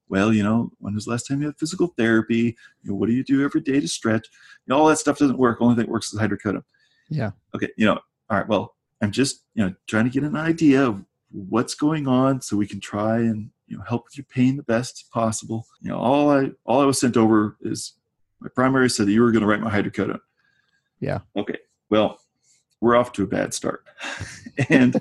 well, 0.09 0.33
you 0.33 0.43
know, 0.43 0.71
when 0.79 0.95
was 0.95 1.05
the 1.05 1.11
last 1.11 1.27
time 1.27 1.41
you 1.41 1.47
had 1.49 1.59
physical 1.59 1.89
therapy? 1.97 2.57
You 2.83 2.91
know, 2.91 2.95
what 2.95 3.09
do 3.09 3.15
you 3.15 3.25
do 3.25 3.45
every 3.45 3.61
day 3.61 3.81
to 3.81 3.89
stretch? 3.89 4.29
You 4.67 4.75
know, 4.75 4.79
all 4.79 4.87
that 4.89 4.99
stuff 4.99 5.19
doesn't 5.19 5.39
work. 5.39 5.59
Only 5.61 5.77
thing 5.77 5.87
that 5.87 5.93
works 5.93 6.13
is 6.13 6.21
hydrocodone. 6.21 6.65
Yeah. 7.11 7.33
Okay, 7.55 7.71
you 7.77 7.87
know, 7.87 8.01
all 8.31 8.39
right. 8.39 8.49
Well, 8.49 8.75
I'm 9.01 9.13
just 9.13 9.45
you 9.55 9.65
know 9.65 9.75
trying 9.87 10.05
to 10.05 10.11
get 10.11 10.25
an 10.25 10.37
idea 10.37 10.85
of 10.85 11.05
what's 11.31 11.75
going 11.75 12.09
on 12.09 12.41
so 12.41 12.57
we 12.57 12.67
can 12.67 12.81
try 12.81 13.19
and 13.19 13.51
you 13.67 13.77
know 13.77 13.85
help 13.87 14.05
with 14.05 14.17
your 14.17 14.27
pain 14.27 14.57
the 14.57 14.63
best 14.63 15.11
possible. 15.13 15.67
You 15.81 15.91
know, 15.91 15.99
all 15.99 16.31
I 16.31 16.51
all 16.65 16.81
I 16.81 16.87
was 16.87 17.01
sent 17.01 17.17
over 17.17 17.57
is 17.61 17.95
my 18.41 18.49
primary 18.55 18.91
said 18.91 19.07
that 19.07 19.13
you 19.13 19.23
were 19.23 19.33
going 19.33 19.43
to 19.43 19.49
write 19.49 19.61
my 19.61 19.71
hydrocodone. 19.71 20.21
Yeah. 21.01 21.21
Okay. 21.37 21.59
Well, 21.91 22.21
we're 22.81 22.97
off 22.97 23.13
to 23.13 23.25
a 23.25 23.27
bad 23.27 23.55
start, 23.55 23.85
and 24.69 25.01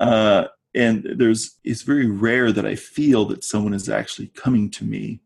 uh, 0.00 0.48
and 0.78 1.04
there's 1.16 1.58
it's 1.64 1.82
very 1.82 2.06
rare 2.06 2.52
that 2.52 2.64
I 2.64 2.76
feel 2.76 3.24
that 3.26 3.42
someone 3.42 3.74
is 3.74 3.88
actually 3.88 4.28
coming 4.28 4.70
to 4.70 4.84
me 4.84 5.20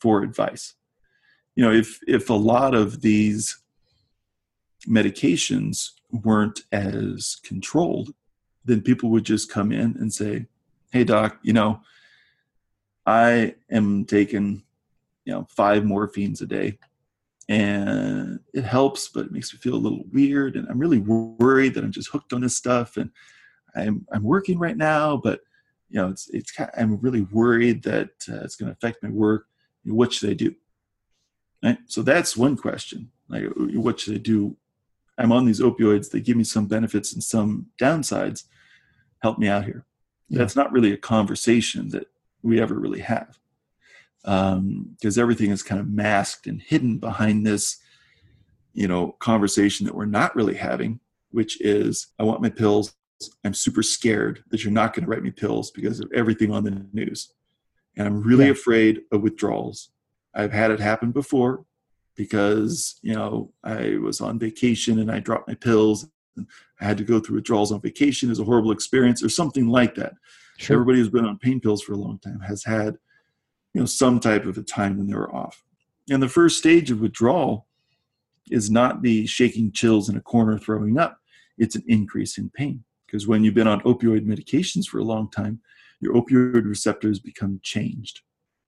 for 0.00 0.22
advice. 0.22 0.74
You 1.54 1.64
know, 1.64 1.72
if 1.72 2.00
if 2.08 2.28
a 2.28 2.34
lot 2.34 2.74
of 2.74 3.00
these 3.00 3.58
medications 4.86 5.92
weren't 6.10 6.62
as 6.72 7.36
controlled, 7.44 8.12
then 8.64 8.82
people 8.82 9.08
would 9.10 9.24
just 9.24 9.50
come 9.50 9.70
in 9.70 9.96
and 10.00 10.12
say, 10.12 10.46
"Hey, 10.90 11.04
doc, 11.04 11.38
you 11.42 11.52
know, 11.52 11.80
I 13.06 13.54
am 13.70 14.04
taking, 14.04 14.64
you 15.24 15.32
know, 15.32 15.46
five 15.48 15.84
morphines 15.84 16.42
a 16.42 16.46
day, 16.46 16.78
and 17.48 18.40
it 18.52 18.64
helps, 18.64 19.08
but 19.08 19.26
it 19.26 19.32
makes 19.32 19.52
me 19.52 19.60
feel 19.60 19.76
a 19.76 19.86
little 19.86 20.04
weird, 20.12 20.56
and 20.56 20.66
I'm 20.68 20.80
really 20.80 20.98
worried 20.98 21.74
that 21.74 21.84
I'm 21.84 21.92
just 21.92 22.10
hooked 22.10 22.32
on 22.32 22.40
this 22.40 22.56
stuff, 22.56 22.96
and 22.96 23.12
I'm 23.76 24.06
I'm 24.12 24.22
working 24.22 24.58
right 24.58 24.76
now, 24.76 25.16
but 25.16 25.40
you 25.88 26.00
know, 26.00 26.08
it's 26.08 26.28
it's 26.30 26.50
kind 26.50 26.70
of, 26.72 26.80
I'm 26.80 26.96
really 26.98 27.22
worried 27.22 27.82
that 27.84 28.10
uh, 28.28 28.40
it's 28.44 28.56
going 28.56 28.68
to 28.68 28.72
affect 28.72 29.02
my 29.02 29.10
work. 29.10 29.46
What 29.84 30.12
should 30.12 30.30
I 30.30 30.34
do?" 30.34 30.54
Right. 31.62 31.78
So 31.86 32.02
that's 32.02 32.36
one 32.36 32.56
question. 32.56 33.10
Like, 33.28 33.44
what 33.56 34.00
should 34.00 34.14
I 34.14 34.18
do? 34.18 34.56
I'm 35.18 35.32
on 35.32 35.46
these 35.46 35.60
opioids. 35.60 36.10
They 36.10 36.20
give 36.20 36.36
me 36.36 36.44
some 36.44 36.66
benefits 36.66 37.12
and 37.12 37.22
some 37.22 37.66
downsides. 37.80 38.44
Help 39.20 39.38
me 39.38 39.48
out 39.48 39.64
here. 39.64 39.86
Yeah. 40.28 40.38
That's 40.38 40.54
not 40.54 40.70
really 40.72 40.92
a 40.92 40.98
conversation 40.98 41.88
that 41.90 42.08
we 42.42 42.60
ever 42.60 42.74
really 42.74 43.00
have, 43.00 43.38
because 44.22 45.18
everything 45.18 45.50
is 45.50 45.62
kind 45.62 45.80
of 45.80 45.88
masked 45.88 46.46
and 46.46 46.60
hidden 46.60 46.98
behind 46.98 47.46
this, 47.46 47.78
you 48.74 48.86
know, 48.86 49.12
conversation 49.18 49.86
that 49.86 49.94
we're 49.94 50.04
not 50.04 50.36
really 50.36 50.56
having, 50.56 51.00
which 51.30 51.60
is, 51.60 52.08
I 52.18 52.24
want 52.24 52.42
my 52.42 52.50
pills. 52.50 52.94
I'm 53.44 53.54
super 53.54 53.82
scared 53.82 54.44
that 54.50 54.62
you're 54.62 54.72
not 54.72 54.94
going 54.94 55.04
to 55.04 55.10
write 55.10 55.22
me 55.22 55.30
pills 55.30 55.70
because 55.70 56.00
of 56.00 56.10
everything 56.14 56.52
on 56.52 56.64
the 56.64 56.86
news, 56.92 57.32
and 57.96 58.06
I'm 58.06 58.22
really 58.22 58.46
Yeah. 58.46 58.50
afraid 58.52 59.02
of 59.12 59.22
withdrawals. 59.22 59.90
I've 60.34 60.52
had 60.52 60.70
it 60.70 60.80
happen 60.80 61.12
before 61.12 61.64
because 62.14 62.98
you 63.02 63.14
know 63.14 63.52
I 63.64 63.96
was 63.96 64.20
on 64.20 64.38
vacation 64.38 64.98
and 64.98 65.10
I 65.10 65.20
dropped 65.20 65.48
my 65.48 65.54
pills. 65.54 66.08
And 66.36 66.46
I 66.82 66.84
had 66.84 66.98
to 66.98 67.04
go 67.04 67.18
through 67.18 67.36
withdrawals 67.36 67.72
on 67.72 67.80
vacation. 67.80 68.28
It 68.28 68.32
was 68.32 68.40
a 68.40 68.44
horrible 68.44 68.70
experience, 68.70 69.22
or 69.24 69.30
something 69.30 69.68
like 69.68 69.94
that. 69.94 70.12
Sure. 70.58 70.74
Everybody 70.76 70.98
who's 70.98 71.08
been 71.08 71.24
on 71.24 71.38
pain 71.38 71.60
pills 71.60 71.82
for 71.82 71.94
a 71.94 71.96
long 71.96 72.18
time 72.18 72.40
has 72.40 72.62
had, 72.64 72.98
you 73.72 73.80
know, 73.80 73.86
some 73.86 74.20
type 74.20 74.44
of 74.44 74.58
a 74.58 74.62
time 74.62 74.98
when 74.98 75.06
they 75.06 75.14
were 75.14 75.34
off. 75.34 75.64
And 76.10 76.22
the 76.22 76.28
first 76.28 76.58
stage 76.58 76.90
of 76.90 77.00
withdrawal 77.00 77.66
is 78.50 78.70
not 78.70 79.00
the 79.00 79.26
shaking 79.26 79.72
chills 79.72 80.10
in 80.10 80.16
a 80.16 80.20
corner 80.20 80.58
throwing 80.58 80.98
up. 80.98 81.18
It's 81.56 81.74
an 81.74 81.84
increase 81.88 82.36
in 82.36 82.50
pain 82.50 82.84
because 83.06 83.26
when 83.26 83.44
you've 83.44 83.54
been 83.54 83.68
on 83.68 83.80
opioid 83.82 84.26
medications 84.26 84.86
for 84.86 84.98
a 84.98 85.04
long 85.04 85.30
time, 85.30 85.60
your 86.00 86.14
opioid 86.14 86.64
receptors 86.64 87.18
become 87.18 87.60
changed. 87.62 88.20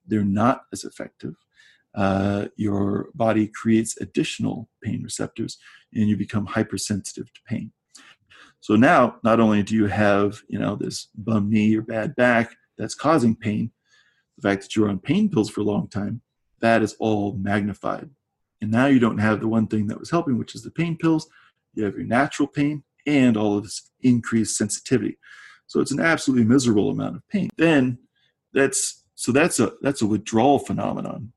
They're 0.06 0.24
not 0.24 0.62
as 0.72 0.84
effective. 0.84 1.34
Uh, 1.94 2.46
your 2.56 3.08
body 3.14 3.48
creates 3.48 4.00
additional 4.00 4.68
pain 4.82 5.02
receptors 5.02 5.58
and 5.92 6.08
you 6.08 6.16
become 6.16 6.46
hypersensitive 6.46 7.32
to 7.32 7.40
pain. 7.46 7.72
So 8.60 8.76
now, 8.76 9.16
not 9.24 9.40
only 9.40 9.62
do 9.62 9.74
you 9.74 9.86
have, 9.86 10.42
you 10.48 10.58
know, 10.58 10.76
this 10.76 11.08
bum 11.14 11.50
knee 11.50 11.76
or 11.76 11.82
bad 11.82 12.14
back 12.16 12.54
that's 12.76 12.94
causing 12.94 13.34
pain, 13.34 13.70
the 14.36 14.48
fact 14.48 14.62
that 14.62 14.76
you're 14.76 14.88
on 14.88 14.98
pain 14.98 15.28
pills 15.28 15.50
for 15.50 15.60
a 15.60 15.64
long 15.64 15.88
time, 15.88 16.20
that 16.60 16.82
is 16.82 16.94
all 16.98 17.34
magnified. 17.34 18.10
And 18.60 18.70
now 18.70 18.86
you 18.86 18.98
don't 18.98 19.18
have 19.18 19.40
the 19.40 19.48
one 19.48 19.68
thing 19.68 19.86
that 19.86 19.98
was 19.98 20.10
helping, 20.10 20.38
which 20.38 20.54
is 20.54 20.62
the 20.62 20.70
pain 20.70 20.96
pills. 20.96 21.28
You 21.74 21.84
have 21.84 21.96
your 21.96 22.06
natural 22.06 22.48
pain 22.48 22.82
and 23.08 23.36
all 23.36 23.56
of 23.56 23.64
this 23.64 23.90
increased 24.02 24.56
sensitivity. 24.56 25.18
So 25.66 25.80
it's 25.80 25.90
an 25.90 26.00
absolutely 26.00 26.44
miserable 26.44 26.90
amount 26.90 27.16
of 27.16 27.28
pain. 27.28 27.48
Then 27.56 27.98
that's 28.52 29.04
so 29.14 29.32
that's 29.32 29.58
a 29.58 29.72
that's 29.82 30.02
a 30.02 30.06
withdrawal 30.06 30.58
phenomenon 30.58 31.32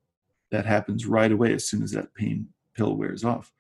that 0.52 0.66
happens 0.66 1.06
right 1.06 1.32
away 1.32 1.54
as 1.54 1.68
soon 1.68 1.82
as 1.82 1.92
that 1.92 2.14
pain 2.14 2.50
pill 2.76 2.96
wears 2.96 3.24
off. 3.24 3.52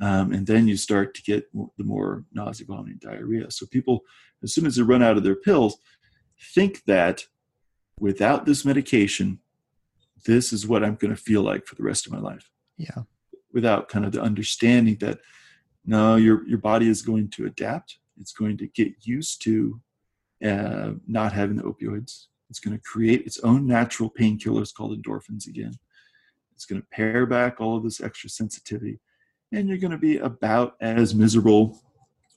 Um, 0.00 0.32
and 0.32 0.46
then 0.46 0.68
you 0.68 0.76
start 0.76 1.14
to 1.14 1.22
get 1.22 1.50
the 1.52 1.84
more 1.84 2.24
nausea, 2.32 2.66
vomiting, 2.66 3.00
diarrhea. 3.00 3.50
So 3.50 3.66
people, 3.66 4.02
as 4.44 4.54
soon 4.54 4.66
as 4.66 4.76
they 4.76 4.82
run 4.82 5.02
out 5.02 5.16
of 5.16 5.24
their 5.24 5.34
pills, 5.34 5.78
think 6.54 6.84
that 6.86 7.24
without 7.98 8.46
this 8.46 8.64
medication, 8.64 9.40
this 10.24 10.52
is 10.52 10.68
what 10.68 10.84
I'm 10.84 10.94
going 10.94 11.14
to 11.14 11.20
feel 11.20 11.42
like 11.42 11.66
for 11.66 11.74
the 11.74 11.82
rest 11.82 12.06
of 12.06 12.12
my 12.12 12.20
life. 12.20 12.48
Yeah. 12.76 13.02
Without 13.52 13.88
kind 13.88 14.04
of 14.04 14.12
the 14.12 14.22
understanding 14.22 14.96
that 15.00 15.18
no, 15.88 16.16
your 16.16 16.46
your 16.46 16.58
body 16.58 16.86
is 16.86 17.00
going 17.00 17.30
to 17.30 17.46
adapt. 17.46 17.96
It's 18.20 18.32
going 18.32 18.58
to 18.58 18.66
get 18.66 18.92
used 19.00 19.42
to 19.44 19.80
uh, 20.44 20.90
not 21.06 21.32
having 21.32 21.56
the 21.56 21.62
opioids. 21.62 22.26
It's 22.50 22.60
going 22.60 22.76
to 22.76 22.82
create 22.84 23.24
its 23.24 23.38
own 23.40 23.66
natural 23.66 24.10
painkillers 24.10 24.72
called 24.74 25.02
endorphins 25.02 25.46
again. 25.46 25.72
It's 26.54 26.66
going 26.66 26.82
to 26.82 26.88
pare 26.92 27.24
back 27.24 27.58
all 27.58 27.78
of 27.78 27.84
this 27.84 28.02
extra 28.02 28.28
sensitivity, 28.28 29.00
and 29.50 29.66
you're 29.66 29.78
going 29.78 29.92
to 29.92 29.96
be 29.96 30.18
about 30.18 30.74
as 30.82 31.14
miserable 31.14 31.80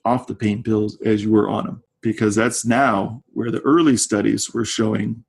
off 0.06 0.26
the 0.26 0.34
pain 0.34 0.62
pills 0.62 0.98
as 1.04 1.22
you 1.22 1.30
were 1.30 1.50
on 1.50 1.66
them 1.66 1.82
because 2.00 2.34
that's 2.34 2.64
now 2.64 3.22
where 3.34 3.50
the 3.50 3.60
early 3.60 3.98
studies 3.98 4.52
were 4.54 4.64
showing 4.64 5.24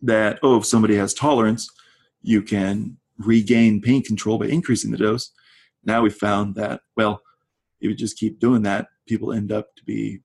that 0.00 0.38
oh, 0.44 0.58
if 0.58 0.64
somebody 0.64 0.94
has 0.94 1.12
tolerance, 1.12 1.68
you 2.22 2.40
can 2.40 2.98
regain 3.18 3.82
pain 3.82 4.00
control 4.04 4.38
by 4.38 4.46
increasing 4.46 4.92
the 4.92 4.96
dose. 4.96 5.32
Now 5.84 6.02
we 6.02 6.10
found 6.10 6.54
that 6.54 6.82
well, 6.96 7.20
if 7.82 7.88
you 7.88 7.94
just 7.94 8.16
keep 8.18 8.38
doing 8.38 8.62
that, 8.62 8.86
people 9.06 9.32
end 9.32 9.50
up 9.50 9.74
to 9.76 9.84
be 9.84 10.20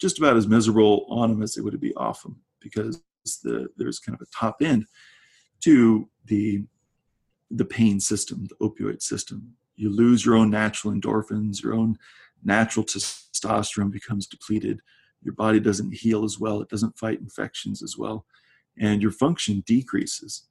just 0.00 0.18
about 0.18 0.36
as 0.36 0.48
miserable 0.48 1.06
on 1.10 1.30
them 1.30 1.42
as 1.42 1.54
they 1.54 1.60
would 1.60 1.78
be 1.80 1.94
off 1.94 2.22
them 2.22 2.40
because 2.60 3.00
the, 3.42 3.68
there's 3.76 3.98
kind 3.98 4.18
of 4.18 4.26
a 4.26 4.30
top 4.36 4.56
end 4.62 4.86
to 5.60 6.08
the 6.26 6.64
the 7.50 7.64
pain 7.64 8.00
system, 8.00 8.46
the 8.46 8.56
opioid 8.66 9.00
system. 9.00 9.54
You 9.76 9.90
lose 9.94 10.24
your 10.24 10.34
own 10.34 10.50
natural 10.50 10.92
endorphins, 10.92 11.62
your 11.62 11.74
own 11.74 11.96
natural 12.42 12.84
testosterone 12.84 13.92
becomes 13.92 14.26
depleted. 14.26 14.80
Your 15.22 15.34
body 15.34 15.60
doesn't 15.60 15.94
heal 15.94 16.24
as 16.24 16.38
well, 16.38 16.62
it 16.62 16.68
doesn't 16.68 16.98
fight 16.98 17.20
infections 17.20 17.82
as 17.82 17.96
well, 17.96 18.26
and 18.78 19.02
your 19.02 19.12
function 19.12 19.62
decreases. 19.66 20.48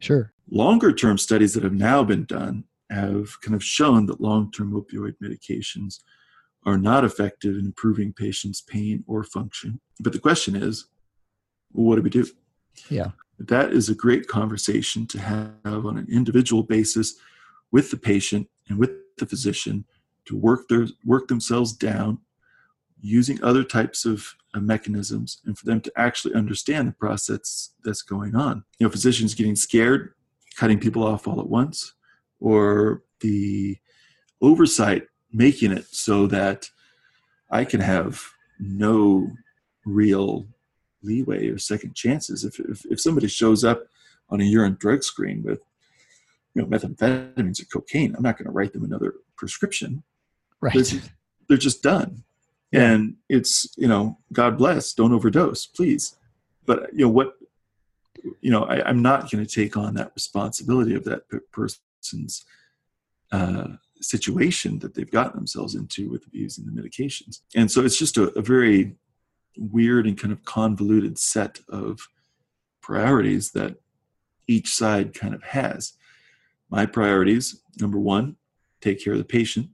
Sure. 0.00 0.32
Longer 0.50 0.92
term 0.92 1.16
studies 1.16 1.54
that 1.54 1.62
have 1.62 1.72
now 1.72 2.02
been 2.02 2.24
done 2.24 2.64
have 2.92 3.40
kind 3.40 3.54
of 3.54 3.64
shown 3.64 4.06
that 4.06 4.20
long 4.20 4.50
term 4.52 4.72
opioid 4.72 5.14
medications 5.22 6.00
are 6.64 6.78
not 6.78 7.04
effective 7.04 7.56
in 7.56 7.66
improving 7.66 8.12
patients' 8.12 8.60
pain 8.60 9.02
or 9.06 9.24
function. 9.24 9.80
But 10.00 10.12
the 10.12 10.18
question 10.18 10.54
is, 10.54 10.86
well, 11.72 11.86
what 11.86 11.96
do 11.96 12.02
we 12.02 12.10
do? 12.10 12.26
Yeah. 12.88 13.10
That 13.38 13.72
is 13.72 13.88
a 13.88 13.94
great 13.94 14.28
conversation 14.28 15.06
to 15.08 15.18
have 15.18 15.86
on 15.86 15.98
an 15.98 16.06
individual 16.10 16.62
basis 16.62 17.14
with 17.72 17.90
the 17.90 17.96
patient 17.96 18.48
and 18.68 18.78
with 18.78 18.90
the 19.18 19.26
physician 19.26 19.84
to 20.26 20.36
work 20.36 20.68
their 20.68 20.86
work 21.04 21.28
themselves 21.28 21.72
down 21.72 22.18
using 23.00 23.42
other 23.42 23.64
types 23.64 24.04
of 24.04 24.34
uh, 24.54 24.60
mechanisms 24.60 25.40
and 25.44 25.58
for 25.58 25.66
them 25.66 25.80
to 25.80 25.92
actually 25.96 26.34
understand 26.34 26.86
the 26.86 26.92
process 26.92 27.70
that's 27.82 28.02
going 28.02 28.36
on. 28.36 28.64
You 28.78 28.86
know, 28.86 28.90
physicians 28.90 29.34
getting 29.34 29.56
scared, 29.56 30.14
cutting 30.56 30.78
people 30.78 31.02
off 31.02 31.26
all 31.26 31.40
at 31.40 31.48
once, 31.48 31.94
or 32.42 33.02
the 33.20 33.78
oversight 34.40 35.06
making 35.32 35.72
it 35.72 35.86
so 35.90 36.26
that 36.26 36.68
I 37.50 37.64
can 37.64 37.80
have 37.80 38.22
no 38.58 39.30
real 39.84 40.46
leeway 41.02 41.48
or 41.48 41.58
second 41.58 41.94
chances. 41.94 42.44
If, 42.44 42.58
if, 42.60 42.84
if 42.86 43.00
somebody 43.00 43.28
shows 43.28 43.64
up 43.64 43.84
on 44.28 44.40
a 44.40 44.44
urine 44.44 44.76
drug 44.78 45.02
screen 45.02 45.42
with 45.42 45.60
you 46.54 46.62
know 46.62 46.68
methamphetamines 46.68 47.62
or 47.62 47.66
cocaine, 47.66 48.14
I'm 48.16 48.22
not 48.22 48.36
going 48.36 48.46
to 48.46 48.52
write 48.52 48.72
them 48.72 48.84
another 48.84 49.14
prescription. 49.36 50.02
Right. 50.60 50.74
They're, 50.74 51.00
they're 51.48 51.56
just 51.56 51.82
done. 51.82 52.24
Yeah. 52.72 52.92
And 52.92 53.16
it's, 53.28 53.74
you 53.76 53.86
know, 53.86 54.18
God 54.32 54.56
bless, 54.56 54.92
don't 54.94 55.12
overdose, 55.12 55.66
please. 55.66 56.16
But, 56.64 56.92
you 56.94 57.04
know, 57.04 57.10
what, 57.10 57.34
you 58.40 58.50
know, 58.50 58.64
I, 58.64 58.88
am 58.88 59.02
not 59.02 59.30
going 59.30 59.44
to 59.44 59.52
take 59.52 59.76
on 59.76 59.94
that 59.94 60.12
responsibility 60.14 60.94
of 60.94 61.04
that 61.04 61.28
person's 62.02 62.44
uh, 63.30 63.68
situation 64.00 64.78
that 64.80 64.94
they've 64.94 65.10
gotten 65.10 65.36
themselves 65.36 65.74
into 65.74 66.10
with 66.10 66.26
abusing 66.26 66.66
the 66.66 66.72
medications. 66.72 67.40
And 67.54 67.70
so 67.70 67.84
it's 67.84 67.98
just 67.98 68.16
a, 68.16 68.24
a 68.38 68.42
very 68.42 68.96
weird 69.56 70.06
and 70.06 70.18
kind 70.18 70.32
of 70.32 70.44
convoluted 70.44 71.18
set 71.18 71.60
of 71.68 72.08
priorities 72.80 73.52
that 73.52 73.76
each 74.48 74.74
side 74.74 75.14
kind 75.14 75.34
of 75.34 75.42
has. 75.44 75.92
My 76.68 76.84
priorities 76.84 77.60
number 77.80 77.98
one, 77.98 78.36
take 78.80 79.02
care 79.02 79.12
of 79.12 79.18
the 79.18 79.24
patient. 79.24 79.68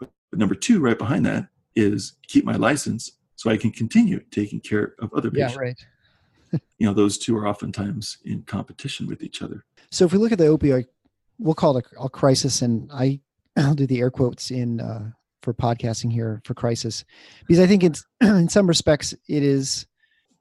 But, 0.00 0.10
number 0.32 0.54
two, 0.54 0.80
right 0.80 0.98
behind 0.98 1.24
that, 1.26 1.46
is 1.76 2.14
keep 2.26 2.44
my 2.44 2.56
license 2.56 3.12
so 3.36 3.50
I 3.50 3.56
can 3.56 3.70
continue 3.70 4.20
taking 4.30 4.60
care 4.60 4.94
of 4.98 5.14
other 5.14 5.30
patients. 5.30 5.54
Yeah, 5.54 5.60
right. 5.60 5.84
you 6.78 6.86
know, 6.86 6.92
those 6.92 7.16
two 7.16 7.36
are 7.36 7.46
oftentimes 7.46 8.18
in 8.24 8.42
competition 8.42 9.06
with 9.06 9.22
each 9.22 9.40
other. 9.40 9.64
So 9.90 10.04
if 10.04 10.12
we 10.12 10.18
look 10.18 10.32
at 10.32 10.38
the 10.38 10.44
opioid, 10.44 10.86
we'll 11.40 11.54
call 11.54 11.76
it 11.76 11.86
a, 11.96 12.02
a 12.02 12.08
crisis, 12.08 12.62
and 12.62 12.90
I 12.92 13.20
I'll 13.56 13.74
do 13.74 13.86
the 13.86 14.00
air 14.00 14.10
quotes 14.10 14.50
in 14.50 14.80
uh, 14.80 15.10
for 15.42 15.54
podcasting 15.54 16.12
here 16.12 16.40
for 16.44 16.54
crisis, 16.54 17.04
because 17.46 17.60
I 17.60 17.66
think 17.66 17.82
it's 17.82 18.04
in 18.20 18.48
some 18.48 18.66
respects 18.66 19.12
it 19.28 19.42
is 19.42 19.86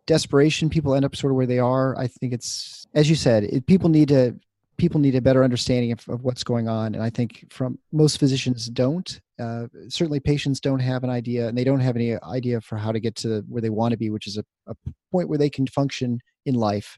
desperation. 0.06 0.70
People 0.70 0.95
end 0.95 1.06
up 1.06 1.16
sort 1.16 1.32
of 1.32 1.38
where 1.38 1.47
they 1.47 1.60
are. 1.60 1.97
I 1.97 2.08
think 2.08 2.34
it's 2.34 2.86
as 2.93 3.10
you 3.10 3.16
said, 3.16 3.43
it, 3.45 3.66
people 3.66 3.89
need 3.89 4.10
to 4.10 4.36
people 4.78 5.00
need 5.00 5.14
a 5.14 5.22
better 5.22 5.43
understanding 5.43 5.91
of, 5.91 6.08
of, 6.08 6.24
what's 6.24 6.43
going 6.43 6.70
on, 6.70 6.95
and 6.95 7.04
I 7.04 7.10
think 7.10 7.45
from 7.52 7.78
most 7.91 8.18
physicians 8.18 8.68
don't. 8.68 9.20
Uh, 9.38 9.68
certainly, 9.89 10.20
patients 10.20 10.60
don't 10.60 10.80
have 10.80 11.04
an 11.04 11.10
idea, 11.10 11.47
and 11.47 11.58
they 11.58 11.64
don't 11.64 11.82
have 11.82 11.95
any 11.95 12.16
idea 12.24 12.62
for 12.62 12.78
how 12.78 12.91
to 12.91 13.00
get 13.00 13.16
to 13.18 13.43
where 13.47 13.62
they 13.62 13.70
want 13.70 13.91
to 13.91 13.97
be, 13.97 14.10
which 14.10 14.26
is 14.26 14.38
a, 14.38 14.45
a 14.68 14.76
point 15.12 15.30
where 15.30 15.38
they 15.38 15.50
can 15.50 15.68
function 15.68 16.20
in 16.45 16.56
life 16.56 16.97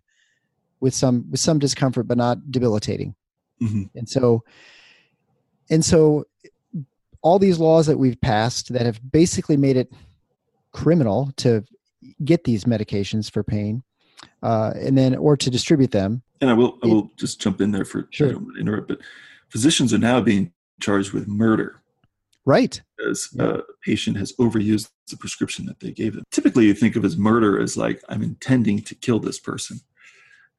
with 0.80 0.94
some 0.94 1.30
with 1.30 1.40
some 1.40 1.60
discomfort, 1.60 2.08
but 2.08 2.18
not 2.18 2.52
debilitating. 2.52 3.16
Mm-hmm. 3.62 3.84
And 3.96 4.10
so, 4.10 4.44
and 5.70 5.84
so 5.84 6.26
all 7.22 7.40
these 7.40 7.60
laws 7.60 7.86
that 7.88 7.98
we've 7.98 8.20
passed 8.22 8.74
that 8.74 8.86
have 8.86 9.00
basically 9.12 9.58
made 9.58 9.78
it 9.78 9.92
criminal 10.72 11.32
to 11.38 11.64
get 12.24 12.44
these 12.44 12.66
medications 12.66 13.32
for 13.32 13.44
pain 13.44 13.84
uh, 14.44 14.74
and 14.76 14.98
then 14.98 15.16
or 15.16 15.38
to 15.38 15.50
distribute 15.50 15.92
them 15.92 16.22
and 16.40 16.50
i 16.50 16.54
will 16.54 16.78
i 16.84 16.88
will 16.88 17.06
it, 17.06 17.18
just 17.18 17.40
jump 17.40 17.62
in 17.62 17.72
there 17.72 17.86
for 17.86 18.08
sure. 18.12 18.30
i 18.30 18.32
don't 18.32 18.58
interrupt 18.60 18.88
but 18.88 19.00
physicians 19.50 19.94
are 19.94 19.98
now 20.00 20.22
being 20.22 20.52
charged 20.80 21.12
with 21.12 21.28
murder 21.28 21.82
right 22.46 22.82
because 22.98 23.30
yeah. 23.34 23.58
a 23.58 23.60
patient 23.84 24.18
has 24.18 24.34
overused 24.34 24.90
the 25.10 25.18
prescription 25.18 25.66
that 25.66 25.80
they 25.80 25.92
gave 25.92 26.14
them 26.16 26.24
typically 26.32 26.66
you 26.66 26.74
think 26.74 26.96
of 26.96 27.06
as 27.06 27.18
murder 27.18 27.60
as 27.60 27.78
like 27.78 28.02
i'm 28.10 28.24
intending 28.24 28.82
to 28.82 28.96
kill 28.96 29.20
this 29.20 29.40
person 29.40 29.80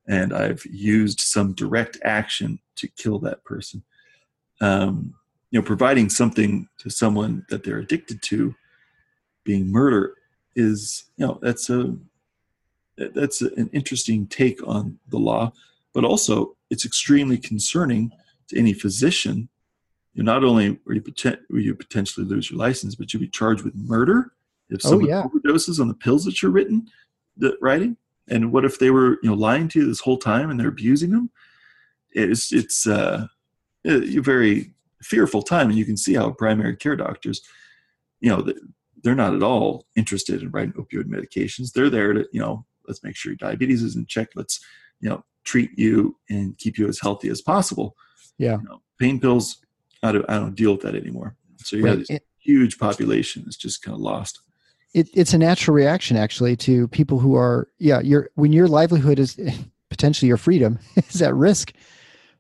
and 0.09 0.33
i've 0.33 0.65
used 0.67 1.21
some 1.21 1.53
direct 1.55 1.99
action 2.05 2.59
to 2.77 2.89
kill 2.89 3.19
that 3.21 3.45
person. 3.45 3.83
Um, 4.61 5.15
you 5.51 5.61
know 5.61 5.65
providing 5.65 6.09
something 6.09 6.69
to 6.79 6.91
someone 6.91 7.45
that 7.51 7.63
they're 7.63 7.79
addicted 7.79 8.23
to 8.23 8.55
being 9.45 9.71
murder 9.71 10.15
is 10.57 11.05
you 11.17 11.27
know 11.27 11.39
that's 11.43 11.71
a 11.71 11.95
that's 13.15 13.43
an 13.43 13.69
interesting 13.73 14.27
take 14.27 14.67
on 14.67 14.99
the 15.09 15.19
law 15.19 15.53
but 15.95 16.05
also 16.05 16.57
it's 16.71 16.87
extremely 16.87 17.37
concerning 17.37 18.11
to 18.49 18.59
any 18.59 18.73
physician. 18.73 19.49
You 20.15 20.23
not 20.23 20.45
only 20.45 20.81
are 20.87 20.95
you, 20.95 21.03
will 21.51 21.61
you 21.61 21.75
potentially 21.75 22.27
lose 22.27 22.51
your 22.51 22.59
license 22.59 22.95
but 22.95 23.13
you'll 23.13 23.21
be 23.21 23.29
charged 23.29 23.63
with 23.63 23.75
murder 23.75 24.33
if 24.71 24.81
someone 24.81 25.05
oh, 25.05 25.09
yeah. 25.09 25.25
overdoses 25.25 25.81
on 25.81 25.89
the 25.89 25.95
pills 25.95 26.25
that 26.25 26.41
you're 26.41 26.51
written 26.51 26.89
the 27.37 27.57
writing 27.61 27.97
and 28.29 28.53
what 28.53 28.65
if 28.65 28.79
they 28.79 28.91
were 28.91 29.19
you 29.23 29.31
know 29.31 29.35
lying 29.35 29.69
to 29.69 29.81
you 29.81 29.87
this 29.87 30.01
whole 30.01 30.19
time 30.19 30.51
and 30.51 30.59
they're 30.59 30.69
abusing 30.69 31.11
them? 31.11 31.31
It's 32.11 32.53
it's 32.53 32.87
uh 32.87 33.27
you're 33.85 34.23
very 34.23 34.73
fearful 35.03 35.43
time 35.43 35.69
and 35.69 35.79
you 35.79 35.85
can 35.85 35.97
see 35.97 36.15
how 36.15 36.31
primary 36.31 36.77
care 36.77 36.95
doctors 36.95 37.41
you 38.21 38.31
know 38.31 38.47
they're 39.03 39.17
not 39.17 39.35
at 39.35 39.43
all 39.43 39.87
interested 39.97 40.43
in 40.43 40.51
writing 40.51 40.75
opioid 40.75 41.07
medications. 41.07 41.73
They're 41.73 41.91
there 41.91 42.13
to 42.13 42.27
you 42.33 42.41
know 42.41 42.65
let's 42.87 43.03
make 43.03 43.17
sure 43.17 43.33
your 43.33 43.37
diabetes 43.37 43.83
is 43.83 43.97
in 43.97 44.07
check 44.07 44.29
let's 44.35 44.61
you 45.01 45.09
know 45.09 45.25
treat 45.45 45.71
you 45.77 46.17
and 46.31 46.57
keep 46.59 46.79
you 46.79 46.89
as 46.89 47.01
healthy 47.01 47.29
as 47.29 47.43
possible. 47.43 47.97
Yeah. 48.39 48.59
You 48.59 48.65
know, 48.65 48.83
pain 48.99 49.19
pills 49.21 49.59
i 50.05 50.13
don't, 50.13 50.29
I 50.29 50.35
don't 50.35 50.55
deal 50.55 50.73
with 50.73 50.83
that 50.83 50.95
anymore. 50.95 51.37
So 51.59 51.77
you 51.77 51.85
right. 51.85 51.99
have 51.99 52.07
this 52.07 52.21
huge 52.39 52.79
population 52.79 53.43
that's 53.45 53.57
just 53.57 53.83
kind 53.83 53.95
of 53.95 54.01
lost 54.01 54.41
it, 54.95 55.09
it's 55.15 55.35
a 55.35 55.39
natural 55.39 55.75
reaction 55.75 56.17
actually 56.17 56.57
to 56.57 56.89
people 56.89 57.19
who 57.19 57.35
are 57.35 57.69
yeah 57.79 58.01
your 58.01 58.31
when 58.35 58.53
your 58.53 58.69
livelihood 58.69 59.19
is 59.19 59.39
potentially 59.91 60.29
your 60.29 60.37
freedom 60.37 60.79
is 60.97 61.23
at 61.23 61.35
risk 61.35 61.73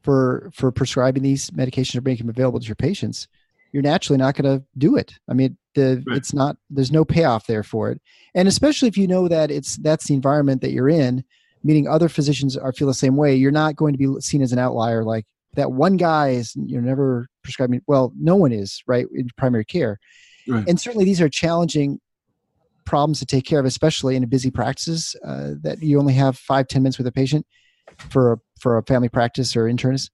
for 0.02 0.50
for 0.52 0.70
prescribing 0.72 1.22
these 1.22 1.50
medications 1.50 1.96
or 1.96 2.02
making 2.02 2.26
them 2.26 2.34
available 2.34 2.60
to 2.60 2.66
your 2.66 2.76
patients, 2.76 3.28
you're 3.72 3.82
naturally 3.82 4.18
not 4.18 4.34
going 4.34 4.58
to 4.58 4.64
do 4.76 4.96
it. 4.96 5.14
I 5.28 5.34
mean, 5.34 5.56
the 5.74 6.02
right. 6.06 6.16
it's 6.16 6.34
not 6.34 6.56
there's 6.70 6.92
no 6.92 7.04
payoff 7.04 7.46
there 7.46 7.62
for 7.62 7.90
it, 7.90 8.00
and 8.34 8.48
especially 8.48 8.88
if 8.88 8.96
you 8.96 9.06
know 9.06 9.28
that 9.28 9.50
it's 9.50 9.76
that's 9.76 10.06
the 10.06 10.14
environment 10.14 10.60
that 10.62 10.72
you're 10.72 10.88
in, 10.88 11.24
meaning 11.62 11.88
other 11.88 12.08
physicians 12.08 12.56
are 12.56 12.72
feel 12.72 12.88
the 12.88 12.94
same 12.94 13.16
way. 13.16 13.34
You're 13.34 13.50
not 13.50 13.76
going 13.76 13.94
to 13.94 13.98
be 13.98 14.20
seen 14.20 14.42
as 14.42 14.52
an 14.52 14.58
outlier 14.58 15.04
like 15.04 15.24
that 15.54 15.72
one 15.72 15.96
guy 15.96 16.30
is 16.30 16.54
you're 16.56 16.82
never 16.82 17.26
prescribing 17.42 17.82
well 17.86 18.12
no 18.18 18.36
one 18.36 18.52
is 18.52 18.82
right 18.86 19.06
in 19.14 19.28
primary 19.36 19.66
care 19.66 19.98
right. 20.48 20.66
and 20.66 20.80
certainly 20.80 21.04
these 21.04 21.20
are 21.20 21.28
challenging 21.28 22.00
problems 22.84 23.18
to 23.18 23.26
take 23.26 23.44
care 23.44 23.60
of 23.60 23.66
especially 23.66 24.16
in 24.16 24.24
a 24.24 24.26
busy 24.26 24.50
practices 24.50 25.16
uh, 25.24 25.50
that 25.62 25.82
you 25.82 25.98
only 25.98 26.14
have 26.14 26.38
five 26.38 26.68
ten 26.68 26.82
minutes 26.82 26.98
with 26.98 27.06
a 27.06 27.12
patient 27.12 27.46
for 28.10 28.32
a 28.32 28.38
for 28.58 28.78
a 28.78 28.82
family 28.84 29.08
practice 29.08 29.56
or 29.56 29.64
internist, 29.64 30.10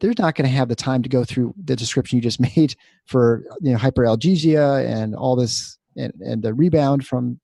they're 0.00 0.14
not 0.18 0.34
going 0.34 0.48
to 0.48 0.54
have 0.54 0.68
the 0.68 0.74
time 0.74 1.02
to 1.02 1.08
go 1.08 1.24
through 1.24 1.54
the 1.64 1.76
description 1.76 2.16
you 2.16 2.22
just 2.22 2.40
made 2.56 2.74
for 3.06 3.44
you 3.60 3.72
know 3.72 3.78
hyperalgesia 3.78 4.84
and 4.86 5.14
all 5.14 5.36
this 5.36 5.78
and, 5.96 6.12
and 6.20 6.42
the 6.42 6.54
rebound 6.54 7.06
from 7.06 7.38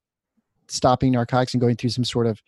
stopping 0.68 1.12
narcotics 1.12 1.55
and 1.55 1.61
going 1.61 1.76
through 1.76 1.91
some 1.91 2.05
sort 2.05 2.26
of 2.26 2.41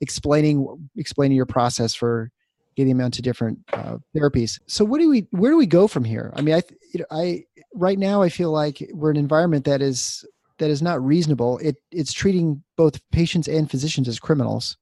explaining 0.00 0.88
explaining 0.96 1.36
your 1.36 1.46
process 1.46 1.94
for 1.94 2.30
getting 2.76 2.96
them 2.96 3.04
onto 3.04 3.20
different 3.20 3.58
uh, 3.72 3.98
therapies. 4.16 4.60
So 4.68 4.84
what 4.84 5.00
do 5.00 5.08
we 5.08 5.26
where 5.30 5.50
do 5.50 5.56
we 5.56 5.66
go 5.66 5.88
from 5.88 6.04
here? 6.04 6.32
I 6.34 6.42
mean, 6.42 6.54
I 6.54 6.62
you 6.94 7.00
know, 7.00 7.06
I 7.10 7.44
right 7.74 7.98
now 7.98 8.22
I 8.22 8.28
feel 8.28 8.50
like 8.50 8.88
we're 8.92 9.10
an 9.10 9.16
environment 9.16 9.64
that 9.64 9.82
is 9.82 10.24
that 10.58 10.70
is 10.70 10.82
not 10.82 11.04
reasonable. 11.04 11.58
It 11.58 11.76
it's 11.90 12.12
treating 12.12 12.62
both 12.76 13.00
patients 13.10 13.48
and 13.48 13.70
physicians 13.70 14.08
as 14.08 14.18
criminals. 14.18 14.76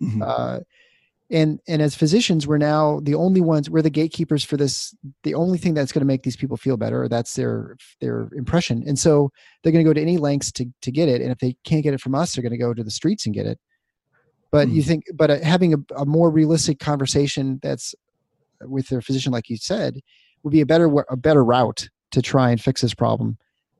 Mm-hmm. 0.00 0.22
Uh, 0.22 0.60
and 1.30 1.60
and 1.66 1.82
as 1.82 1.94
physicians 1.94 2.46
we're 2.46 2.58
now 2.58 3.00
the 3.02 3.14
only 3.14 3.40
ones 3.40 3.68
we're 3.68 3.82
the 3.82 3.90
gatekeepers 3.90 4.44
for 4.44 4.56
this 4.56 4.94
the 5.24 5.34
only 5.34 5.58
thing 5.58 5.74
that's 5.74 5.90
going 5.90 6.00
to 6.00 6.06
make 6.06 6.22
these 6.22 6.36
people 6.36 6.56
feel 6.56 6.76
better 6.76 7.02
or 7.02 7.08
that's 7.08 7.34
their 7.34 7.76
their 8.00 8.28
impression 8.36 8.82
and 8.86 8.98
so 8.98 9.30
they're 9.62 9.72
going 9.72 9.84
to 9.84 9.88
go 9.88 9.92
to 9.92 10.00
any 10.00 10.18
lengths 10.18 10.52
to 10.52 10.66
to 10.82 10.92
get 10.92 11.08
it 11.08 11.20
and 11.20 11.32
if 11.32 11.38
they 11.38 11.56
can't 11.64 11.82
get 11.82 11.94
it 11.94 12.00
from 12.00 12.14
us 12.14 12.34
they're 12.34 12.42
going 12.42 12.52
to 12.52 12.58
go 12.58 12.72
to 12.72 12.84
the 12.84 12.90
streets 12.90 13.26
and 13.26 13.34
get 13.34 13.46
it 13.46 13.58
but 14.52 14.68
you 14.68 14.82
Hmm. 14.82 14.88
think 14.88 15.04
but 15.14 15.30
uh, 15.30 15.40
having 15.40 15.74
a, 15.74 15.78
a 15.96 16.06
more 16.06 16.30
realistic 16.30 16.78
conversation 16.78 17.58
that's 17.62 17.94
with 18.62 18.88
their 18.88 19.02
physician 19.02 19.32
like 19.32 19.50
you 19.50 19.56
said 19.56 20.00
would 20.42 20.52
be 20.52 20.60
a 20.60 20.66
better 20.66 20.88
a 21.08 21.16
better 21.16 21.44
route 21.44 21.88
to 22.12 22.22
try 22.22 22.50
and 22.50 22.60
fix 22.60 22.82
this 22.82 22.94
problem 22.94 23.36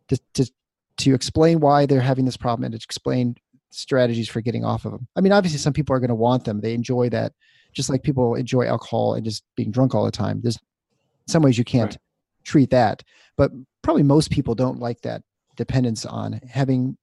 to 0.08 0.18
to 0.34 0.50
to 0.98 1.14
explain 1.14 1.60
why 1.60 1.86
they're 1.86 2.00
having 2.00 2.24
this 2.24 2.36
problem 2.36 2.64
and 2.64 2.72
to 2.72 2.76
explain 2.76 3.36
strategies 3.70 4.28
for 4.28 4.40
getting 4.40 4.64
off 4.64 4.84
of 4.84 4.92
them. 4.92 5.06
I 5.16 5.20
mean, 5.20 5.32
obviously, 5.32 5.58
some 5.58 5.72
people 5.72 5.94
are 5.94 6.00
going 6.00 6.08
to 6.08 6.14
want 6.14 6.44
them. 6.44 6.60
They 6.60 6.74
enjoy 6.74 7.08
that, 7.10 7.32
just 7.72 7.90
like 7.90 8.02
people 8.02 8.34
enjoy 8.34 8.66
alcohol 8.66 9.14
and 9.14 9.24
just 9.24 9.44
being 9.56 9.70
drunk 9.70 9.94
all 9.94 10.04
the 10.04 10.10
time. 10.10 10.40
There's 10.42 10.58
some 11.26 11.42
ways 11.42 11.58
you 11.58 11.64
can't 11.64 11.90
Right. 11.92 11.98
treat 12.44 12.70
that, 12.70 13.02
but 13.36 13.50
probably 13.82 14.02
most 14.04 14.30
people 14.30 14.54
don't 14.54 14.78
like 14.78 15.00
that 15.02 15.22
dependence 15.56 16.04
on 16.06 16.40
having 16.48 16.96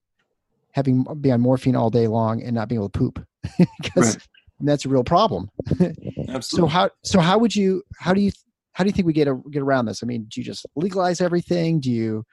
having 0.72 1.04
be 1.22 1.32
on 1.32 1.40
morphine 1.42 1.76
all 1.76 1.90
day 1.92 2.08
long 2.08 2.42
and 2.42 2.56
not 2.56 2.68
being 2.68 2.80
able 2.80 2.90
to 2.90 2.98
poop 2.98 3.24
because 3.82 4.16
Right. 4.16 4.28
that's 4.62 4.86
a 4.86 4.90
real 4.90 5.04
problem. 5.04 5.50
Absolutely. 5.80 6.42
so 6.42 6.66
how 6.66 6.90
so 7.04 7.20
how 7.20 7.38
would 7.38 7.56
you 7.56 7.84
how 8.00 8.14
do 8.14 8.22
you 8.22 8.32
how 8.74 8.84
do 8.84 8.88
you 8.88 8.94
think 8.94 9.06
we 9.06 9.14
get 9.14 9.28
a, 9.28 9.40
get 9.52 9.62
around 9.62 9.86
this? 9.86 10.02
I 10.02 10.08
mean, 10.08 10.26
do 10.30 10.40
you 10.42 10.46
just 10.46 10.66
legalize 10.76 11.22
everything? 11.22 11.80
Do 11.80 11.92
you 11.92 12.26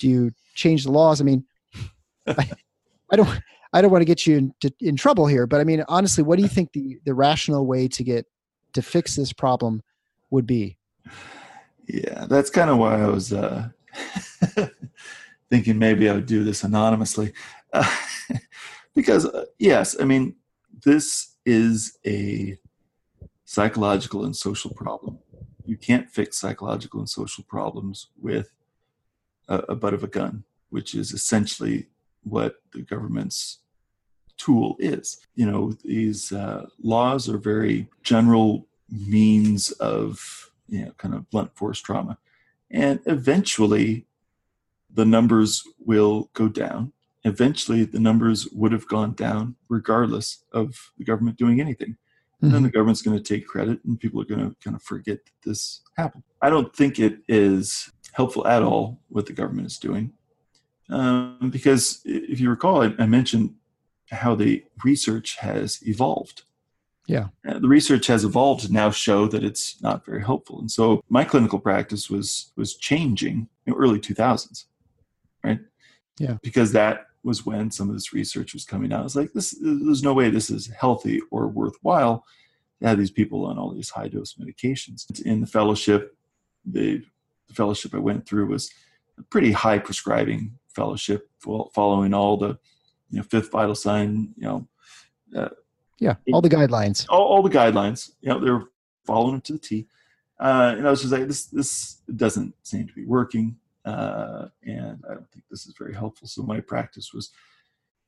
do 0.00 0.08
you 0.08 0.32
change 0.54 0.84
the 0.84 0.90
laws? 0.90 1.20
I 1.20 1.24
mean, 1.24 1.44
I, 2.26 2.50
I 3.12 3.16
don't 3.16 3.40
I 3.72 3.80
don't 3.80 3.92
want 3.92 4.02
to 4.02 4.06
get 4.06 4.26
you 4.26 4.36
into, 4.36 4.74
in 4.80 4.96
trouble 4.96 5.26
here, 5.26 5.46
but 5.46 5.60
I 5.60 5.64
mean, 5.64 5.84
honestly, 5.86 6.24
what 6.24 6.36
do 6.36 6.42
you 6.42 6.48
think 6.48 6.72
the 6.72 6.98
the 7.04 7.14
rational 7.14 7.66
way 7.66 7.86
to 7.86 8.02
get 8.02 8.26
to 8.72 8.82
fix 8.82 9.14
this 9.14 9.32
problem 9.32 9.82
would 10.30 10.46
be? 10.46 10.78
Yeah, 11.86 12.26
that's 12.26 12.50
kind 12.50 12.70
of 12.70 12.78
why 12.78 13.00
I 13.02 13.06
was 13.06 13.32
uh, 13.32 13.68
thinking 15.50 15.78
maybe 15.78 16.08
I 16.08 16.14
would 16.14 16.26
do 16.26 16.44
this 16.44 16.62
anonymously. 16.64 17.32
Uh, 17.72 17.96
because, 18.94 19.26
uh, 19.26 19.46
yes, 19.58 19.96
I 20.00 20.04
mean, 20.04 20.36
this 20.84 21.36
is 21.44 21.98
a 22.06 22.58
psychological 23.44 24.24
and 24.24 24.36
social 24.36 24.72
problem. 24.72 25.18
You 25.64 25.76
can't 25.76 26.08
fix 26.08 26.38
psychological 26.38 27.00
and 27.00 27.08
social 27.08 27.44
problems 27.44 28.08
with 28.20 28.52
a, 29.50 29.58
a 29.70 29.74
butt 29.74 29.92
of 29.92 30.02
a 30.02 30.08
gun, 30.08 30.44
which 30.70 30.94
is 30.94 31.12
essentially 31.12 31.88
what 32.22 32.62
the 32.72 32.80
government's 32.80 33.58
tool 34.38 34.76
is. 34.78 35.20
You 35.34 35.50
know, 35.50 35.72
these 35.84 36.32
uh, 36.32 36.66
laws 36.82 37.28
are 37.28 37.36
very 37.36 37.88
general 38.02 38.66
means 38.88 39.70
of, 39.72 40.50
you 40.68 40.86
know, 40.86 40.92
kind 40.92 41.14
of 41.14 41.28
blunt 41.30 41.54
force 41.54 41.80
trauma. 41.80 42.16
And 42.70 43.00
eventually 43.04 44.06
the 44.92 45.04
numbers 45.04 45.62
will 45.78 46.30
go 46.32 46.48
down. 46.48 46.92
Eventually 47.24 47.84
the 47.84 48.00
numbers 48.00 48.48
would 48.52 48.72
have 48.72 48.88
gone 48.88 49.12
down 49.12 49.56
regardless 49.68 50.44
of 50.52 50.92
the 50.96 51.04
government 51.04 51.36
doing 51.36 51.60
anything. 51.60 51.96
And 52.42 52.52
then 52.52 52.62
the 52.62 52.70
government's 52.70 53.02
going 53.02 53.18
to 53.18 53.22
take 53.22 53.46
credit 53.46 53.84
and 53.84 54.00
people 54.00 54.18
are 54.18 54.24
going 54.24 54.40
to 54.40 54.56
kind 54.64 54.74
of 54.74 54.82
forget 54.82 55.18
that 55.26 55.48
this 55.50 55.82
happened. 55.98 56.22
I 56.40 56.48
don't 56.48 56.74
think 56.74 56.98
it 56.98 57.18
is 57.28 57.90
helpful 58.12 58.46
at 58.46 58.62
all 58.62 59.00
what 59.08 59.26
the 59.26 59.32
government 59.32 59.66
is 59.66 59.78
doing. 59.78 60.12
Um, 60.88 61.50
because 61.50 62.00
if 62.04 62.40
you 62.40 62.50
recall, 62.50 62.82
I, 62.82 62.94
I 62.98 63.06
mentioned 63.06 63.54
how 64.10 64.34
the 64.34 64.64
research 64.84 65.36
has 65.36 65.78
evolved. 65.86 66.42
Yeah. 67.06 67.28
Uh, 67.46 67.58
the 67.58 67.68
research 67.68 68.06
has 68.08 68.24
evolved 68.24 68.66
to 68.66 68.72
now 68.72 68.90
show 68.90 69.26
that 69.28 69.44
it's 69.44 69.80
not 69.82 70.04
very 70.04 70.22
helpful. 70.22 70.60
And 70.60 70.70
so 70.70 71.02
my 71.08 71.24
clinical 71.24 71.58
practice 71.58 72.10
was 72.10 72.52
was 72.56 72.76
changing 72.76 73.48
in 73.66 73.74
early 73.74 73.98
2000s, 73.98 74.66
right? 75.42 75.60
Yeah. 76.18 76.36
Because 76.42 76.72
that 76.72 77.06
was 77.22 77.44
when 77.44 77.70
some 77.70 77.88
of 77.88 77.94
this 77.94 78.12
research 78.12 78.54
was 78.54 78.64
coming 78.64 78.92
out. 78.92 79.04
It's 79.04 79.16
like 79.16 79.32
this 79.32 79.56
there's 79.60 80.02
no 80.02 80.14
way 80.14 80.30
this 80.30 80.50
is 80.50 80.68
healthy 80.68 81.20
or 81.30 81.48
worthwhile 81.48 82.24
to 82.80 82.88
have 82.88 82.98
these 82.98 83.10
people 83.10 83.44
on 83.44 83.58
all 83.58 83.72
these 83.72 83.90
high 83.90 84.08
dose 84.08 84.34
medications. 84.34 85.04
In 85.22 85.40
the 85.40 85.46
fellowship, 85.46 86.16
the, 86.64 87.02
the 87.50 87.54
fellowship 87.54 87.94
I 87.94 87.98
went 87.98 88.26
through 88.26 88.46
was 88.46 88.70
a 89.18 89.22
pretty 89.24 89.52
high 89.52 89.78
prescribing 89.78 90.52
fellowship, 90.74 91.28
following 91.74 92.14
all 92.14 92.36
the 92.36 92.58
you 93.10 93.18
know 93.18 93.22
fifth 93.24 93.50
vital 93.50 93.74
sign, 93.74 94.32
you 94.36 94.46
know, 94.46 94.68
Yeah, 95.98 96.14
all 96.32 96.40
the 96.40 96.48
guidelines. 96.48 97.06
all, 97.08 97.26
all 97.26 97.42
the 97.42 97.50
guidelines. 97.50 98.12
You 98.22 98.30
know, 98.30 98.40
they're 98.40 98.64
following 99.04 99.32
them 99.32 99.40
to 99.42 99.52
the 99.54 99.58
T. 99.58 99.86
Uh, 100.38 100.74
and 100.78 100.86
I 100.86 100.90
was 100.90 101.00
just 101.02 101.12
like, 101.12 101.26
this 101.26 101.46
this 101.46 102.00
doesn't 102.16 102.54
seem 102.62 102.86
to 102.86 102.94
be 102.94 103.04
working, 103.04 103.56
uh, 103.84 104.46
and 104.62 105.04
I 105.08 105.14
don't 105.14 105.30
think 105.32 105.44
this 105.50 105.66
is 105.66 105.74
very 105.78 105.94
helpful. 105.94 106.28
So 106.28 106.42
my 106.42 106.60
practice 106.60 107.12
was 107.12 107.30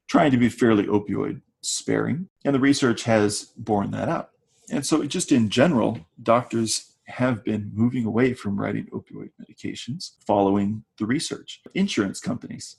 trying 0.09 0.30
to 0.30 0.38
be 0.38 0.49
fairly 0.49 0.84
opioid 0.84 1.43
sparing, 1.62 2.28
and 2.45 2.55
the 2.55 2.61
research 2.61 3.03
has 3.05 3.53
borne 3.57 3.90
that 3.90 4.09
out. 4.09 4.30
And 4.70 4.86
so, 4.86 5.05
just 5.05 5.32
in 5.32 5.51
general, 5.51 5.99
doctors 6.22 6.91
have 7.13 7.45
been 7.45 7.71
moving 7.75 8.05
away 8.05 8.35
from 8.35 8.59
writing 8.59 8.87
opioid 8.93 9.31
medications 9.41 10.13
following 10.27 10.85
the 10.99 11.07
research. 11.07 11.61
Insurance 11.75 12.21
companies 12.21 12.77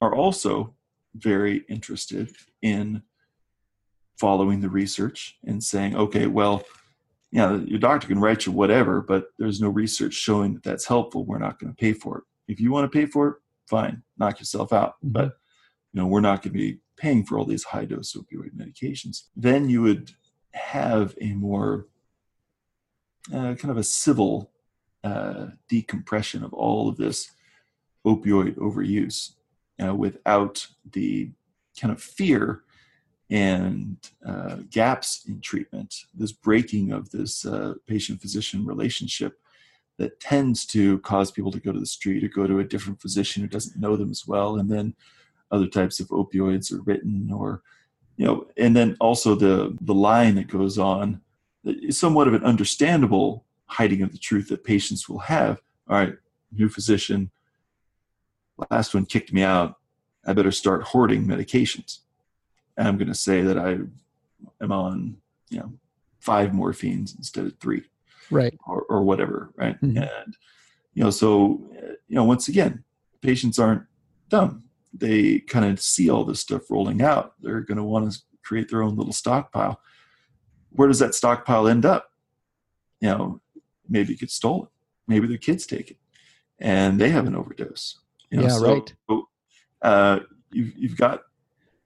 are 0.00 0.14
also 0.14 0.74
very 1.14 1.64
interested 1.68 2.30
in 2.62 3.02
following 4.18 4.60
the 4.60 4.68
research 4.68 5.38
and 5.44 5.62
saying, 5.62 5.96
okay, 5.96 6.26
well, 6.26 6.62
yeah, 7.30 7.56
your 7.56 7.78
doctor 7.78 8.06
can 8.06 8.20
write 8.20 8.46
you 8.46 8.52
whatever, 8.52 9.00
but 9.00 9.28
there's 9.38 9.60
no 9.60 9.68
research 9.68 10.14
showing 10.14 10.54
that 10.54 10.62
that's 10.62 10.86
helpful. 10.86 11.24
We're 11.24 11.38
not 11.38 11.58
going 11.58 11.72
to 11.72 11.76
pay 11.76 11.92
for 11.92 12.18
it. 12.18 12.24
If 12.48 12.60
you 12.60 12.70
want 12.72 12.90
to 12.90 12.98
pay 12.98 13.06
for 13.06 13.28
it, 13.28 13.34
fine, 13.68 14.02
knock 14.18 14.38
yourself 14.38 14.72
out. 14.72 14.94
Mhm. 15.04 15.12
But 15.12 15.38
you 15.92 16.00
know, 16.00 16.06
we're 16.06 16.20
not 16.20 16.42
going 16.42 16.52
to 16.52 16.58
be 16.58 16.80
paying 16.96 17.24
for 17.24 17.38
all 17.38 17.44
these 17.44 17.64
high 17.64 17.84
dose 17.84 18.14
opioid 18.14 18.54
medications. 18.54 19.24
Then 19.36 19.68
you 19.68 19.82
would 19.82 20.12
have 20.52 21.14
a 21.20 21.32
more 21.32 21.86
uh, 23.32 23.54
kind 23.54 23.70
of 23.70 23.76
a 23.76 23.84
civil 23.84 24.50
uh, 25.04 25.46
decompression 25.68 26.44
of 26.44 26.52
all 26.52 26.88
of 26.88 26.96
this 26.96 27.30
opioid 28.06 28.56
overuse 28.56 29.32
uh, 29.84 29.94
without 29.94 30.66
the 30.92 31.30
kind 31.78 31.92
of 31.92 32.02
fear 32.02 32.62
and 33.30 33.96
uh, 34.24 34.56
gaps 34.70 35.24
in 35.26 35.40
treatment, 35.40 35.94
this 36.14 36.32
breaking 36.32 36.92
of 36.92 37.10
this 37.10 37.44
uh, 37.44 37.74
patient 37.86 38.20
physician 38.20 38.64
relationship 38.64 39.38
that 39.98 40.20
tends 40.20 40.64
to 40.66 40.98
cause 41.00 41.30
people 41.30 41.50
to 41.50 41.60
go 41.60 41.72
to 41.72 41.80
the 41.80 41.86
street 41.86 42.22
or 42.22 42.28
go 42.28 42.46
to 42.46 42.60
a 42.60 42.64
different 42.64 43.00
physician 43.00 43.42
who 43.42 43.48
doesn't 43.48 43.80
know 43.80 43.96
them 43.96 44.10
as 44.10 44.26
well. 44.26 44.56
And 44.56 44.70
then 44.70 44.94
other 45.50 45.66
types 45.66 46.00
of 46.00 46.08
opioids 46.08 46.72
are 46.72 46.82
written 46.82 47.30
or, 47.32 47.62
you 48.16 48.26
know, 48.26 48.46
and 48.56 48.76
then 48.76 48.96
also 49.00 49.34
the, 49.34 49.76
the 49.80 49.94
line 49.94 50.34
that 50.36 50.48
goes 50.48 50.78
on 50.78 51.20
somewhat 51.90 52.28
of 52.28 52.34
an 52.34 52.44
understandable 52.44 53.44
hiding 53.66 54.02
of 54.02 54.12
the 54.12 54.18
truth 54.18 54.48
that 54.48 54.64
patients 54.64 55.08
will 55.08 55.18
have. 55.20 55.60
All 55.88 55.96
right, 55.96 56.14
new 56.52 56.68
physician, 56.68 57.30
last 58.70 58.94
one 58.94 59.06
kicked 59.06 59.32
me 59.32 59.42
out. 59.42 59.76
I 60.26 60.32
better 60.32 60.52
start 60.52 60.82
hoarding 60.82 61.26
medications 61.26 62.00
and 62.76 62.88
I'm 62.88 62.96
going 62.98 63.08
to 63.08 63.14
say 63.14 63.42
that 63.42 63.58
I 63.58 63.78
am 64.62 64.72
on, 64.72 65.16
you 65.50 65.58
know, 65.60 65.72
five 66.18 66.50
morphines 66.50 67.16
instead 67.16 67.46
of 67.46 67.56
three 67.58 67.82
Right. 68.30 68.58
or, 68.66 68.82
or 68.88 69.02
whatever, 69.04 69.52
right? 69.56 69.80
Mhm. 69.80 70.10
And, 70.10 70.36
you 70.94 71.04
know, 71.04 71.10
so, 71.10 71.60
you 72.08 72.16
know, 72.16 72.24
once 72.24 72.48
again, 72.48 72.82
patients 73.20 73.58
aren't 73.58 73.84
dumb. 74.28 74.64
They 74.92 75.38
kind 75.40 75.64
of 75.64 75.80
see 75.80 76.10
all 76.10 76.24
this 76.24 76.40
stuff 76.40 76.70
rolling 76.70 77.02
out. 77.02 77.34
They're 77.40 77.60
going 77.60 77.76
to 77.76 77.84
want 77.84 78.12
to 78.12 78.18
create 78.42 78.68
their 78.68 78.82
own 78.82 78.96
little 78.96 79.12
stockpile. 79.12 79.80
Where 80.76 80.88
does 80.88 80.98
that 81.00 81.14
stockpile 81.14 81.68
end 81.68 81.84
up? 81.84 82.12
You 83.00 83.08
know, 83.08 83.40
maybe 83.88 84.12
it 84.12 84.20
gets 84.20 84.34
stolen. 84.34 84.68
Maybe 85.08 85.26
their 85.26 85.38
kids 85.38 85.66
take 85.66 85.90
it 85.90 85.98
and 86.58 87.00
they 87.00 87.10
have 87.10 87.26
an 87.26 87.36
overdose. 87.36 87.98
You 88.30 88.38
know, 88.38 88.44
Yeah, 88.44 88.48
so, 88.50 88.74
right. 88.74 88.94
Uh, 89.82 90.20
you've, 90.52 90.76
you've 90.76 90.96
got 90.96 91.22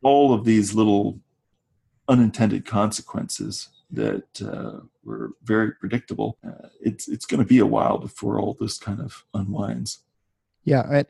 all 0.02 0.32
of 0.32 0.44
these 0.44 0.74
little 0.74 1.20
unintended 2.08 2.64
consequences 2.64 3.68
that 3.90 4.42
uh, 4.42 4.80
were 5.04 5.32
very 5.42 5.72
predictable. 5.72 6.38
Uh, 6.46 6.68
it's 6.80 7.08
it's 7.08 7.26
going 7.26 7.40
to 7.40 7.46
be 7.46 7.58
a 7.58 7.66
while 7.66 7.98
before 7.98 8.38
all 8.38 8.56
this 8.58 8.78
kind 8.78 9.00
of 9.00 9.24
unwinds. 9.34 9.98
Yeah. 10.64 11.02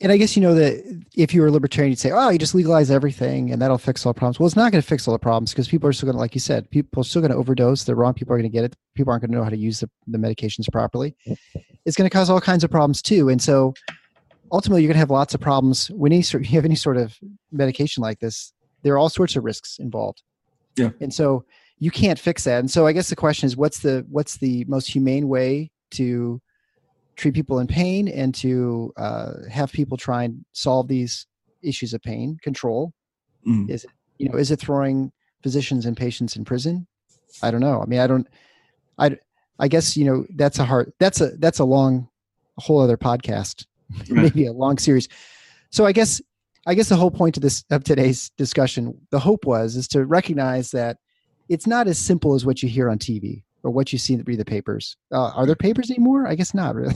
And, 0.00 0.10
I 0.12 0.16
guess 0.16 0.36
you 0.36 0.42
know 0.42 0.54
that 0.54 1.04
if 1.14 1.34
you 1.34 1.40
were 1.40 1.48
a 1.48 1.50
libertarian, 1.50 1.90
you'd 1.90 1.98
say, 1.98 2.10
"Oh, 2.10 2.30
you 2.30 2.38
just 2.38 2.54
legalize 2.54 2.90
everything, 2.90 3.52
and 3.52 3.60
that'll 3.60 3.78
fix 3.78 4.04
all 4.06 4.14
problems." 4.14 4.38
Well, 4.38 4.46
it's 4.46 4.56
not 4.56 4.72
going 4.72 4.82
to 4.82 4.86
fix 4.86 5.06
all 5.06 5.12
the 5.12 5.18
problems 5.18 5.52
because 5.52 5.68
people 5.68 5.88
are 5.88 5.92
still 5.92 6.06
going 6.06 6.16
to, 6.16 6.20
like 6.20 6.34
you 6.34 6.40
said, 6.40 6.70
people 6.70 7.00
are 7.00 7.04
still 7.04 7.20
going 7.20 7.32
to 7.32 7.36
overdose. 7.36 7.84
The 7.84 7.94
wrong 7.94 8.14
people 8.14 8.34
are 8.34 8.38
going 8.38 8.50
to 8.50 8.54
get 8.54 8.64
it. 8.64 8.76
People 8.94 9.10
aren't 9.10 9.22
going 9.22 9.30
to 9.30 9.36
know 9.36 9.44
how 9.44 9.50
to 9.50 9.56
use 9.56 9.80
the, 9.80 9.90
the 10.06 10.18
medications 10.18 10.70
properly. 10.72 11.16
It's 11.84 11.96
going 11.96 12.08
to 12.08 12.12
cause 12.14 12.30
all 12.30 12.40
kinds 12.40 12.64
of 12.64 12.70
problems 12.70 13.02
too. 13.02 13.28
And 13.28 13.40
so, 13.40 13.74
ultimately, 14.52 14.82
you're 14.82 14.88
going 14.88 14.94
to 14.94 15.00
have 15.00 15.10
lots 15.10 15.34
of 15.34 15.40
problems 15.40 15.90
when 15.90 16.12
any 16.12 16.22
sort, 16.22 16.44
you 16.48 16.50
have 16.50 16.64
any 16.64 16.76
sort 16.76 16.96
of 16.96 17.16
medication 17.52 18.02
like 18.02 18.20
this. 18.20 18.52
There 18.82 18.94
are 18.94 18.98
all 18.98 19.10
sorts 19.10 19.36
of 19.36 19.44
risks 19.44 19.78
involved. 19.78 20.22
Yeah. 20.76 20.90
And 21.00 21.12
so, 21.12 21.44
you 21.80 21.90
can't 21.90 22.18
fix 22.18 22.44
that. 22.44 22.60
And 22.60 22.70
so 22.70 22.86
I 22.86 22.92
guess 22.92 23.08
the 23.08 23.16
question 23.16 23.46
is, 23.46 23.56
what's 23.56 23.80
the 23.80 24.06
what's 24.08 24.36
the 24.36 24.64
most 24.66 24.86
humane 24.86 25.28
way 25.28 25.70
to 25.92 26.40
treat 27.20 27.34
people 27.34 27.58
in 27.58 27.66
pain 27.66 28.08
and 28.08 28.34
to 28.34 28.92
uh, 28.96 29.32
have 29.50 29.70
people 29.70 29.96
try 29.96 30.24
and 30.24 30.44
solve 30.52 30.88
these 30.88 31.26
issues 31.62 31.92
of 31.92 32.02
pain 32.02 32.38
control? 32.42 32.92
Mm. 33.46 33.68
Is 33.70 33.84
it 33.84 33.90
you 34.18 34.28
know 34.28 34.38
is 34.38 34.50
it 34.50 34.58
throwing 34.58 35.12
physicians 35.42 35.86
and 35.86 35.96
patients 35.96 36.36
in 36.36 36.44
prison? 36.44 36.86
I 37.42 37.50
don't 37.50 37.60
know. 37.60 37.82
I 37.82 37.86
mean, 37.86 38.00
I 38.00 38.06
don't. 38.06 38.26
I 38.98 39.16
I 39.58 39.68
guess 39.68 39.96
you 39.96 40.04
know 40.04 40.26
that's 40.36 40.58
a 40.58 40.64
hard. 40.64 40.92
That's 40.98 41.20
a 41.20 41.30
that's 41.38 41.58
a 41.58 41.64
long, 41.64 42.08
a 42.58 42.62
whole 42.62 42.80
other 42.80 42.96
podcast, 42.96 43.66
maybe 44.08 44.46
a 44.46 44.52
long 44.52 44.78
series. 44.78 45.08
So 45.70 45.86
I 45.86 45.92
guess 45.92 46.20
I 46.66 46.74
guess 46.74 46.88
the 46.88 46.96
whole 46.96 47.10
point 47.10 47.36
of 47.36 47.42
this 47.42 47.64
of 47.70 47.84
today's 47.84 48.30
discussion, 48.36 48.98
the 49.10 49.20
hope 49.20 49.44
was 49.44 49.76
is 49.76 49.88
to 49.88 50.06
recognize 50.06 50.70
that 50.70 50.98
it's 51.48 51.66
not 51.66 51.86
as 51.86 51.98
simple 51.98 52.34
as 52.34 52.46
what 52.46 52.62
you 52.62 52.68
hear 52.68 52.88
on 52.88 52.98
TV 52.98 53.42
or 53.62 53.70
what 53.70 53.92
you 53.92 53.98
see 53.98 54.14
in 54.14 54.18
the, 54.18 54.24
read 54.24 54.38
the 54.38 54.44
papers. 54.44 54.96
Uh, 55.12 55.30
are 55.30 55.46
there 55.46 55.56
papers 55.56 55.90
anymore? 55.90 56.26
I 56.26 56.34
guess 56.34 56.54
not 56.54 56.74
really, 56.74 56.94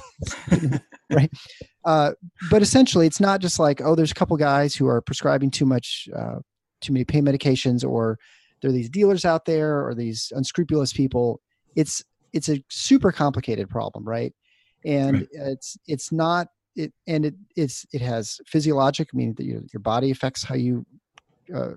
right? 1.10 1.30
Uh, 1.84 2.12
but 2.50 2.62
essentially, 2.62 3.06
it's 3.06 3.20
not 3.20 3.40
just 3.40 3.58
like 3.58 3.80
oh, 3.82 3.94
there's 3.94 4.12
a 4.12 4.14
couple 4.14 4.36
guys 4.36 4.74
who 4.74 4.86
are 4.86 5.00
prescribing 5.00 5.50
too 5.50 5.66
much, 5.66 6.08
uh, 6.16 6.36
too 6.80 6.92
many 6.92 7.04
pain 7.04 7.24
medications, 7.24 7.84
or 7.84 8.18
there 8.60 8.70
are 8.70 8.72
these 8.72 8.90
dealers 8.90 9.24
out 9.24 9.44
there, 9.44 9.86
or 9.86 9.94
these 9.94 10.32
unscrupulous 10.34 10.92
people. 10.92 11.40
It's 11.76 12.02
it's 12.32 12.48
a 12.48 12.62
super 12.68 13.12
complicated 13.12 13.68
problem, 13.68 14.04
right? 14.04 14.32
And 14.84 15.18
Right. 15.18 15.28
it's 15.32 15.78
it's 15.86 16.12
not 16.12 16.48
it, 16.76 16.92
and 17.06 17.26
it 17.26 17.34
it's 17.56 17.86
it 17.92 18.00
has 18.00 18.40
physiologic, 18.46 19.14
meaning 19.14 19.34
that 19.34 19.44
your 19.44 19.62
your 19.72 19.80
body 19.80 20.10
affects 20.10 20.42
how 20.42 20.54
you 20.54 20.84
uh, 21.54 21.72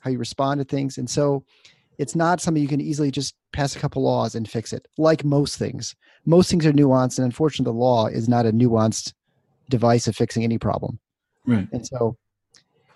how 0.00 0.10
you 0.10 0.18
respond 0.18 0.60
to 0.60 0.64
things, 0.64 0.98
and 0.98 1.08
so 1.08 1.44
it's 1.98 2.14
not 2.14 2.40
something 2.40 2.62
you 2.62 2.68
can 2.68 2.80
easily 2.80 3.10
just 3.10 3.34
pass 3.52 3.74
a 3.74 3.78
couple 3.78 4.02
laws 4.02 4.34
and 4.34 4.48
fix 4.48 4.72
it. 4.72 4.86
Like 4.96 5.24
most 5.24 5.58
things, 5.58 5.96
most 6.24 6.50
things 6.50 6.64
are 6.64 6.72
nuanced, 6.72 7.18
and 7.18 7.24
unfortunately, 7.24 7.72
the 7.72 7.78
law 7.78 8.06
is 8.06 8.28
not 8.28 8.46
a 8.46 8.52
nuanced 8.52 9.12
device 9.68 10.06
of 10.06 10.16
fixing 10.16 10.44
any 10.44 10.58
problem. 10.58 10.98
Right. 11.44 11.68
And 11.72 11.86
so, 11.86 12.16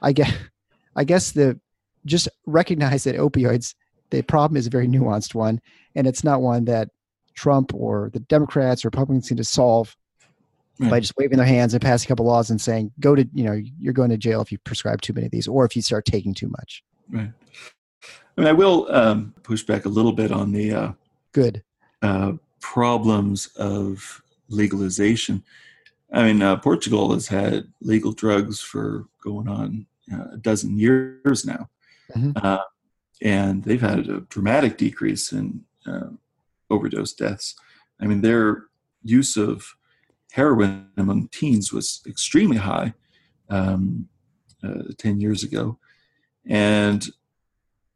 I 0.01 0.13
guess, 0.13 0.33
I 0.97 1.05
guess 1.05 1.33
the 1.33 1.59
just 2.05 2.29
recognize 2.47 3.05
that 3.05 3.17
opioids, 3.17 3.75
the 4.11 4.23
problem 4.23 4.57
is 4.57 4.67
a 4.67 4.71
very 4.71 4.87
nuanced 4.87 5.35
one, 5.35 5.61
and 5.95 6.07
it's 6.07 6.25
not 6.25 6.43
one 6.43 6.65
that 6.67 6.89
Trump 7.35 7.75
or 7.75 8.11
the 8.13 8.21
Democrats 8.21 8.85
or 8.85 8.89
Republicans 8.89 9.29
seem 9.29 9.39
to 9.39 9.45
solve 9.45 9.97
by 10.91 10.99
just 10.99 11.15
waving 11.17 11.37
their 11.37 11.47
hands 11.47 11.75
and 11.75 11.83
passing 11.83 12.09
a 12.09 12.11
couple 12.11 12.27
laws 12.27 12.51
and 12.51 12.61
saying, 12.61 12.93
"Go 12.99 13.15
to 13.15 13.29
you 13.33 13.45
know, 13.45 13.61
you're 13.79 13.93
going 13.93 14.11
to 14.11 14.17
jail 14.17 14.41
if 14.41 14.51
you 14.51 14.59
prescribe 14.59 15.01
too 15.01 15.13
many 15.13 15.27
of 15.27 15.33
these, 15.33 15.47
or 15.47 15.65
if 15.65 15.77
you 15.77 15.83
start 15.83 16.05
taking 16.05 16.35
too 16.35 16.49
much." 16.49 16.83
Right. 17.09 17.33
I 18.37 18.41
mean, 18.41 18.49
I 18.49 18.53
will 18.53 18.91
um, 18.91 19.35
push 19.43 19.63
back 19.63 19.85
a 19.85 19.89
little 19.91 20.13
bit 20.13 20.33
on 20.33 20.53
the 20.53 20.73
uh, 20.73 20.93
Good. 21.33 21.63
uh, 22.03 22.33
problems 22.61 23.49
of 23.57 24.23
legalization. 24.49 25.43
I 26.13 26.25
mean, 26.25 26.43
uh, 26.43 26.57
Portugal 26.57 27.13
has 27.13 27.27
had 27.29 27.69
legal 27.81 28.13
drugs 28.13 28.61
for 28.61 29.07
going 29.23 29.49
on 29.49 29.87
uh, 30.13 30.29
a 30.33 30.37
dozen 30.37 30.79
years 30.79 31.45
now, 31.45 31.69
Mhm. 32.17 32.33
uh, 32.45 32.65
and 33.23 33.63
they've 33.65 33.81
had 33.81 34.09
a 34.09 34.21
dramatic 34.29 34.77
decrease 34.77 35.33
in 35.33 35.65
uh, 35.87 36.09
overdose 36.71 37.13
deaths. 37.15 37.55
I 38.01 38.07
mean, 38.07 38.21
their 38.21 38.65
use 39.05 39.37
of 39.37 39.75
heroin 40.33 40.89
among 40.97 41.29
teens 41.29 41.73
was 41.73 42.03
extremely 42.07 42.57
high 42.57 42.95
um, 43.49 44.09
uh, 44.63 44.85
10 44.99 45.21
years 45.21 45.43
ago. 45.45 45.79
And 46.47 47.09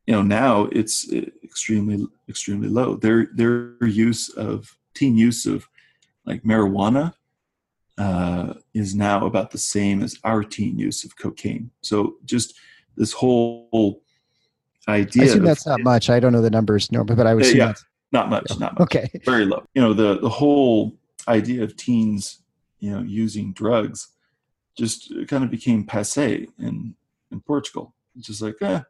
you 0.06 0.14
know 0.14 0.22
now 0.22 0.64
it's 0.72 1.12
uh, 1.12 1.22
extremely 1.42 2.06
extremely 2.28 2.68
low 2.68 2.96
their 2.96 3.28
their 3.34 3.76
use 3.86 4.28
of 4.30 4.76
teen 4.94 5.16
use 5.16 5.46
of 5.46 5.68
like 6.24 6.42
marijuana 6.42 7.12
uh, 7.98 8.52
is 8.74 8.94
now 8.94 9.24
about 9.26 9.50
the 9.50 9.58
same 9.58 10.02
as 10.02 10.18
our 10.24 10.42
teen 10.42 10.78
use 10.78 11.04
of 11.04 11.16
cocaine 11.16 11.70
so 11.80 12.16
just 12.24 12.54
this 12.96 13.12
whole 13.12 14.02
idea 14.88 15.22
I 15.22 15.26
assume 15.26 15.40
of- 15.40 15.46
that's 15.46 15.66
not 15.66 15.80
much. 15.82 16.08
I 16.10 16.20
don't 16.20 16.32
know 16.32 16.40
the 16.40 16.50
numbers, 16.50 16.90
no, 16.92 17.04
but 17.04 17.26
I 17.26 17.34
would 17.34 17.44
Uh, 17.44 17.48
yeah. 17.48 17.74
not 18.12 18.30
much 18.30 18.58
not 18.58 18.78
much 18.78 18.82
okay. 18.82 19.10
very 19.24 19.44
low. 19.44 19.64
You 19.74 19.82
know, 19.82 19.92
the 19.92 20.18
the 20.20 20.28
whole 20.28 20.96
idea 21.28 21.64
of 21.64 21.76
teens, 21.76 22.42
you 22.78 22.90
know, 22.90 23.02
using 23.02 23.52
drugs 23.52 24.08
just 24.78 25.12
kind 25.28 25.42
of 25.44 25.50
became 25.50 25.84
passe 25.84 26.46
in 26.58 26.94
in 27.32 27.40
Portugal. 27.40 27.94
It's 28.16 28.28
just 28.28 28.40
like, 28.42 28.54
eh, 28.62 28.80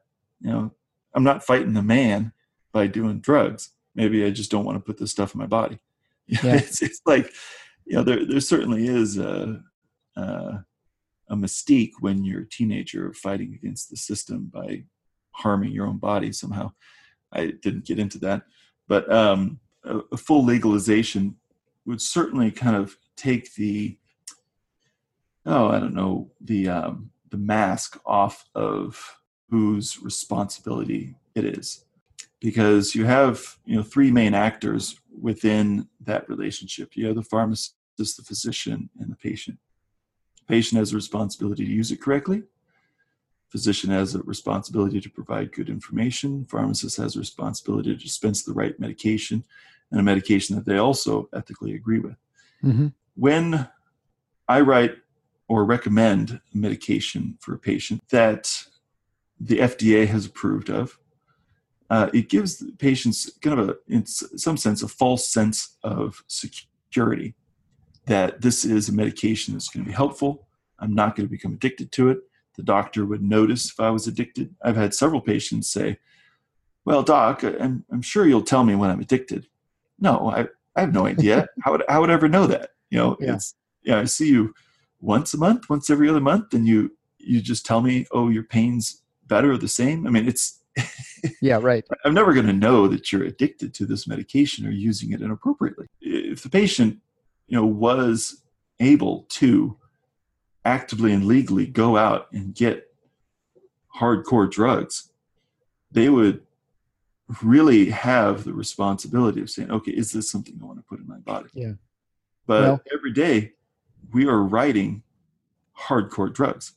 you 0.40 0.50
know, 0.52 0.72
I'm 1.14 1.24
not 1.24 1.44
fighting 1.44 1.74
the 1.74 1.82
man 1.82 2.32
by 2.72 2.86
doing 2.86 3.20
drugs. 3.20 3.70
Maybe 3.94 4.24
I 4.24 4.30
just 4.30 4.50
don't 4.50 4.64
want 4.64 4.76
to 4.76 4.84
put 4.84 4.98
this 4.98 5.10
stuff 5.10 5.34
in 5.34 5.40
my 5.40 5.46
body. 5.46 5.78
Yeah. 6.28 6.56
it's, 6.56 6.82
it's 6.82 7.00
like, 7.06 7.32
you 7.84 7.94
know, 7.94 8.02
there 8.02 8.26
there 8.26 8.40
certainly 8.40 8.88
is 8.88 9.16
a, 9.16 9.62
a 10.16 10.64
a 11.28 11.36
mystique 11.36 11.92
when 12.00 12.24
you're 12.24 12.42
a 12.42 12.48
teenager 12.48 13.12
fighting 13.12 13.54
against 13.54 13.90
the 13.90 13.96
system 13.96 14.50
by 14.52 14.84
harming 15.30 15.70
your 15.70 15.86
own 15.86 15.98
body 15.98 16.32
somehow. 16.32 16.72
I 17.32 17.52
didn't 17.62 17.86
get 17.86 18.00
into 18.00 18.18
that, 18.18 18.42
but 18.88 19.10
um, 19.12 19.60
a, 19.84 20.00
a 20.12 20.16
full 20.16 20.44
legalization 20.44 21.36
would 21.84 22.00
certainly 22.00 22.50
kind 22.50 22.76
of 22.76 22.96
take 23.16 23.54
the 23.54 23.96
oh 25.44 25.68
I 25.68 25.78
don't 25.78 25.94
know 25.94 26.30
the 26.40 26.68
um, 26.68 27.10
the 27.30 27.38
mask 27.38 27.98
off 28.04 28.44
of 28.54 29.16
whose 29.50 30.02
responsibility 30.02 31.14
it 31.34 31.44
is. 31.44 31.84
Because 32.40 32.94
you 32.94 33.04
have 33.04 33.58
you 33.64 33.76
know 33.76 33.82
three 33.82 34.10
main 34.10 34.34
actors 34.34 35.00
within 35.20 35.88
that 36.00 36.28
relationship. 36.28 36.96
You 36.96 37.06
have 37.06 37.16
the 37.16 37.22
pharmacist 37.22 37.74
the 37.96 38.22
physician 38.22 38.90
and 39.00 39.10
the 39.10 39.16
patient. 39.16 39.58
The 40.40 40.44
patient 40.54 40.78
has 40.78 40.92
a 40.92 40.96
responsibility 40.96 41.64
to 41.64 41.72
use 41.72 41.90
it 41.90 42.02
correctly. 42.02 42.42
Physician 43.48 43.90
has 43.90 44.14
a 44.14 44.18
responsibility 44.22 45.00
to 45.00 45.08
provide 45.08 45.52
good 45.52 45.70
information. 45.70 46.44
Pharmacist 46.44 46.98
has 46.98 47.16
a 47.16 47.20
responsibility 47.20 47.96
to 47.96 48.02
dispense 48.02 48.42
the 48.42 48.52
right 48.52 48.78
medication 48.78 49.44
and 49.90 50.00
a 50.00 50.02
medication 50.02 50.56
that 50.56 50.66
they 50.66 50.76
also 50.76 51.28
ethically 51.32 51.74
agree 51.74 52.00
with. 52.00 52.16
Hmm 52.60 52.88
when 53.16 53.68
I 54.48 54.60
write 54.60 54.96
or 55.48 55.64
recommend 55.64 56.40
a 56.54 56.56
medication 56.56 57.36
for 57.40 57.54
a 57.54 57.58
patient 57.58 58.02
that 58.10 58.52
the 59.40 59.58
FDA 59.58 60.06
has 60.06 60.26
approved 60.26 60.70
of, 60.70 60.98
uh, 61.90 62.10
it 62.12 62.28
gives 62.28 62.58
the 62.58 62.72
patients 62.72 63.30
kind 63.40 63.60
of 63.60 63.68
a, 63.68 63.76
in 63.88 64.04
some 64.06 64.56
sense, 64.56 64.82
a 64.82 64.88
false 64.88 65.28
sense 65.28 65.76
of 65.82 66.24
security 66.26 67.34
that 68.06 68.40
this 68.40 68.64
is 68.64 68.88
a 68.88 68.92
medication 68.92 69.54
that's 69.54 69.68
going 69.68 69.84
to 69.84 69.88
be 69.90 69.94
helpful. 69.94 70.46
I'm 70.78 70.94
not 70.94 71.16
going 71.16 71.26
to 71.26 71.30
become 71.30 71.54
addicted 71.54 71.92
to 71.92 72.08
it. 72.10 72.18
The 72.56 72.62
doctor 72.62 73.04
would 73.04 73.22
notice 73.22 73.70
if 73.70 73.78
I 73.80 73.90
was 73.90 74.06
addicted. 74.06 74.54
I've 74.62 74.76
had 74.76 74.94
several 74.94 75.20
patients 75.20 75.68
say, 75.68 75.98
Well, 76.84 77.02
doc, 77.02 77.42
I'm, 77.42 77.84
I'm 77.92 78.02
sure 78.02 78.26
you'll 78.26 78.42
tell 78.42 78.64
me 78.64 78.74
when 78.74 78.90
I'm 78.90 79.00
addicted. 79.00 79.46
No, 80.00 80.30
I, 80.30 80.46
I 80.74 80.80
have 80.80 80.92
no 80.94 81.06
idea. 81.06 81.48
how, 81.62 81.72
would, 81.72 81.82
how 81.88 82.00
would 82.00 82.10
I 82.10 82.14
ever 82.14 82.28
know 82.28 82.46
that? 82.46 82.70
You 82.90 82.98
know, 82.98 83.16
Yeah. 83.20 83.34
it's, 83.34 83.54
yeah, 83.82 84.00
I 84.00 84.04
see 84.04 84.28
you 84.28 84.54
once 85.00 85.34
a 85.34 85.38
month, 85.38 85.68
once 85.68 85.90
every 85.90 86.08
other 86.08 86.20
month, 86.20 86.54
and 86.54 86.66
you, 86.66 86.96
you 87.18 87.40
just 87.40 87.66
tell 87.66 87.80
me, 87.80 88.06
oh, 88.12 88.28
your 88.28 88.42
pain's 88.44 89.02
better 89.28 89.52
or 89.52 89.58
the 89.58 89.68
same. 89.68 90.06
I 90.06 90.10
mean, 90.10 90.28
it's, 90.28 90.60
Yeah, 91.40 91.58
right. 91.60 91.84
I'm 92.04 92.14
never 92.14 92.34
going 92.34 92.46
to 92.46 92.52
know 92.52 92.86
that 92.88 93.10
you're 93.12 93.24
addicted 93.24 93.74
to 93.74 93.86
this 93.86 94.06
medication 94.06 94.66
or 94.66 94.70
using 94.70 95.12
it 95.12 95.20
inappropriately. 95.20 95.86
If 96.00 96.42
the 96.42 96.50
patient, 96.50 96.98
you 97.48 97.56
know, 97.56 97.66
was 97.66 98.42
able 98.80 99.26
to 99.30 99.76
actively 100.64 101.12
and 101.12 101.24
legally 101.26 101.66
go 101.66 101.96
out 101.96 102.26
and 102.32 102.54
get 102.54 102.92
hardcore 103.98 104.50
drugs, 104.50 105.10
they 105.90 106.08
would 106.08 106.42
really 107.42 107.90
have 107.90 108.44
the 108.44 108.52
responsibility 108.52 109.40
of 109.40 109.50
saying, 109.50 109.70
okay, 109.70 109.92
is 109.92 110.12
this 110.12 110.30
something 110.30 110.58
I 110.60 110.64
want 110.64 110.78
to 110.78 110.84
put 110.84 111.00
in 111.00 111.08
my 111.08 111.18
body? 111.18 111.48
Yeah. 111.54 111.72
But 112.46 112.62
Well- 112.62 112.80
every 112.92 113.12
day 113.12 113.52
we 114.12 114.26
are 114.26 114.42
writing 114.42 115.02
hardcore 115.78 116.32
drugs. 116.32 116.72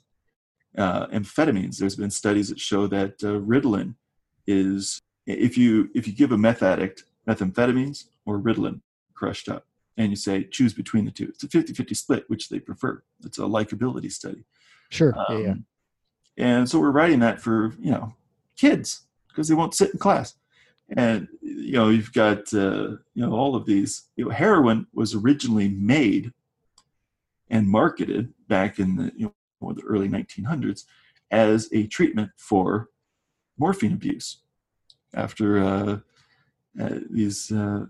Uh, 0.77 1.07
amphetamines, 1.07 1.77
there's 1.77 1.95
been 1.95 2.11
studies 2.11 2.49
that 2.49 2.59
show 2.59 2.87
that 2.87 3.23
uh, 3.23 3.39
Ritalin 3.39 3.95
is 4.45 5.01
if 5.25 5.57
you 5.57 5.89
if 5.93 6.07
you 6.07 6.13
give 6.13 6.31
a 6.31 6.37
meth 6.37 6.63
addict 6.63 7.03
methamphetamines 7.27 8.05
or 8.25 8.39
Ritalin 8.39 8.81
crushed 9.13 9.49
up 9.49 9.65
and 9.97 10.09
you 10.11 10.15
say 10.15 10.43
choose 10.43 10.73
between 10.73 11.05
the 11.05 11.11
two, 11.11 11.25
it's 11.29 11.43
a 11.43 11.47
50-50 11.47 11.95
split, 11.95 12.29
which 12.29 12.49
they 12.49 12.59
prefer. 12.59 13.03
It's 13.23 13.37
a 13.37 13.41
likability 13.41 14.11
study. 14.11 14.43
Sure. 14.89 15.13
yeah, 15.29 15.37
yeah. 15.37 15.51
Um, 15.51 15.65
And 16.37 16.69
so 16.69 16.79
we're 16.79 16.91
writing 16.91 17.19
that 17.19 17.41
for 17.41 17.73
you 17.79 17.91
know 17.91 18.13
kids 18.55 19.01
because 19.27 19.47
they 19.47 19.55
won't 19.55 19.75
sit 19.75 19.91
in 19.91 19.99
class. 19.99 20.35
And 20.95 21.27
you 21.41 21.73
know 21.73 21.89
you've 21.89 22.13
got 22.13 22.53
uh, 22.53 22.97
you 23.13 23.23
know 23.23 23.33
all 23.33 23.55
of 23.55 23.65
these. 23.65 24.03
You 24.15 24.25
know, 24.25 24.31
heroin 24.31 24.87
was 24.93 25.15
originally 25.15 25.69
made 25.69 26.33
and 27.49 27.67
marketed 27.67 28.33
back 28.47 28.79
in 28.79 28.95
the 28.95 29.11
you 29.15 29.25
know 29.25 29.33
the 29.61 29.83
early 29.83 30.07
1900s 30.07 30.83
as 31.31 31.69
a 31.73 31.87
treatment 31.87 32.31
for 32.37 32.89
morphine 33.57 33.93
abuse. 33.93 34.41
after 35.13 35.59
uh, 35.59 35.99
uh, 36.79 36.99
these 37.09 37.51
uh, 37.51 37.85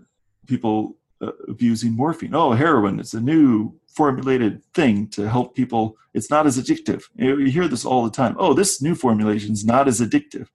people 0.46 0.96
uh, 1.22 1.32
abusing 1.48 1.92
morphine. 1.92 2.34
Oh, 2.34 2.52
heroin 2.52 2.98
it's 2.98 3.14
a 3.14 3.20
new 3.20 3.74
formulated 3.86 4.64
thing 4.74 5.06
to 5.08 5.28
help 5.28 5.54
people. 5.54 5.96
It's 6.14 6.30
not 6.30 6.46
as 6.46 6.58
addictive. 6.58 7.04
You, 7.14 7.38
you 7.38 7.50
hear 7.50 7.68
this 7.68 7.84
all 7.84 8.04
the 8.04 8.10
time. 8.10 8.36
Oh, 8.38 8.54
this 8.54 8.80
new 8.80 8.94
formulation 8.94 9.52
is 9.52 9.64
not 9.64 9.86
as 9.86 10.00
addictive. 10.00 10.48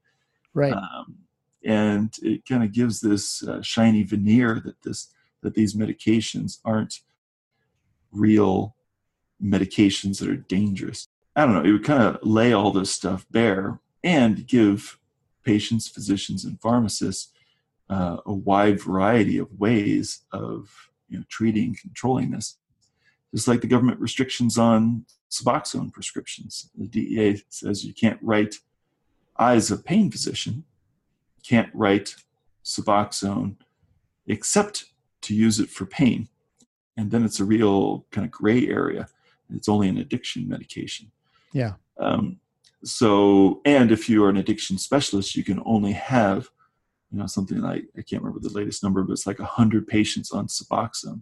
Right. 0.53 0.73
Um, 0.73 1.17
and 1.63 2.13
it 2.21 2.47
kind 2.47 2.63
of 2.63 2.71
gives 2.71 2.99
this 2.99 3.43
uh, 3.43 3.61
shiny 3.61 4.03
veneer 4.03 4.61
that 4.65 4.81
this 4.83 5.11
that 5.41 5.53
these 5.53 5.75
medications 5.75 6.59
aren't 6.65 7.01
real 8.11 8.74
medications 9.45 10.19
that 10.19 10.29
are 10.29 10.35
dangerous. 10.35 11.07
I 11.35 11.45
don't 11.45 11.53
know. 11.53 11.63
It 11.63 11.71
would 11.71 11.83
kind 11.83 12.03
of 12.03 12.19
lay 12.23 12.53
all 12.53 12.71
this 12.71 12.91
stuff 12.91 13.25
bare 13.29 13.79
and 14.03 14.47
give 14.47 14.97
patients, 15.43 15.87
physicians, 15.87 16.45
and 16.45 16.59
pharmacists 16.61 17.31
uh, 17.89 18.17
a 18.25 18.33
wide 18.33 18.81
variety 18.81 19.37
of 19.37 19.59
ways 19.59 20.21
of 20.31 20.89
you 21.09 21.19
know, 21.19 21.23
treating 21.29 21.65
and 21.65 21.79
controlling 21.79 22.31
this. 22.31 22.57
Just 23.33 23.47
like 23.47 23.61
the 23.61 23.67
government 23.67 23.99
restrictions 23.99 24.57
on 24.57 25.05
Suboxone 25.29 25.91
prescriptions. 25.91 26.69
The 26.75 26.87
DEA 26.87 27.43
says 27.49 27.83
you 27.83 27.93
can't 27.93 28.19
write 28.21 28.55
I, 29.37 29.55
as 29.55 29.69
a 29.69 29.77
pain 29.77 30.09
physician, 30.11 30.63
can't 31.43 31.69
write 31.73 32.15
Suboxone 32.63 33.57
except 34.27 34.85
to 35.21 35.35
use 35.35 35.59
it 35.59 35.69
for 35.69 35.85
pain. 35.85 36.29
And 36.97 37.11
then 37.11 37.25
it's 37.25 37.39
a 37.39 37.45
real 37.45 38.05
kind 38.11 38.25
of 38.25 38.31
gray 38.31 38.67
area. 38.67 39.09
It's 39.53 39.69
only 39.69 39.89
an 39.89 39.97
addiction 39.97 40.47
medication. 40.47 41.11
Yeah. 41.53 41.73
Um, 41.97 42.39
so, 42.83 43.61
and 43.65 43.91
if 43.91 44.09
you 44.09 44.23
are 44.23 44.29
an 44.29 44.37
addiction 44.37 44.77
specialist, 44.77 45.35
you 45.35 45.43
can 45.43 45.61
only 45.65 45.93
have, 45.93 46.49
you 47.11 47.17
know, 47.17 47.27
something 47.27 47.59
like 47.59 47.85
I 47.97 48.01
can't 48.01 48.21
remember 48.23 48.47
the 48.47 48.53
latest 48.53 48.83
number, 48.83 49.03
but 49.03 49.13
it's 49.13 49.27
like 49.27 49.39
hundred 49.39 49.87
patients 49.87 50.31
on 50.31 50.47
Suboxone. 50.47 51.21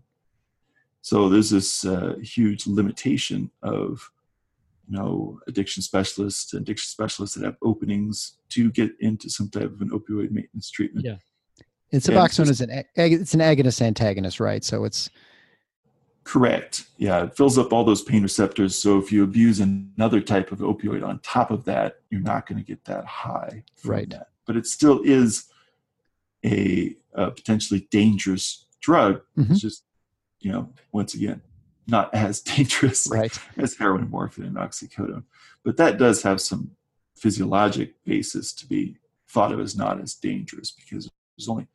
So 1.01 1.29
there's 1.29 1.49
this 1.49 1.85
uh, 1.85 2.15
huge 2.21 2.65
limitation 2.65 3.51
of, 3.61 4.09
you 4.87 4.97
know, 4.97 5.39
addiction 5.47 5.83
specialists, 5.83 6.53
addiction 6.53 6.87
specialists 6.87 7.35
that 7.35 7.45
have 7.45 7.57
openings 7.61 8.37
to 8.49 8.71
get 8.71 8.91
into 8.99 9.29
some 9.29 9.49
type 9.49 9.63
of 9.63 9.81
an 9.81 9.89
opioid 9.89 10.31
maintenance 10.31 10.69
treatment. 10.69 11.05
Yeah. 11.05 11.17
And 11.91 12.01
Suboxone 12.01 12.49
is 12.49 12.61
an 12.61 12.71
ag- 12.71 13.13
it's 13.13 13.33
an 13.33 13.39
agonist 13.39 13.81
antagonist, 13.81 14.39
right? 14.39 14.63
So 14.63 14.83
it's 14.83 15.09
Correct. 16.23 16.85
Yeah, 16.97 17.23
it 17.23 17.35
fills 17.35 17.57
up 17.57 17.73
all 17.73 17.83
those 17.83 18.01
pain 18.01 18.23
receptors. 18.23 18.77
So 18.77 18.97
if 18.97 19.11
you 19.11 19.23
abuse 19.23 19.59
another 19.59 20.21
type 20.21 20.51
of 20.51 20.59
opioid 20.59 21.05
on 21.05 21.19
top 21.19 21.51
of 21.51 21.65
that, 21.65 21.97
you're 22.09 22.21
not 22.21 22.47
going 22.47 22.59
to 22.59 22.65
get 22.65 22.85
that 22.85 23.05
high. 23.05 23.63
Right. 23.83 24.09
That. 24.09 24.29
But 24.45 24.55
it 24.55 24.65
still 24.65 25.01
is 25.03 25.45
a, 26.45 26.95
a 27.13 27.31
potentially 27.31 27.87
dangerous 27.91 28.65
drug. 28.79 29.21
Mhm. 29.37 29.51
It's 29.51 29.61
just, 29.61 29.83
you 30.39 30.51
know, 30.51 30.69
once 30.91 31.13
again, 31.13 31.41
not 31.87 32.13
as 32.13 32.41
dangerous 32.41 33.07
right. 33.11 33.37
as 33.57 33.75
heroin, 33.75 34.09
morphine, 34.09 34.45
and 34.45 34.55
oxycodone. 34.55 35.23
But 35.63 35.77
that 35.77 35.97
does 35.97 36.23
have 36.23 36.39
some 36.41 36.71
physiologic 37.15 37.95
basis 38.05 38.53
to 38.53 38.65
be 38.65 38.97
thought 39.27 39.51
of 39.51 39.59
as 39.59 39.75
not 39.75 39.99
as 39.99 40.13
dangerous 40.13 40.71
because 40.71 41.09
there's 41.37 41.49
only 41.49 41.67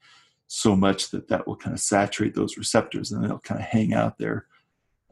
so 0.48 0.74
much 0.74 1.10
that 1.10 1.28
that 1.28 1.46
will 1.46 1.56
kind 1.56 1.74
of 1.74 1.80
saturate 1.80 2.34
those 2.34 2.56
receptors 2.56 3.12
and 3.12 3.22
they'll 3.22 3.38
kind 3.38 3.60
of 3.60 3.66
hang 3.66 3.92
out 3.92 4.18
there 4.18 4.46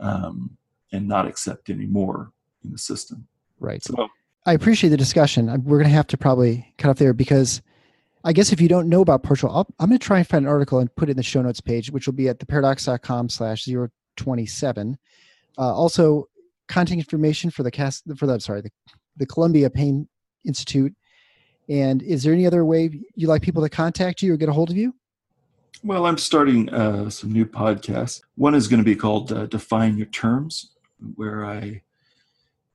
um, 0.01 0.57
and 0.93 1.07
not 1.07 1.27
accept 1.27 1.71
any 1.71 1.87
more 1.87 2.33
in 2.65 2.73
the 2.73 2.79
system. 2.79 3.27
Right. 3.61 3.83
So, 3.83 4.09
I 4.47 4.53
appreciate 4.53 4.91
the 4.91 4.97
discussion. 4.97 5.47
We're 5.65 5.79
going 5.79 5.91
to 5.91 5.95
have 5.95 6.07
to 6.09 6.17
probably 6.17 6.73
cut 6.79 6.91
off 6.91 6.99
there 6.99 7.13
because 7.13 7.63
I 8.25 8.33
guess 8.33 8.53
if 8.53 8.61
you 8.61 8.69
don't 8.69 8.89
know 8.89 9.03
about 9.03 9.23
partial, 9.23 9.51
I'll, 9.51 9.67
I'm 9.79 9.89
going 9.89 9.99
to 9.99 10.05
try 10.05 10.19
and 10.19 10.27
find 10.27 10.45
an 10.45 10.51
article 10.51 10.79
and 10.79 10.95
put 10.97 11.09
it 11.09 11.13
in 11.13 11.17
the 11.17 11.23
show 11.23 11.43
notes 11.43 11.61
page, 11.61 11.91
which 11.91 12.07
will 12.07 12.15
be 12.15 12.29
at 12.29 12.39
theparadox.com 12.39 13.29
slash 13.29 13.69
027. 14.17 14.99
Uh, 15.59 15.61
also, 15.61 16.29
contact 16.69 16.99
information 16.99 17.51
for 17.51 17.63
the 17.63 17.71
cast 17.71 18.05
for 18.17 18.27
the 18.27 18.35
I'm 18.35 18.41
sorry 18.41 18.63
the, 18.63 18.71
the 19.17 19.27
Columbia 19.27 19.69
Pain 19.69 20.09
Institute. 20.45 20.95
And 21.69 22.03
is 22.03 22.23
there 22.23 22.33
any 22.33 22.47
other 22.47 22.65
way 22.65 22.91
you 23.15 23.27
like 23.27 23.43
people 23.43 23.63
to 23.63 23.69
contact 23.69 24.23
you 24.23 24.33
or 24.33 24.37
get 24.37 24.49
a 24.49 24.53
hold 24.53 24.71
of 24.71 24.77
you? 24.77 24.95
Well, 25.83 26.07
I'm 26.07 26.19
starting 26.19 26.69
uh, 26.71 27.11
some 27.11 27.33
new 27.33 27.47
podcasts. 27.47 28.23
One 28.37 28.55
is 28.55 28.69
going 28.69 28.81
to 28.81 28.85
be 28.85 28.97
called 28.97 29.33
uh, 29.33 29.47
Define 29.47 29.97
Your 29.97 30.07
Terms, 30.07 30.73
where 31.15 31.45
I 31.45 31.83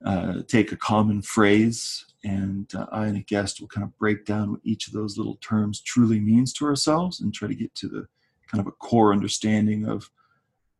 uh, 0.04 0.42
take 0.48 0.72
a 0.72 0.76
common 0.76 1.22
phrase 1.22 2.04
and 2.24 2.72
uh, 2.74 2.86
I 2.92 3.06
and 3.06 3.16
a 3.16 3.20
guest 3.20 3.60
will 3.60 3.68
kind 3.68 3.84
of 3.84 3.96
break 3.98 4.24
down 4.24 4.50
what 4.50 4.60
each 4.64 4.86
of 4.86 4.92
those 4.92 5.16
little 5.16 5.36
terms 5.36 5.80
truly 5.80 6.20
means 6.20 6.52
to 6.54 6.66
ourselves 6.66 7.20
and 7.20 7.34
try 7.34 7.48
to 7.48 7.54
get 7.54 7.74
to 7.76 7.88
the 7.88 8.06
kind 8.48 8.60
of 8.60 8.66
a 8.66 8.72
core 8.72 9.12
understanding 9.12 9.86
of 9.86 10.10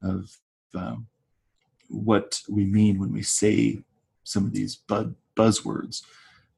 of 0.02 0.38
um, 0.74 1.06
what 1.88 2.40
we 2.48 2.64
mean 2.64 2.98
when 2.98 3.12
we 3.12 3.22
say 3.22 3.82
some 4.24 4.44
of 4.44 4.52
these 4.52 4.78
buzzwords. 5.36 6.02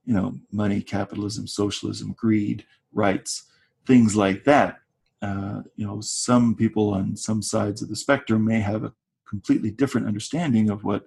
You 0.05 0.13
know, 0.13 0.39
money, 0.53 0.83
capitalism, 0.83 1.47
socialism, 1.47 2.13
greed, 2.13 2.67
rights, 2.93 3.45
things 3.87 4.15
like 4.15 4.45
that. 4.45 4.81
Uh, 5.25 5.63
you 5.77 5.87
know, 5.87 6.01
some 6.03 6.55
people 6.55 6.87
on 6.93 7.17
some 7.17 7.41
sides 7.41 7.81
of 7.83 7.89
the 7.89 7.97
spectrum 7.97 8.45
may 8.45 8.61
have 8.61 8.85
a 8.85 8.93
completely 9.27 9.71
different 9.71 10.07
understanding 10.07 10.69
of 10.71 10.85
what 10.85 11.07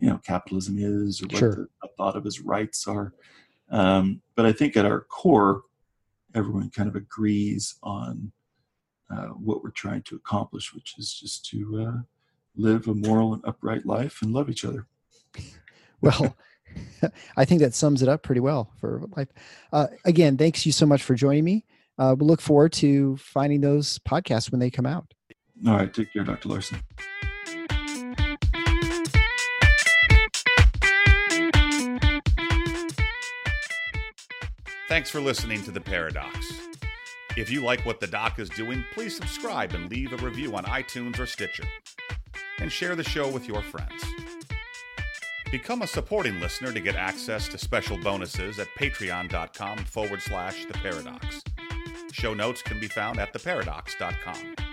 you 0.00 0.08
know 0.08 0.18
capitalism 0.32 0.76
is 0.78 1.22
or 1.22 1.26
what 1.26 1.38
Sure. 1.38 1.54
the, 1.54 1.68
a 1.84 1.88
thought 1.96 2.16
of 2.16 2.26
as 2.26 2.40
rights 2.40 2.88
are. 2.88 3.12
Um, 3.70 4.20
but 4.34 4.46
I 4.46 4.52
think 4.52 4.76
at 4.76 4.84
our 4.84 5.00
core, 5.02 5.62
everyone 6.34 6.70
kind 6.70 6.88
of 6.88 6.96
agrees 6.96 7.76
on 7.82 8.32
uh, 9.10 9.28
what 9.48 9.62
we're 9.62 9.70
trying 9.70 10.02
to 10.02 10.16
accomplish, 10.16 10.74
which 10.74 10.94
is 10.98 11.14
just 11.14 11.46
to 11.50 11.58
uh, 11.86 12.00
live 12.56 12.88
a 12.88 12.94
moral 12.94 13.32
and 13.34 13.42
upright 13.46 13.86
life 13.86 14.22
and 14.22 14.32
love 14.32 14.50
each 14.50 14.64
other. 14.64 14.86
Well, 16.02 16.36
I 17.38 17.46
think 17.46 17.62
that 17.62 17.74
sums 17.74 18.02
it 18.02 18.08
up 18.08 18.22
pretty 18.22 18.42
well 18.42 18.70
for 18.78 19.02
life. 19.16 19.28
Uh, 19.72 19.86
again, 20.04 20.36
thanks 20.36 20.66
you 20.66 20.72
so 20.72 20.84
much 20.84 21.02
for 21.02 21.14
joining 21.14 21.42
me. 21.42 21.64
Uh, 21.98 22.14
we'll 22.18 22.28
look 22.28 22.40
forward 22.40 22.72
to 22.74 23.16
finding 23.16 23.60
those 23.60 23.98
podcasts 24.00 24.50
when 24.50 24.60
they 24.60 24.70
come 24.70 24.86
out. 24.86 25.06
All 25.66 25.74
right, 25.74 25.92
take 25.92 26.12
care, 26.12 26.24
Dr. 26.24 26.48
Larson. 26.50 26.80
Thanks 34.88 35.10
for 35.10 35.20
listening 35.20 35.62
to 35.64 35.70
The 35.70 35.80
Paradox. 35.80 36.52
If 37.36 37.50
you 37.50 37.62
like 37.62 37.84
what 37.84 38.00
the 38.00 38.06
doc 38.06 38.38
is 38.38 38.48
doing, 38.48 38.84
please 38.94 39.16
subscribe 39.16 39.74
and 39.74 39.90
leave 39.90 40.12
a 40.12 40.16
review 40.24 40.54
on 40.56 40.64
iTunes 40.64 41.18
or 41.18 41.26
Stitcher. 41.26 41.64
And 42.60 42.72
share 42.72 42.96
the 42.96 43.04
show 43.04 43.30
with 43.30 43.46
your 43.46 43.60
friends. 43.62 44.02
Become 45.50 45.82
a 45.82 45.86
supporting 45.86 46.40
listener 46.40 46.72
to 46.72 46.80
get 46.80 46.96
access 46.96 47.46
to 47.48 47.58
special 47.58 47.98
bonuses 47.98 48.58
at 48.58 48.68
patreon.com 48.78 49.78
forward 49.78 50.22
slash 50.22 50.64
the 50.64 50.74
paradox. 50.74 51.42
Show 52.16 52.32
notes 52.32 52.62
can 52.62 52.80
be 52.80 52.88
found 52.88 53.18
at 53.18 53.34
theparadox.com. 53.34 54.65